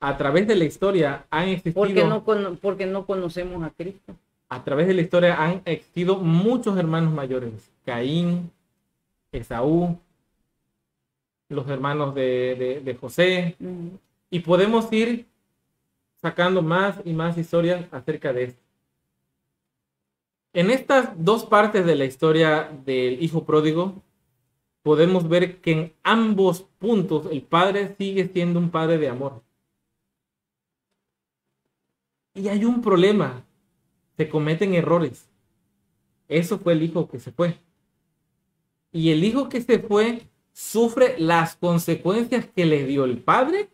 A 0.00 0.18
través 0.18 0.46
de 0.46 0.56
la 0.56 0.64
historia 0.64 1.24
han 1.30 1.48
existido 1.48 1.82
Porque 1.82 2.04
no, 2.04 2.24
porque 2.60 2.86
no 2.86 3.06
conocemos 3.06 3.62
a 3.62 3.70
Cristo. 3.70 4.14
a 4.50 4.62
través 4.64 4.86
de 4.86 4.94
la 4.94 5.00
historia 5.02 5.36
han 5.42 5.62
existido 5.64 6.16
muchos 6.18 6.76
hermanos 6.76 7.12
mayores. 7.14 7.70
Caín, 7.86 8.50
Esaú, 9.32 9.98
los 11.50 11.68
hermanos 11.68 12.14
de, 12.14 12.54
de- 12.58 12.80
de 12.80 12.94
José. 12.94 13.56
Ujú. 13.60 13.98
Y 14.30 14.40
podemos 14.40 14.90
ir 14.92 15.26
sacando 16.22 16.62
más 16.62 17.00
y 17.04 17.12
más 17.12 17.36
historias 17.36 17.86
acerca 17.92 18.32
de 18.32 18.44
esto. 18.44 18.62
En 20.52 20.70
estas 20.70 21.12
dos 21.22 21.44
partes 21.44 21.84
de 21.86 21.94
la 21.96 22.04
historia 22.04 22.70
del 22.84 23.22
hijo 23.22 23.44
pródigo, 23.44 23.94
podemos 24.82 25.28
ver 25.28 25.60
que 25.60 25.72
en 25.72 25.92
ambos 26.02 26.62
puntos 26.78 27.26
el 27.30 27.42
padre 27.42 27.94
sigue 27.96 28.26
siendo 28.28 28.58
un 28.58 28.70
padre 28.70 28.98
de 28.98 29.08
amor. 29.08 29.42
Y 32.34 32.48
hay 32.48 32.64
un 32.64 32.80
problema, 32.80 33.44
se 34.16 34.28
cometen 34.28 34.74
errores. 34.74 35.28
Eso 36.28 36.58
fue 36.58 36.74
el 36.74 36.82
hijo 36.82 37.08
que 37.08 37.18
se 37.18 37.32
fue. 37.32 37.58
Y 38.92 39.10
el 39.10 39.24
hijo 39.24 39.48
que 39.48 39.60
se 39.60 39.78
fue 39.78 40.22
sufre 40.52 41.16
las 41.18 41.56
consecuencias 41.56 42.46
que 42.46 42.66
le 42.66 42.84
dio 42.84 43.04
el 43.04 43.18
padre 43.18 43.68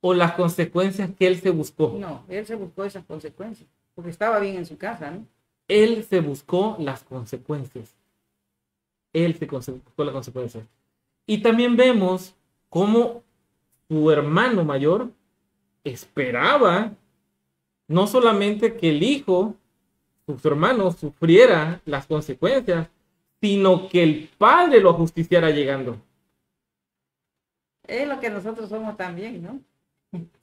o 0.00 0.14
las 0.14 0.32
consecuencias 0.32 1.10
que 1.18 1.26
él 1.26 1.40
se 1.40 1.50
buscó. 1.50 1.96
No, 1.98 2.24
él 2.28 2.46
se 2.46 2.54
buscó 2.54 2.84
esas 2.84 3.04
consecuencias, 3.04 3.68
porque 3.94 4.10
estaba 4.10 4.38
bien 4.38 4.56
en 4.56 4.66
su 4.66 4.76
casa, 4.76 5.10
¿no? 5.10 5.26
Él 5.66 6.04
se 6.08 6.20
buscó 6.20 6.76
las 6.78 7.02
consecuencias. 7.02 7.94
Él 9.12 9.36
se 9.38 9.46
buscó 9.46 10.04
las 10.04 10.12
consecuencias. 10.12 10.64
Y 11.26 11.42
también 11.42 11.76
vemos 11.76 12.34
cómo 12.68 13.22
su 13.88 14.10
hermano 14.10 14.64
mayor 14.64 15.10
esperaba 15.84 16.92
no 17.86 18.06
solamente 18.06 18.76
que 18.76 18.90
el 18.90 19.02
hijo, 19.02 19.54
su 20.26 20.48
hermano, 20.48 20.92
sufriera 20.92 21.80
las 21.86 22.06
consecuencias, 22.06 22.88
sino 23.40 23.88
que 23.88 24.02
el 24.02 24.28
padre 24.38 24.80
lo 24.80 24.90
ajusticiara 24.90 25.50
llegando. 25.50 25.98
Es 27.86 28.06
lo 28.06 28.20
que 28.20 28.30
nosotros 28.30 28.68
somos 28.68 28.96
también, 28.96 29.42
¿no? 29.42 29.60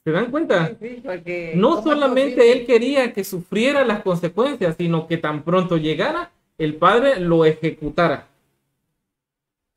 ¿Se 0.03 0.11
dan 0.11 0.29
cuenta? 0.31 0.69
Sí, 0.69 0.75
sí, 0.79 1.01
porque 1.03 1.53
No 1.55 1.69
¿cómo 1.69 1.79
es 1.79 1.83
solamente 1.85 2.51
él 2.51 2.65
quería 2.65 3.13
que 3.13 3.23
sufriera 3.23 3.83
las 3.83 4.01
consecuencias, 4.03 4.75
sino 4.77 5.07
que 5.07 5.17
tan 5.17 5.43
pronto 5.43 5.77
llegara, 5.77 6.31
el 6.57 6.75
padre 6.75 7.19
lo 7.19 7.45
ejecutara. 7.45 8.27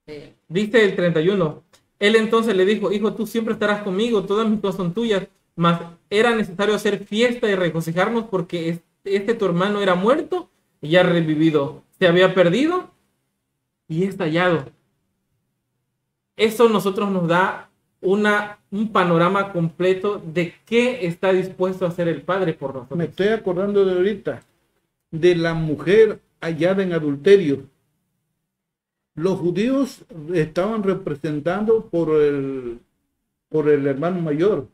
Sí. 0.07 0.35
Dice 0.49 0.85
el 0.85 0.95
31. 0.97 1.62
Él 1.99 2.16
entonces 2.16 2.55
le 2.55 2.64
dijo, 2.64 2.93
hijo, 2.93 3.14
tú 3.14 3.27
siempre 3.27 3.55
estarás 3.55 3.83
conmigo, 3.83 4.25
todas 4.25 4.49
mis 4.49 4.61
cosas 4.61 4.77
son 4.77 4.95
tuyas, 4.95 5.27
mas 5.57 5.81
era 6.11 6.35
necesario 6.35 6.75
hacer 6.75 7.05
fiesta 7.05 7.49
y 7.49 7.55
regocijarnos 7.55 8.25
porque 8.25 8.69
es- 8.69 8.81
este 9.05 9.35
tu 9.35 9.47
hermano 9.47 9.81
era 9.81 9.95
muerto 9.95 10.49
y 10.81 10.91
ya 10.91 11.03
revivido. 11.03 11.83
Se 11.99 12.07
había 12.07 12.35
perdido 12.35 12.91
y 13.89 14.05
es 14.05 14.16
hallado. 14.18 14.66
eso 16.36 16.68
nosotros 16.68 17.11
nos 17.11 17.26
da 17.26 17.70
una, 18.01 18.59
un 18.70 18.93
panorama 18.93 19.53
completo 19.53 20.22
de 20.24 20.55
qué 20.66 21.07
está 21.07 21.32
dispuesto 21.32 21.84
a 21.84 21.89
hacer 21.89 22.07
el 22.07 22.22
Padre 22.22 22.53
por 22.53 22.74
nosotros. 22.74 22.99
Me 22.99 23.07
estoy 23.07 23.28
acordando 23.28 23.84
de 23.84 23.93
ahorita, 23.93 24.43
de 25.11 25.34
la 25.34 25.55
mujer 25.55 26.20
hallada 26.41 26.82
en 26.82 26.93
adulterio. 26.93 27.64
Los 29.14 29.41
judíos 29.41 30.05
estaban 30.32 30.84
representando 30.84 31.86
por 31.86 32.11
el, 32.20 32.78
por 33.49 33.68
el 33.68 33.86
hermano 33.86 34.20
mayor. 34.20 34.68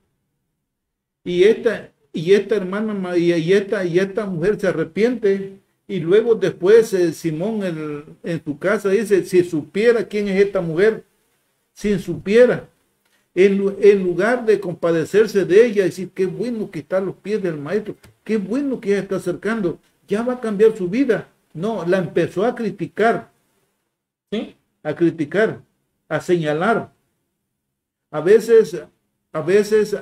Y 1.22 1.44
esta, 1.44 1.92
y 2.12 2.34
esta 2.34 2.56
hermana 2.56 3.16
y 3.16 3.32
esta, 3.54 3.84
y 3.86 3.98
esta 3.98 4.26
mujer 4.26 4.60
se 4.60 4.68
arrepiente 4.68 5.63
y 5.87 6.01
luego 6.01 6.35
después 6.35 6.93
eh, 6.95 7.12
Simón 7.12 7.62
el- 7.62 8.05
en 8.22 8.43
su 8.45 8.59
casa 8.59 8.91
dice, 8.91 9.24
si 9.24 9.45
supiera 9.45 10.07
quién 10.09 10.28
es 10.28 10.41
esta 10.43 10.61
mujer, 10.61 11.05
si 11.72 11.99
supiera, 11.99 12.68
en, 13.35 13.59
lu- 13.59 13.76
en 13.80 14.03
lugar 14.05 14.47
de 14.47 14.61
compadecerse 14.61 15.45
de 15.45 15.66
ella, 15.66 15.85
decir, 15.85 16.11
qué 16.14 16.26
bueno 16.26 16.70
que 16.70 16.80
está 16.80 16.99
a 16.99 17.01
los 17.01 17.16
pies 17.16 17.43
del 17.43 17.57
maestro, 17.59 17.97
qué 18.24 18.37
bueno 18.39 18.80
que 18.80 18.91
ella 18.91 19.01
está 19.01 19.16
acercando, 19.16 19.78
ya 20.09 20.22
va 20.22 20.35
a 20.35 20.41
cambiar 20.41 20.76
su 20.76 20.89
vida. 20.89 21.28
No, 21.53 21.85
la 21.87 21.99
empezó 21.99 22.45
a 22.45 22.55
criticar, 22.55 23.30
¿Sí? 24.30 24.57
a 24.82 24.95
criticar, 24.95 25.62
a 26.09 26.20
señalar. 26.20 26.93
A 28.11 28.20
veces, 28.20 28.80
a 29.32 29.41
veces 29.43 29.97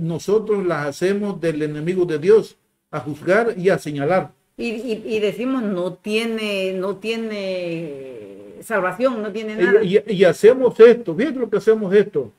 nosotros 0.00 0.64
las 0.66 0.86
hacemos 0.88 1.40
del 1.40 1.62
enemigo 1.62 2.04
de 2.04 2.18
Dios, 2.18 2.56
a 2.90 3.00
juzgar 3.00 3.54
y 3.58 3.68
a 3.70 3.78
señalar. 3.78 4.32
Y, 4.56 4.68
y- 4.68 5.02
y 5.06 5.20
decimos, 5.20 5.62
no 5.62 5.94
tiene, 5.94 6.74
no 6.74 6.96
tiene 6.96 8.56
salvación, 8.62 9.22
no 9.22 9.32
tiene 9.32 9.56
nada. 9.56 9.82
Y, 9.82 9.98
y- 10.06 10.24
hacemos 10.24 10.78
esto, 10.80 11.14
fíjate 11.14 11.38
lo 11.38 11.50
que 11.50 11.56
hacemos 11.56 11.94
esto. 11.94 12.30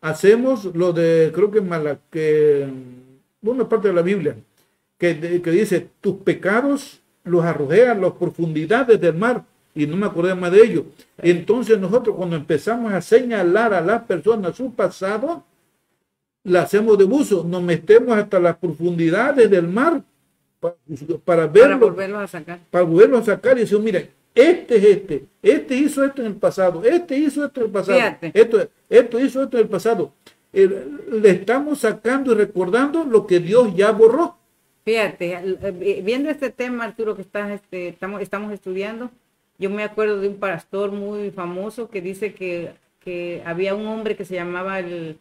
Hacemos 0.00 0.64
lo 0.74 0.92
de, 0.92 1.30
creo 1.32 1.50
que 1.50 1.60
Mala, 1.60 1.98
que 2.10 2.66
una 3.42 3.68
parte 3.68 3.88
de 3.88 3.94
la 3.94 4.02
Biblia, 4.02 4.36
que, 4.98 5.14
de- 5.14 5.40
que 5.42 5.50
dice, 5.50 5.88
tus 6.00 6.16
pecados 6.16 7.00
los 7.24 7.44
arrojé 7.44 7.86
a 7.86 7.94
las 7.94 8.12
profundidades 8.12 9.00
del 9.00 9.14
mar, 9.14 9.44
y 9.74 9.86
no 9.86 9.96
me 9.96 10.06
acordé 10.06 10.34
más 10.34 10.52
de 10.52 10.60
ello. 10.62 10.84
Entonces 11.18 11.78
nosotros 11.78 12.16
cuando 12.16 12.36
empezamos 12.36 12.92
a 12.92 13.00
señalar 13.00 13.72
a 13.72 13.80
las 13.80 14.02
personas 14.02 14.56
su 14.56 14.72
pasado, 14.74 15.44
la 16.44 16.62
hacemos 16.62 16.98
de 16.98 17.04
buzo, 17.04 17.44
nos 17.44 17.62
metemos 17.62 18.18
hasta 18.18 18.40
las 18.40 18.56
profundidades 18.56 19.48
del 19.48 19.68
mar 19.68 20.02
para, 20.62 20.76
para 20.76 21.18
para 21.24 21.46
verlo, 21.48 21.78
volverlo 21.78 22.18
a 22.20 22.26
sacar. 22.28 22.60
para 22.70 22.84
volverlo 22.84 23.18
a 23.18 23.24
sacar 23.24 23.56
y 23.56 23.60
decir, 23.62 23.80
mire, 23.80 24.10
este 24.34 24.76
es 24.76 24.84
este, 24.84 25.24
este 25.42 25.74
hizo 25.74 26.04
esto 26.04 26.22
en 26.22 26.28
el 26.28 26.36
pasado, 26.36 26.84
este 26.84 27.18
hizo 27.18 27.44
esto 27.44 27.60
en 27.60 27.66
el 27.66 27.72
pasado, 27.72 27.98
Fíjate. 27.98 28.30
esto, 28.32 28.68
esto 28.88 29.20
hizo 29.20 29.42
esto 29.42 29.56
en 29.58 29.64
el 29.64 29.68
pasado. 29.68 30.12
Le 30.52 31.30
estamos 31.30 31.80
sacando 31.80 32.32
y 32.32 32.36
recordando 32.36 33.04
lo 33.04 33.26
que 33.26 33.40
Dios 33.40 33.74
ya 33.74 33.90
borró. 33.90 34.36
Fíjate, 34.84 35.32
eh, 35.34 36.02
viendo 36.04 36.30
este 36.30 36.50
tema, 36.50 36.84
Arturo, 36.84 37.16
que 37.16 37.22
estás, 37.22 37.50
este, 37.50 37.88
estamos, 37.88 38.20
estamos 38.22 38.52
estudiando, 38.52 39.10
yo 39.58 39.70
me 39.70 39.82
acuerdo 39.82 40.20
de 40.20 40.28
un 40.28 40.36
pastor 40.36 40.92
muy 40.92 41.30
famoso 41.30 41.88
que 41.88 42.00
dice 42.00 42.34
que, 42.34 42.72
que 43.00 43.42
había 43.44 43.74
un 43.74 43.86
hombre 43.86 44.16
que 44.16 44.24
se 44.24 44.34
llamaba 44.34 44.78
el 44.78 45.18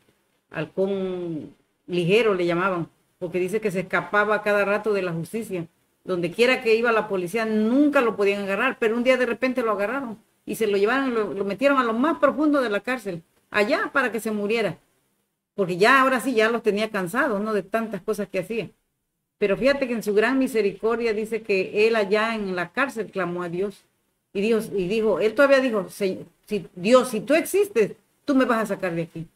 halcón 0.52 1.54
ligero, 1.88 2.34
le 2.34 2.46
llamaban, 2.46 2.88
porque 3.22 3.40
dice 3.40 3.62
que 3.62 3.72
se 3.72 3.82
escapaba 3.82 4.44
cada 4.44 4.66
rato 4.66 4.94
de 4.94 5.04
la 5.04 5.14
justicia. 5.14 5.68
Donde 6.04 6.32
quiera 6.32 6.64
que 6.64 6.76
iba 6.76 6.92
la 6.92 7.08
policía, 7.08 7.46
nunca 7.46 8.02
lo 8.02 8.18
podían 8.18 8.44
agarrar, 8.44 8.78
pero 8.80 8.98
un 8.98 9.06
día 9.06 9.18
de 9.18 9.28
repente 9.28 9.64
lo 9.64 9.72
agarraron 9.74 10.20
y 10.46 10.56
se 10.56 10.68
lo 10.68 10.78
llevaron, 10.78 11.14
lo, 11.14 11.34
lo 11.36 11.46
metieron 11.46 11.80
a 11.80 11.86
lo 11.86 11.94
más 11.94 12.20
profundo 12.20 12.62
de 12.62 12.72
la 12.72 12.82
cárcel, 12.82 13.24
allá 13.52 13.92
para 13.94 14.12
que 14.12 14.20
se 14.20 14.32
muriera. 14.32 14.80
Porque 15.56 15.78
ya 15.78 16.02
ahora 16.02 16.20
sí, 16.20 16.34
ya 16.34 16.50
los 16.50 16.64
tenía 16.64 16.90
cansados, 16.92 17.42
¿no? 17.42 17.54
De 17.54 17.64
tantas 17.64 18.02
cosas 18.02 18.30
que 18.30 18.40
hacía. 18.40 18.72
Pero 19.40 19.58
fíjate 19.58 19.88
que 19.88 19.94
en 19.94 20.04
su 20.04 20.14
gran 20.14 20.40
misericordia 20.40 21.14
dice 21.14 21.44
que 21.44 21.88
él 21.88 21.96
allá 21.98 22.36
en 22.36 22.56
la 22.56 22.72
cárcel 22.74 23.12
clamó 23.12 23.44
a 23.44 23.50
Dios. 23.50 23.86
Y 24.34 24.42
Dios, 24.42 24.72
y 24.76 24.88
dijo, 24.88 25.20
él 25.20 25.36
todavía 25.36 25.60
dijo, 25.62 25.90
"Se- 25.90 26.26
si, 26.48 26.68
Dios, 26.76 27.10
si 27.10 27.22
tú 27.22 27.34
existes, 27.36 27.94
tú 28.26 28.36
me 28.36 28.46
vas 28.46 28.64
a 28.64 28.76
sacar 28.76 28.96
de 28.96 29.04
aquí. 29.04 29.28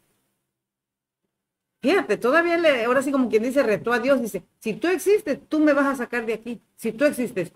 Fíjate, 1.80 2.16
todavía 2.16 2.56
le, 2.56 2.84
ahora 2.84 3.02
sí 3.02 3.12
como 3.12 3.28
quien 3.28 3.42
dice, 3.42 3.62
retó 3.62 3.92
a 3.92 3.98
Dios, 3.98 4.20
dice, 4.20 4.42
si 4.58 4.74
tú 4.74 4.88
existes, 4.88 5.38
tú 5.48 5.60
me 5.60 5.72
vas 5.72 5.86
a 5.86 5.96
sacar 5.96 6.26
de 6.26 6.34
aquí, 6.34 6.60
si 6.76 6.92
tú 6.92 7.04
existes. 7.04 7.52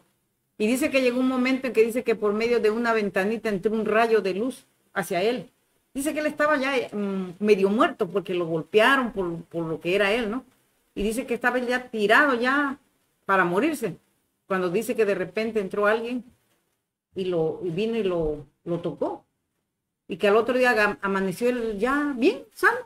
Y 0.58 0.66
dice 0.66 0.90
que 0.90 1.00
llegó 1.00 1.20
un 1.20 1.28
momento 1.28 1.66
en 1.66 1.72
que 1.72 1.82
dice 1.82 2.04
que 2.04 2.14
por 2.14 2.34
medio 2.34 2.60
de 2.60 2.70
una 2.70 2.92
ventanita 2.92 3.48
entró 3.48 3.72
un 3.72 3.86
rayo 3.86 4.20
de 4.20 4.34
luz 4.34 4.66
hacia 4.92 5.22
él. 5.22 5.50
Dice 5.94 6.12
que 6.12 6.20
él 6.20 6.26
estaba 6.26 6.56
ya 6.58 6.88
mm, 6.92 7.36
medio 7.38 7.70
muerto 7.70 8.08
porque 8.08 8.34
lo 8.34 8.46
golpearon 8.46 9.12
por, 9.12 9.42
por 9.44 9.64
lo 9.64 9.80
que 9.80 9.94
era 9.94 10.12
él, 10.12 10.30
¿no? 10.30 10.44
Y 10.94 11.02
dice 11.02 11.26
que 11.26 11.34
estaba 11.34 11.58
ya 11.58 11.88
tirado 11.88 12.34
ya 12.34 12.78
para 13.24 13.44
morirse. 13.44 13.96
Cuando 14.46 14.68
dice 14.68 14.94
que 14.94 15.04
de 15.04 15.14
repente 15.14 15.60
entró 15.60 15.86
alguien 15.86 16.24
y 17.14 17.24
lo 17.24 17.58
vino 17.62 17.96
y 17.96 18.02
lo, 18.02 18.46
lo 18.64 18.80
tocó. 18.80 19.24
Y 20.08 20.16
que 20.16 20.28
al 20.28 20.36
otro 20.36 20.58
día 20.58 20.98
amaneció 21.00 21.48
él 21.48 21.78
ya 21.78 22.14
bien, 22.16 22.44
sano. 22.52 22.80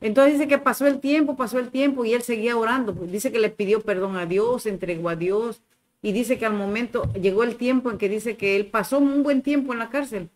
Entonces 0.00 0.34
dice 0.34 0.48
que 0.48 0.58
pasó 0.58 0.86
el 0.86 1.00
tiempo, 1.00 1.36
pasó 1.36 1.58
el 1.58 1.70
tiempo 1.70 2.04
y 2.04 2.12
él 2.14 2.22
seguía 2.22 2.56
orando. 2.56 2.94
Pues 2.94 3.10
dice 3.10 3.32
que 3.32 3.38
le 3.38 3.50
pidió 3.50 3.80
perdón 3.80 4.16
a 4.16 4.26
Dios, 4.26 4.66
entregó 4.66 5.08
a 5.08 5.16
Dios. 5.16 5.62
Y 6.02 6.12
dice 6.12 6.38
que 6.38 6.46
al 6.46 6.54
momento 6.54 7.12
llegó 7.14 7.44
el 7.44 7.56
tiempo 7.56 7.90
en 7.90 7.98
que 7.98 8.08
dice 8.08 8.36
que 8.36 8.56
él 8.56 8.66
pasó 8.66 8.98
un 8.98 9.22
buen 9.22 9.42
tiempo 9.42 9.72
en 9.72 9.78
la 9.78 9.90
cárcel. 9.90 10.30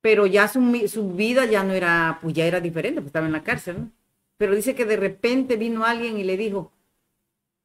Pero 0.00 0.26
ya 0.26 0.48
su 0.48 1.12
vida 1.14 1.44
ya 1.46 1.64
no 1.64 1.72
era, 1.72 2.18
pues 2.22 2.34
ya 2.34 2.46
era 2.46 2.60
diferente, 2.60 3.00
pues 3.00 3.08
estaba 3.08 3.26
en 3.26 3.32
la 3.32 3.42
cárcel, 3.42 3.76
¿no? 3.78 3.90
Pero 4.36 4.54
dice 4.54 4.74
que 4.74 4.84
de 4.84 4.96
repente 4.96 5.56
vino 5.56 5.84
alguien 5.84 6.18
y 6.18 6.24
le 6.24 6.36
dijo, 6.36 6.72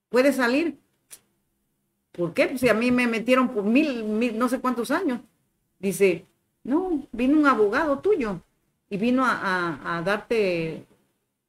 ¿puedes 0.10 0.36
salir? 0.36 0.78
¿Por 2.12 2.34
qué? 2.34 2.48
Pues 2.48 2.62
si 2.62 2.70
a 2.70 2.74
mí 2.74 2.92
me 2.92 3.08
metieron 3.08 3.50
por 3.50 3.64
mil, 3.64 4.04
mil, 4.04 4.38
no 4.38 4.50
sé 4.50 4.60
cuántos 4.60 4.92
años. 4.92 5.22
Dice, 5.80 6.26
no, 6.64 7.08
vino 7.12 7.38
un 7.38 7.48
abogado 7.48 8.00
tuyo 8.00 8.42
y 8.90 8.98
vino 8.98 9.24
a, 9.26 9.98
a- 9.98 10.02
darte 10.02 10.86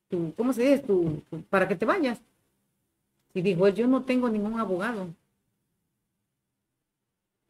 tu, 0.08 0.34
¿cómo 0.36 0.52
se 0.52 0.62
dice? 0.62 0.78
Tu, 0.80 1.22
para 1.48 1.66
que 1.68 1.76
te 1.76 1.86
vayas. 1.86 2.20
Y 3.34 3.42
dijo, 3.42 3.68
yo 3.68 3.86
no 3.86 4.02
tengo 4.04 4.28
ningún 4.28 4.58
abogado. 4.58 5.08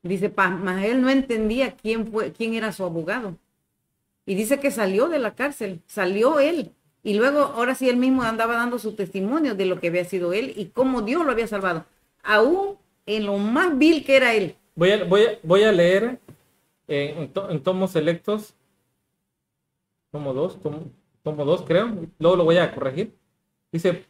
Dice, 0.03 0.33
mas 0.37 0.85
él 0.85 1.03
no 1.03 1.11
entendía 1.11 1.73
quién 1.77 2.07
fue, 2.11 2.33
quién 2.33 2.55
era 2.55 2.73
su 2.73 2.85
abogado. 2.85 3.37
Y 4.27 4.35
dice 4.35 4.61
que 4.61 4.71
salió 4.71 5.09
de 5.09 5.19
la 5.19 5.35
cárcel, 5.35 5.81
salió 5.87 6.41
él. 6.41 6.73
Y 7.03 7.15
luego, 7.15 7.41
ahora 7.41 7.75
sí, 7.75 7.89
él 7.89 7.97
mismo 7.97 8.23
andaba 8.23 8.55
dando 8.55 8.79
su 8.79 8.95
testimonio 8.95 9.55
de 9.55 9.67
lo 9.67 9.81
que 9.81 9.89
había 9.89 10.05
sido 10.05 10.33
él 10.33 10.53
y 10.57 10.67
cómo 10.67 11.03
Dios 11.03 11.25
lo 11.25 11.33
había 11.33 11.47
salvado. 11.47 11.85
Aún 12.23 12.77
en 13.07 13.27
lo 13.27 13.39
más 13.39 13.77
vil 13.77 14.05
que 14.05 14.17
era 14.17 14.35
él. 14.35 14.55
Voy 14.75 14.91
a, 14.93 15.05
voy 15.05 15.23
a, 15.25 15.39
voy 15.43 15.63
a 15.65 15.73
leer 15.73 16.19
eh, 16.89 17.15
en, 17.35 17.51
en 17.51 17.63
tomos 17.63 17.91
selectos, 17.93 18.55
tomo 20.11 20.33
dos, 20.35 20.61
tomo, 20.61 20.91
tomo 21.23 21.45
dos 21.45 21.63
creo, 21.63 21.89
luego 22.19 22.37
lo 22.37 22.45
voy 22.45 22.59
a 22.59 22.75
corregir. 22.75 23.15
Dice, 23.73 24.05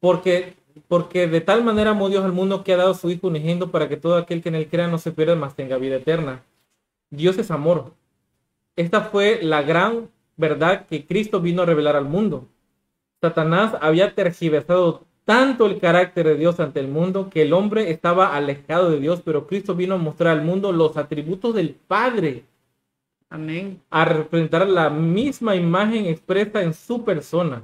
porque, 0.00 0.54
porque 0.88 1.26
de 1.26 1.40
tal 1.40 1.64
manera 1.64 1.90
amó 1.90 2.08
Dios 2.08 2.24
al 2.24 2.32
mundo 2.32 2.64
que 2.64 2.72
ha 2.72 2.76
dado 2.76 2.94
su 2.94 3.10
Hijo 3.10 3.28
unigénito 3.28 3.70
para 3.70 3.88
que 3.88 3.96
todo 3.96 4.16
aquel 4.16 4.42
que 4.42 4.48
en 4.48 4.54
él 4.54 4.68
crea 4.68 4.88
no 4.88 4.98
se 4.98 5.12
pierda, 5.12 5.34
mas 5.36 5.54
tenga 5.54 5.76
vida 5.78 5.96
eterna. 5.96 6.42
Dios 7.10 7.38
es 7.38 7.50
amor. 7.50 7.92
Esta 8.76 9.02
fue 9.02 9.40
la 9.42 9.62
gran 9.62 10.08
verdad 10.36 10.86
que 10.86 11.06
Cristo 11.06 11.40
vino 11.40 11.62
a 11.62 11.66
revelar 11.66 11.96
al 11.96 12.04
mundo. 12.04 12.46
Satanás 13.20 13.76
había 13.80 14.14
tergiversado 14.14 15.04
tanto 15.24 15.66
el 15.66 15.78
carácter 15.78 16.26
de 16.26 16.36
Dios 16.36 16.58
ante 16.60 16.80
el 16.80 16.88
mundo 16.88 17.28
que 17.30 17.42
el 17.42 17.52
hombre 17.52 17.90
estaba 17.90 18.34
alejado 18.34 18.90
de 18.90 19.00
Dios, 19.00 19.20
pero 19.24 19.46
Cristo 19.46 19.74
vino 19.74 19.94
a 19.94 19.98
mostrar 19.98 20.38
al 20.38 20.44
mundo 20.44 20.72
los 20.72 20.96
atributos 20.96 21.54
del 21.54 21.74
Padre, 21.74 22.44
Amén. 23.30 23.80
a 23.90 24.04
representar 24.04 24.68
la 24.68 24.90
misma 24.90 25.54
imagen 25.54 26.06
expresa 26.06 26.62
en 26.62 26.74
su 26.74 27.04
persona. 27.04 27.62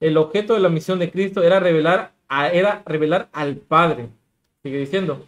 El 0.00 0.16
objeto 0.16 0.54
de 0.54 0.60
la 0.60 0.70
misión 0.70 0.98
de 0.98 1.10
Cristo 1.10 1.42
era 1.42 1.60
revelar, 1.60 2.12
a- 2.28 2.48
era 2.48 2.82
revelar 2.86 3.28
al 3.32 3.56
Padre. 3.56 4.08
Sigue 4.62 4.78
diciendo, 4.78 5.24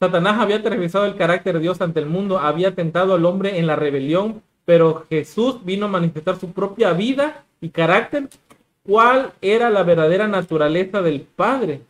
Satanás 0.00 0.40
había 0.40 0.62
tergiversado 0.62 1.06
el 1.06 1.14
carácter 1.16 1.54
de 1.54 1.60
Dios 1.60 1.80
ante 1.80 2.00
el 2.00 2.06
mundo, 2.06 2.38
había 2.38 2.74
tentado 2.74 3.14
al 3.14 3.24
hombre 3.24 3.58
en 3.58 3.66
la 3.68 3.76
rebelión, 3.76 4.42
pero 4.64 5.06
Jesús 5.08 5.64
vino 5.64 5.86
a 5.86 5.90
manifestar 5.90 6.36
su 6.36 6.50
propia 6.52 6.92
vida 6.92 7.44
y 7.60 7.68
carácter, 7.68 8.28
cuál 8.82 9.32
era 9.40 9.70
la 9.70 9.82
verdadera 9.84 10.26
naturaleza 10.26 11.02
del 11.02 11.20
Padre. 11.20 11.82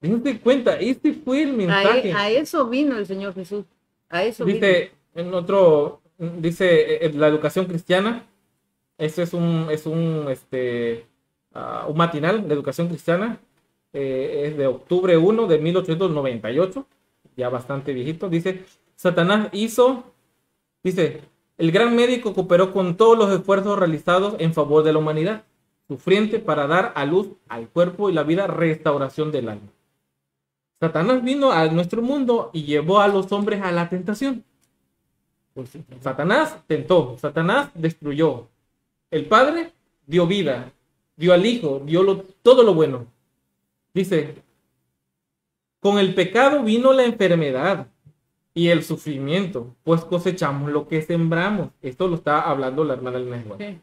Dense 0.00 0.40
cuenta, 0.40 0.76
este 0.80 1.12
fue 1.12 1.42
el 1.44 1.50
A, 1.50 1.56
mensaje. 1.56 2.08
e- 2.10 2.14
a 2.14 2.28
eso 2.30 2.66
vino 2.68 2.96
el 2.98 3.06
Señor 3.06 3.34
Jesús. 3.34 3.64
A 4.08 4.24
eso 4.24 4.44
vino. 4.44 4.58
En 5.14 5.34
otro, 5.34 6.02
dice 6.18 7.04
eh, 7.04 7.12
la 7.14 7.28
educación 7.28 7.66
cristiana. 7.66 8.26
Este 8.98 9.22
es 9.22 9.34
un, 9.34 9.68
es 9.70 9.86
un, 9.86 10.26
este, 10.30 11.06
ah, 11.54 11.86
un 11.88 11.96
matinal 11.96 12.46
de 12.48 12.54
educación 12.54 12.88
cristiana. 12.88 13.40
eh, 13.92 14.44
es 14.48 14.56
de 14.56 14.66
octubre 14.66 15.16
1 15.18 15.46
de 15.46 15.58
1898, 15.58 16.86
ya 17.36 17.48
bastante 17.50 17.92
viejito. 17.92 18.28
Dice, 18.28 18.64
Satanás 18.96 19.48
hizo, 19.52 20.04
dice, 20.82 21.22
El 21.58 21.72
gran 21.72 21.94
médico 21.96 22.34
cooperó 22.34 22.72
con 22.72 22.96
todos 22.96 23.18
los 23.18 23.30
esfuerzos 23.30 23.78
realizados 23.78 24.36
en 24.38 24.54
favor 24.54 24.82
de 24.84 24.92
la 24.92 24.98
humanidad 25.00 25.44
sufriente 25.88 26.38
para 26.38 26.66
dar 26.66 26.92
a 26.96 27.04
luz 27.04 27.28
al 27.48 27.68
cuerpo 27.68 28.08
y 28.08 28.14
la 28.14 28.22
vida 28.22 28.46
restauración 28.46 29.30
del 29.32 29.48
alma. 29.50 29.68
Satanás 30.80 31.22
vino 31.22 31.52
a 31.52 31.66
nuestro 31.68 32.02
mundo 32.02 32.50
y 32.52 32.64
llevó 32.64 33.00
a 33.00 33.08
los 33.08 33.30
hombres 33.32 33.62
a 33.62 33.72
la 33.72 33.88
tentación. 33.88 34.44
Pues 35.54 35.70
Satanás 36.00 36.58
tentó, 36.66 37.16
Satanás 37.18 37.70
destruyó. 37.74 38.48
El 39.10 39.26
Padre 39.26 39.72
dio 40.06 40.26
vida, 40.26 40.72
dio 41.16 41.32
al 41.32 41.44
Hijo, 41.44 41.82
dio 41.84 42.24
todo 42.42 42.62
lo 42.62 42.74
bueno. 42.74 43.06
Dice, 43.92 44.34
con 45.80 45.98
el 45.98 46.14
pecado 46.14 46.62
vino 46.62 46.92
la 46.92 47.04
enfermedad 47.04 47.88
y 48.54 48.68
el 48.68 48.82
sufrimiento, 48.82 49.74
pues 49.84 50.04
cosechamos 50.04 50.70
lo 50.70 50.88
que 50.88 51.02
sembramos. 51.02 51.70
Esto 51.82 52.08
lo 52.08 52.16
está 52.16 52.42
hablando 52.42 52.84
la 52.84 52.94
hermana 52.94 53.18
del 53.18 53.42
sí. 53.58 53.80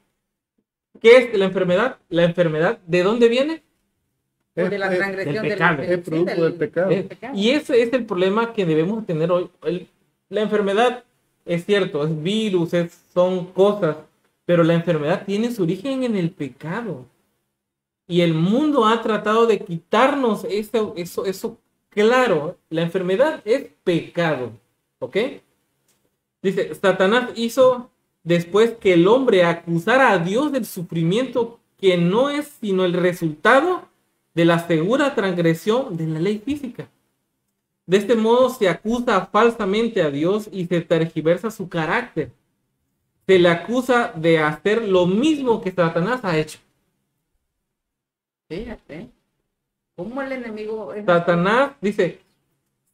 ¿Qué 1.00 1.18
es 1.18 1.38
la 1.38 1.46
enfermedad? 1.46 1.98
La 2.10 2.24
enfermedad, 2.24 2.80
¿de 2.88 3.04
dónde 3.04 3.30
viene? 3.30 3.64
de 4.56 4.78
la 4.78 4.90
transgresión 4.90 5.44
del 5.44 5.54
pecado. 5.54 5.84
es 5.84 6.00
producto 6.00 6.44
del 6.44 6.54
pecado. 6.56 6.92
y 7.34 7.52
ese 7.52 7.82
es 7.82 7.94
el 7.94 8.06
problema 8.06 8.54
que 8.54 8.66
debemos 8.66 9.06
tener 9.06 9.32
hoy. 9.32 9.50
la 10.30 10.42
enfermedad 10.42 11.04
es 11.46 11.66
cierto, 11.66 12.04
es 12.06 12.22
virus, 12.22 12.72
son 13.14 13.46
cosas, 13.48 13.98
pero 14.46 14.64
la 14.64 14.74
enfermedad 14.74 15.26
tiene 15.26 15.52
su 15.52 15.64
origen 15.64 16.04
en 16.04 16.16
el 16.16 16.32
pecado. 16.32 17.06
Y 18.08 18.22
el 18.22 18.34
mundo 18.34 18.86
ha 18.86 19.02
tratado 19.02 19.46
de 19.46 19.60
quitarnos 19.60 20.44
eso, 20.46 20.94
eso, 20.98 21.26
eso 21.26 21.58
claro. 21.90 22.58
La 22.70 22.82
enfermedad 22.82 23.42
es 23.46 23.68
pecado. 23.84 24.52
¿Ok? 25.00 25.18
Dice, 26.42 26.74
Satanás 26.74 27.32
hizo 27.36 27.92
después 28.24 28.72
que 28.72 28.94
el 28.94 29.08
hombre 29.08 29.44
acusara 29.44 30.12
a 30.12 30.20
Dios 30.20 30.52
del 30.52 30.66
sufrimiento 30.66 31.60
que 31.78 31.98
no 31.98 32.30
es 32.30 32.48
sino 32.60 32.86
el 32.86 32.94
resultado 32.94 33.88
de 34.34 34.46
la 34.46 34.66
segura 34.68 35.16
transgresión 35.16 35.98
de 35.98 36.08
la 36.08 36.20
ley 36.20 36.42
física. 36.44 36.90
De 37.90 37.98
este 37.98 38.14
modo 38.14 38.52
se 38.52 38.70
acusa 38.70 39.26
falsamente 39.26 40.04
a 40.04 40.12
Dios 40.12 40.48
y 40.52 40.68
se 40.68 40.80
tergiversa 40.82 41.50
su 41.50 41.68
carácter. 41.68 42.32
Se 43.26 43.40
le 43.40 43.50
acusa 43.50 44.14
de 44.16 44.38
hacer 44.38 44.88
lo 44.88 45.08
mismo 45.08 45.60
que 45.60 45.72
Satanás 45.72 46.20
ha 46.22 46.38
hecho. 46.38 46.60
Fíjate. 48.48 49.10
¿Cómo 49.96 50.22
el 50.22 50.34
enemigo 50.34 50.94
Satanás 51.04 51.72
dice, 51.82 52.20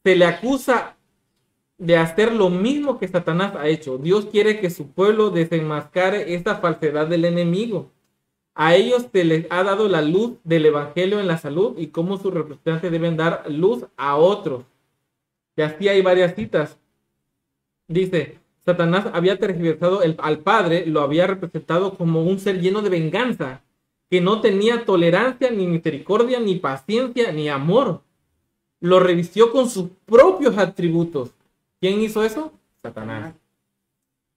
se 0.02 0.16
le 0.16 0.24
acusa 0.24 0.96
de 1.76 1.98
hacer 1.98 2.32
lo 2.32 2.48
mismo 2.48 2.98
que 2.98 3.06
Satanás 3.06 3.54
ha 3.54 3.68
hecho. 3.68 3.98
Dios 3.98 4.24
quiere 4.24 4.60
que 4.60 4.70
su 4.70 4.92
pueblo 4.92 5.28
desenmascare 5.28 6.32
esta 6.32 6.56
falsedad 6.56 7.06
del 7.06 7.26
enemigo. 7.26 7.90
A 8.54 8.74
ellos 8.74 9.08
se 9.12 9.24
les 9.24 9.46
ha 9.50 9.62
dado 9.62 9.88
la 9.88 10.00
luz 10.00 10.38
del 10.42 10.64
Evangelio 10.64 11.20
en 11.20 11.26
la 11.26 11.36
salud 11.36 11.74
y 11.76 11.88
cómo 11.88 12.16
sus 12.16 12.32
representantes 12.32 12.90
deben 12.90 13.18
dar 13.18 13.44
luz 13.50 13.84
a 13.98 14.16
otros. 14.16 14.64
Y 15.56 15.62
así 15.62 15.88
hay 15.88 16.02
varias 16.02 16.34
citas. 16.34 16.78
Dice, 17.88 18.38
Satanás 18.64 19.06
había 19.12 19.38
tergiversado 19.38 20.00
al 20.18 20.38
Padre, 20.40 20.86
lo 20.86 21.00
había 21.00 21.26
representado 21.26 21.96
como 21.96 22.22
un 22.22 22.38
ser 22.38 22.60
lleno 22.60 22.82
de 22.82 22.90
venganza, 22.90 23.62
que 24.10 24.20
no 24.20 24.40
tenía 24.40 24.84
tolerancia, 24.84 25.50
ni 25.50 25.66
misericordia, 25.66 26.38
ni 26.40 26.56
paciencia, 26.56 27.32
ni 27.32 27.48
amor. 27.48 28.02
Lo 28.80 29.00
revistió 29.00 29.50
con 29.50 29.68
sus 29.68 29.88
propios 30.04 30.58
atributos 30.58 31.32
¿Quién 31.80 32.00
hizo 32.00 32.24
eso? 32.24 32.52
Satanás. 32.82 33.34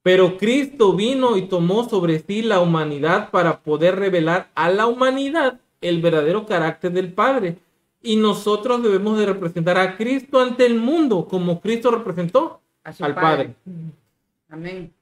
Pero 0.04 0.38
Cristo 0.38 0.94
vino 0.94 1.38
y 1.38 1.44
tomó 1.44 1.88
sobre 1.88 2.20
sí 2.20 2.42
la 2.42 2.60
humanidad 2.60 3.32
para 3.32 3.62
poder 3.62 3.96
revelar 3.96 4.50
a 4.56 4.70
la 4.70 4.88
humanidad 4.88 5.60
el 5.82 6.02
verdadero 6.02 6.46
carácter 6.46 6.92
del 6.92 7.14
Padre. 7.14 7.58
Y 8.02 8.16
nosotros 8.16 8.82
debemos 8.82 9.18
de 9.18 9.26
representar 9.26 9.78
a 9.78 9.98
Cristo 9.98 10.40
ante 10.40 10.66
el 10.66 10.80
mundo 10.80 11.28
como 11.28 11.60
Cristo 11.60 11.92
representó 11.92 12.62
al 12.84 13.16
Padre. 13.16 13.56
Amén. 14.50 14.94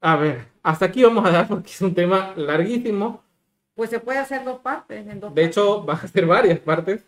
A 0.00 0.16
ver, 0.16 0.46
hasta 0.62 0.84
aquí 0.84 1.02
vamos 1.02 1.24
a 1.24 1.30
dar 1.30 1.48
porque 1.48 1.70
es 1.70 1.80
un 1.80 1.94
tema 1.94 2.34
larguísimo. 2.36 3.22
Pues 3.74 3.90
se 3.90 3.98
puede 3.98 4.18
hacer 4.18 4.44
dos 4.44 4.60
partes. 4.60 5.04
de 5.34 5.44
hecho, 5.44 5.84
va 5.84 5.94
a 5.94 6.06
ser 6.06 6.26
varias 6.26 6.58
partes 6.58 7.02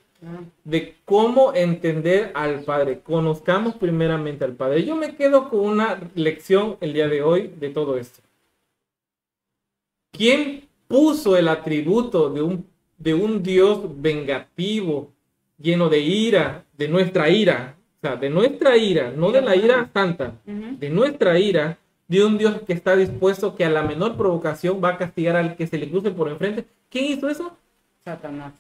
de 0.65 0.97
cómo 1.05 1.53
entender 1.55 2.33
al 2.35 2.61
Padre. 2.61 3.01
Conozcamos 3.01 3.75
primeramente 3.75 4.45
al 4.45 4.55
Padre. 4.55 4.85
Yo 4.85 4.97
me 4.97 5.15
quedo 5.15 5.51
con 5.51 5.61
una 5.61 6.01
lección 6.15 6.77
el 6.81 6.93
día 6.95 7.09
de 7.09 7.23
hoy 7.23 7.49
de 7.49 7.69
todo 7.69 7.99
esto. 7.99 8.21
¿Quién 10.11 10.67
puso 10.89 11.37
el 11.37 11.49
atributo 11.49 12.31
de 12.31 12.43
un, 12.43 12.67
de 12.97 13.15
un 13.15 13.43
Dios 13.43 13.81
vengativo, 14.01 15.13
lleno 15.59 15.89
de 15.89 16.01
ira, 16.01 16.65
de 16.77 16.89
nuestra 16.89 17.29
ira? 17.29 17.77
O 17.99 18.01
sea, 18.01 18.17
de 18.17 18.31
nuestra 18.31 18.77
ira, 18.77 19.11
no 19.11 19.33
de 19.33 19.41
la 19.41 19.57
ira 19.57 19.91
santa, 19.93 20.35
de 20.45 20.91
nuestra 20.91 21.39
ira, 21.39 21.79
de 22.09 22.25
un 22.25 22.39
Dios 22.39 22.61
que 22.67 22.73
está 22.73 22.95
dispuesto 22.95 23.57
que 23.57 23.65
a 23.65 23.71
la 23.71 23.83
menor 23.83 24.17
provocación 24.17 24.81
va 24.83 24.91
a 24.91 24.99
castigar 24.99 25.37
al 25.37 25.57
que 25.57 25.67
se 25.67 25.79
le 25.79 25.91
cruce 25.91 26.11
por 26.11 26.29
enfrente. 26.29 26.67
¿Quién 26.89 27.07
hizo 27.07 27.29
eso? 27.29 27.57
Satanás. 28.05 28.53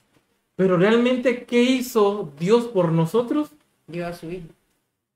Pero 0.57 0.76
realmente, 0.78 1.44
¿qué 1.44 1.62
hizo 1.62 2.32
Dios 2.38 2.64
por 2.64 2.90
nosotros? 2.90 3.51
Dio 3.86 4.07
a 4.07 4.12
su 4.12 4.30
Hijo. 4.30 4.49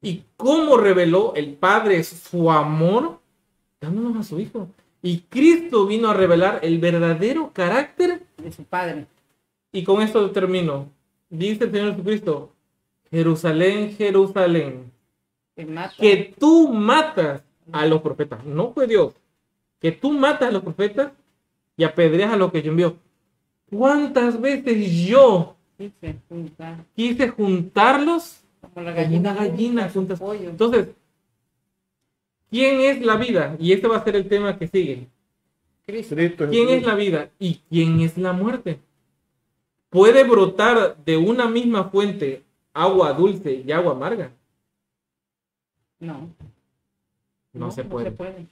¿Y 0.03 0.23
cómo 0.37 0.77
reveló 0.77 1.35
el 1.35 1.55
Padre 1.55 2.05
su 2.05 2.51
amor? 2.51 3.19
Dándonos 3.81 4.17
a 4.17 4.23
su 4.23 4.39
Hijo. 4.39 4.69
Y 5.03 5.21
Cristo 5.29 5.87
vino 5.87 6.11
a 6.11 6.15
revelar 6.15 6.61
el 6.63 6.79
verdadero 6.79 7.51
carácter 7.53 8.23
de 8.37 8.53
su 8.53 8.65
Padre. 8.65 9.07
Y 9.73 9.83
con 9.83 10.03
esto 10.03 10.31
termino. 10.31 10.89
Dice 11.31 11.65
el 11.65 11.71
Señor 11.71 11.93
Jesucristo, 11.93 12.53
Jerusalén, 13.11 13.95
Jerusalén, 13.97 14.91
que 15.99 16.35
tú 16.39 16.69
matas 16.69 17.43
a 17.71 17.87
los 17.87 18.03
profetas. 18.03 18.45
No 18.45 18.73
fue 18.73 18.89
Dios. 18.89 19.15
Que 19.81 19.93
tú 19.93 20.11
matas 20.11 20.49
a 20.49 20.53
los 20.53 20.63
profetas 20.63 21.13
y 21.77 21.85
apedreas 21.85 22.33
a 22.33 22.37
los 22.37 22.51
que 22.51 22.63
yo 22.63 22.73
envío. 22.73 22.97
¿Cuántas 23.71 24.41
veces 24.41 25.07
yo 25.07 25.57
quise, 26.95 27.29
juntarlos 27.29 28.43
como, 28.61 28.85
la 28.85 28.93
gallina, 28.93 29.33
una 29.33 29.45
gallina 29.47 29.91
Entonces, 29.95 30.89
¿quién 32.51 32.81
es 32.81 33.01
la 33.01 33.17
vida? 33.17 33.57
Y 33.59 33.73
este 33.73 33.87
va 33.87 33.99
a 33.99 34.05
ser 34.05 34.17
el 34.17 34.29
tema 34.29 34.59
que 34.59 34.67
sigue. 34.67 35.07
¿Quién 35.87 36.69
es 36.69 36.85
la 36.85 36.95
vida 36.95 37.31
y 37.39 37.61
quién 37.69 38.01
es 38.01 38.19
la 38.19 38.33
muerte? 38.33 38.81
¿Puede 39.91 40.23
brotar 40.23 40.97
de 41.05 41.17
una 41.17 41.49
misma 41.49 41.91
fuente 41.91 42.45
agua 42.73 43.13
dulce 43.13 43.63
y 43.67 43.73
agua 43.73 43.93
amarga? 43.93 44.31
No. 45.99 46.31
No, 47.53 47.71
se 47.73 47.83
puede. 47.85 48.05
No 48.05 48.11
se 48.11 48.17
puede. 48.17 48.47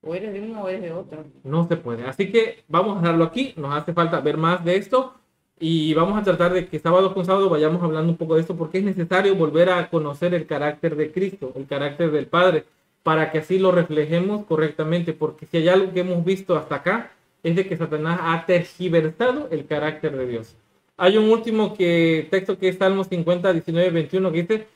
O 0.00 0.14
eres 0.14 0.32
de 0.32 0.40
uno 0.40 0.62
o 0.62 0.68
eres 0.68 0.82
de 0.82 0.92
otro. 0.92 1.24
No 1.44 1.68
se 1.68 1.76
puede. 1.76 2.04
Así 2.06 2.32
que 2.32 2.64
vamos 2.68 2.96
a 2.96 3.00
dejarlo 3.00 3.24
aquí. 3.24 3.52
Nos 3.56 3.74
hace 3.74 3.92
falta 3.92 4.20
ver 4.20 4.38
más 4.38 4.64
de 4.64 4.76
esto. 4.76 5.12
Y 5.60 5.92
vamos 5.92 6.16
a 6.18 6.22
tratar 6.22 6.54
de 6.54 6.66
que 6.66 6.78
sábado 6.78 7.12
con 7.12 7.26
sábado 7.26 7.50
vayamos 7.50 7.82
hablando 7.82 8.12
un 8.12 8.16
poco 8.16 8.36
de 8.36 8.42
esto 8.42 8.56
porque 8.56 8.78
es 8.78 8.84
necesario 8.84 9.34
volver 9.34 9.70
a 9.70 9.90
conocer 9.90 10.32
el 10.32 10.46
carácter 10.46 10.94
de 10.96 11.10
Cristo, 11.10 11.52
el 11.56 11.66
carácter 11.66 12.12
del 12.12 12.28
Padre, 12.28 12.64
para 13.02 13.32
que 13.32 13.38
así 13.38 13.58
lo 13.58 13.72
reflejemos 13.72 14.46
correctamente. 14.46 15.12
Porque 15.12 15.46
si 15.46 15.58
hay 15.58 15.68
algo 15.68 15.92
que 15.92 16.00
hemos 16.00 16.24
visto 16.24 16.56
hasta 16.56 16.76
acá, 16.76 17.10
es 17.42 17.56
de 17.56 17.68
que 17.68 17.76
Satanás 17.76 18.20
ha 18.22 18.46
tergiversado 18.46 19.48
el 19.50 19.66
carácter 19.66 20.16
de 20.16 20.26
Dios. 20.26 20.56
Hay 20.98 21.16
un 21.16 21.30
último 21.30 21.74
que, 21.74 22.28
texto 22.30 22.58
que 22.58 22.68
es 22.68 22.76
Salmos 22.76 23.06
50, 23.08 23.52
19, 23.52 23.90
21, 23.90 24.32
que 24.32 24.42
dice, 24.42 24.66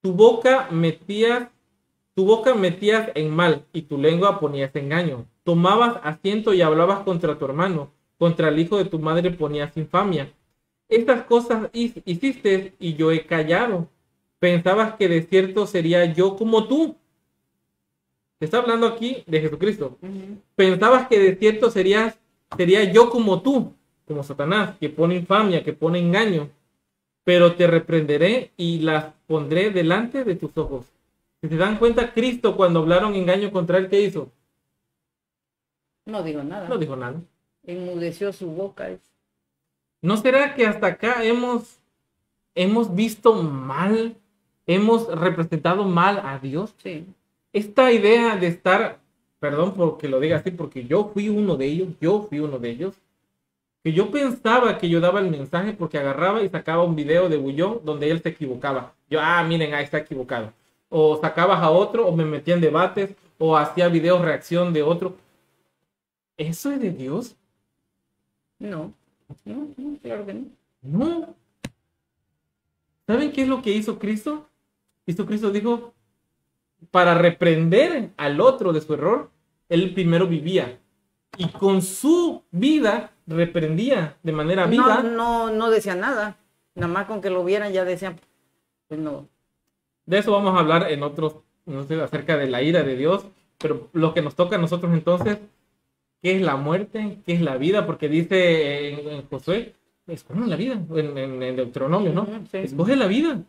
tu 0.00 0.12
boca 0.12 0.68
metía 0.72 1.52
tu 2.16 2.24
boca 2.24 2.54
metías 2.54 3.10
en 3.14 3.28
mal 3.28 3.66
y 3.74 3.82
tu 3.82 3.98
lengua 3.98 4.40
ponías 4.40 4.74
engaño. 4.74 5.26
Tomabas 5.44 6.00
asiento 6.02 6.54
y 6.54 6.62
hablabas 6.62 7.00
contra 7.00 7.38
tu 7.38 7.44
hermano. 7.44 7.92
Contra 8.18 8.48
el 8.48 8.58
hijo 8.58 8.78
de 8.78 8.86
tu 8.86 8.98
madre 8.98 9.30
ponías 9.30 9.76
infamia. 9.76 10.32
Estas 10.88 11.24
cosas 11.24 11.68
hiciste 11.74 12.72
y 12.78 12.94
yo 12.94 13.12
he 13.12 13.26
callado. 13.26 13.90
Pensabas 14.38 14.94
que 14.94 15.08
de 15.08 15.24
cierto 15.24 15.66
sería 15.66 16.06
yo 16.06 16.36
como 16.36 16.66
tú. 16.66 16.96
Te 18.38 18.46
está 18.46 18.60
hablando 18.60 18.86
aquí 18.86 19.22
de 19.26 19.42
Jesucristo. 19.42 19.98
Pensabas 20.54 21.08
que 21.08 21.18
de 21.18 21.36
cierto 21.36 21.70
serías, 21.70 22.18
sería 22.56 22.90
yo 22.90 23.10
como 23.10 23.42
tú, 23.42 23.74
como 24.06 24.22
Satanás, 24.22 24.76
que 24.78 24.88
pone 24.88 25.16
infamia, 25.16 25.64
que 25.64 25.72
pone 25.72 25.98
engaño. 25.98 26.50
Pero 27.24 27.54
te 27.56 27.66
reprenderé 27.66 28.52
y 28.56 28.80
las 28.80 29.12
pondré 29.26 29.70
delante 29.70 30.24
de 30.24 30.36
tus 30.36 30.56
ojos. 30.56 30.86
Si 31.40 31.48
se 31.48 31.56
dan 31.56 31.78
cuenta, 31.78 32.12
Cristo 32.12 32.56
cuando 32.56 32.80
hablaron 32.80 33.14
engaño 33.14 33.50
contra 33.50 33.78
él, 33.78 33.88
¿qué 33.88 34.00
hizo? 34.02 34.30
No 36.04 36.22
dijo 36.22 36.42
nada. 36.42 36.68
No 36.68 36.78
dijo 36.78 36.94
nada. 36.94 37.20
Enmudeció 37.64 38.32
su 38.32 38.46
boca. 38.48 38.88
¿No 40.02 40.16
será 40.16 40.54
que 40.54 40.66
hasta 40.66 40.86
acá 40.86 41.24
hemos, 41.24 41.78
hemos 42.54 42.94
visto 42.94 43.34
mal, 43.42 44.16
hemos 44.66 45.08
representado 45.08 45.84
mal 45.84 46.20
a 46.24 46.38
Dios? 46.38 46.74
Sí. 46.78 47.06
Esta 47.52 47.90
idea 47.90 48.36
de 48.36 48.46
estar 48.46 49.00
perdón 49.38 49.74
porque 49.74 50.08
lo 50.08 50.20
diga 50.20 50.38
así, 50.38 50.50
porque 50.50 50.84
yo 50.86 51.10
fui 51.12 51.28
uno 51.28 51.56
de 51.56 51.66
ellos, 51.66 51.88
yo 52.00 52.26
fui 52.28 52.40
uno 52.40 52.58
de 52.58 52.70
ellos, 52.70 52.94
que 53.86 53.92
yo 53.92 54.10
pensaba 54.10 54.78
que 54.78 54.88
yo 54.88 54.98
daba 54.98 55.20
el 55.20 55.30
mensaje 55.30 55.72
porque 55.72 55.96
agarraba 55.96 56.42
y 56.42 56.48
sacaba 56.48 56.82
un 56.82 56.96
video 56.96 57.28
de 57.28 57.36
Bullón 57.36 57.82
donde 57.84 58.10
él 58.10 58.20
se 58.20 58.30
equivocaba. 58.30 58.92
Yo, 59.08 59.20
ah, 59.22 59.44
miren, 59.44 59.74
ahí 59.74 59.84
está 59.84 59.98
equivocado. 59.98 60.52
O 60.88 61.20
sacabas 61.20 61.62
a 61.62 61.70
otro, 61.70 62.04
o 62.04 62.16
me 62.16 62.24
metía 62.24 62.54
en 62.54 62.60
debates, 62.60 63.14
o 63.38 63.56
hacía 63.56 63.86
videos 63.86 64.22
reacción 64.22 64.72
de 64.72 64.82
otro. 64.82 65.14
¿Eso 66.36 66.72
es 66.72 66.80
de 66.80 66.90
Dios? 66.90 67.36
No, 68.58 68.92
no, 69.44 69.68
no, 69.76 69.98
claro 70.02 70.26
que 70.26 70.34
no. 70.34 70.46
No. 70.82 71.34
¿Saben 73.06 73.30
qué 73.30 73.42
es 73.42 73.48
lo 73.48 73.62
que 73.62 73.70
hizo 73.70 74.00
Cristo? 74.00 74.48
Cristo, 75.04 75.26
Cristo 75.26 75.52
dijo, 75.52 75.94
para 76.90 77.14
reprender 77.14 78.10
al 78.16 78.40
otro 78.40 78.72
de 78.72 78.80
su 78.80 78.94
error, 78.94 79.30
él 79.68 79.94
primero 79.94 80.26
vivía. 80.26 80.80
Y 81.38 81.48
con 81.48 81.82
su 81.82 82.42
vida 82.50 83.12
reprendía 83.26 84.16
de 84.22 84.32
manera 84.32 84.66
viva. 84.66 85.02
No, 85.02 85.10
no, 85.10 85.50
no 85.50 85.70
decía 85.70 85.94
nada. 85.94 86.36
Nada 86.74 86.92
más 86.92 87.06
con 87.06 87.20
que 87.20 87.30
lo 87.30 87.44
vieran 87.44 87.72
ya 87.72 87.84
decían, 87.84 88.18
pues 88.88 89.00
no. 89.00 89.28
De 90.04 90.18
eso 90.18 90.32
vamos 90.32 90.54
a 90.54 90.60
hablar 90.60 90.90
en 90.90 91.02
otros, 91.02 91.36
no 91.64 91.82
sé, 91.84 92.00
acerca 92.00 92.36
de 92.36 92.48
la 92.48 92.62
ira 92.62 92.82
de 92.82 92.96
Dios. 92.96 93.26
Pero 93.58 93.88
lo 93.92 94.12
que 94.14 94.22
nos 94.22 94.34
toca 94.34 94.56
a 94.56 94.58
nosotros 94.58 94.92
entonces, 94.92 95.38
¿qué 96.22 96.36
es 96.36 96.42
la 96.42 96.56
muerte? 96.56 97.18
¿Qué 97.24 97.32
es 97.32 97.40
la 97.40 97.56
vida? 97.56 97.86
Porque 97.86 98.08
dice 98.08 98.90
en, 98.90 99.08
en 99.08 99.28
Josué, 99.28 99.74
escoge 100.06 100.46
la 100.46 100.56
vida, 100.56 100.74
en, 100.94 101.16
en, 101.18 101.42
en 101.42 101.56
Deuteronomio, 101.56 102.12
¿no? 102.12 102.26
Sí. 102.50 102.58
Escoge 102.58 102.94
la 102.96 103.06
vida. 103.06 103.40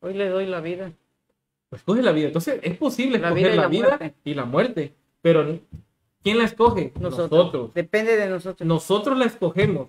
Hoy 0.00 0.14
le 0.14 0.28
doy 0.28 0.46
la 0.46 0.60
vida. 0.60 0.92
Escoge 1.70 2.02
la 2.02 2.12
vida. 2.12 2.26
Entonces, 2.26 2.58
es 2.62 2.76
posible 2.76 3.18
La 3.18 3.28
escoger 3.28 3.46
vida 3.52 3.56
la 3.56 3.62
la 3.62 3.68
vida 3.68 3.88
muerte. 3.88 4.14
y 4.24 4.34
la 4.34 4.44
muerte. 4.44 4.92
Pero, 5.22 5.58
¿quién 6.24 6.38
la 6.38 6.44
escoge? 6.44 6.92
Nosotros. 6.98 7.30
Nosotros. 7.30 7.74
Depende 7.74 8.16
de 8.16 8.28
nosotros. 8.28 8.66
Nosotros 8.66 9.16
la 9.16 9.26
escogemos. 9.26 9.88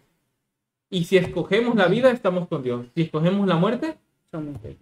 Y 0.92 1.06
si 1.06 1.18
escogemos 1.18 1.76
la 1.76 1.88
vida, 1.88 2.12
estamos 2.12 2.48
con 2.48 2.62
Dios. 2.62 2.86
Si 2.94 3.02
escogemos 3.02 3.48
la 3.48 3.56
muerte, 3.56 3.98
Somos 4.30 4.62
de- 4.62 4.78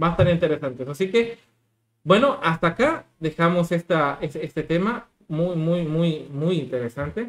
va 0.00 0.08
a 0.08 0.10
estar 0.12 0.28
interesante. 0.28 0.84
Así 0.88 1.10
que, 1.10 1.38
bueno, 2.04 2.38
hasta 2.42 2.68
acá 2.68 3.06
dejamos 3.18 3.72
esta, 3.72 4.18
este, 4.20 4.44
este 4.44 4.62
tema 4.62 5.08
muy, 5.28 5.56
muy, 5.56 5.84
muy, 5.84 6.28
muy 6.30 6.58
interesante. 6.58 7.20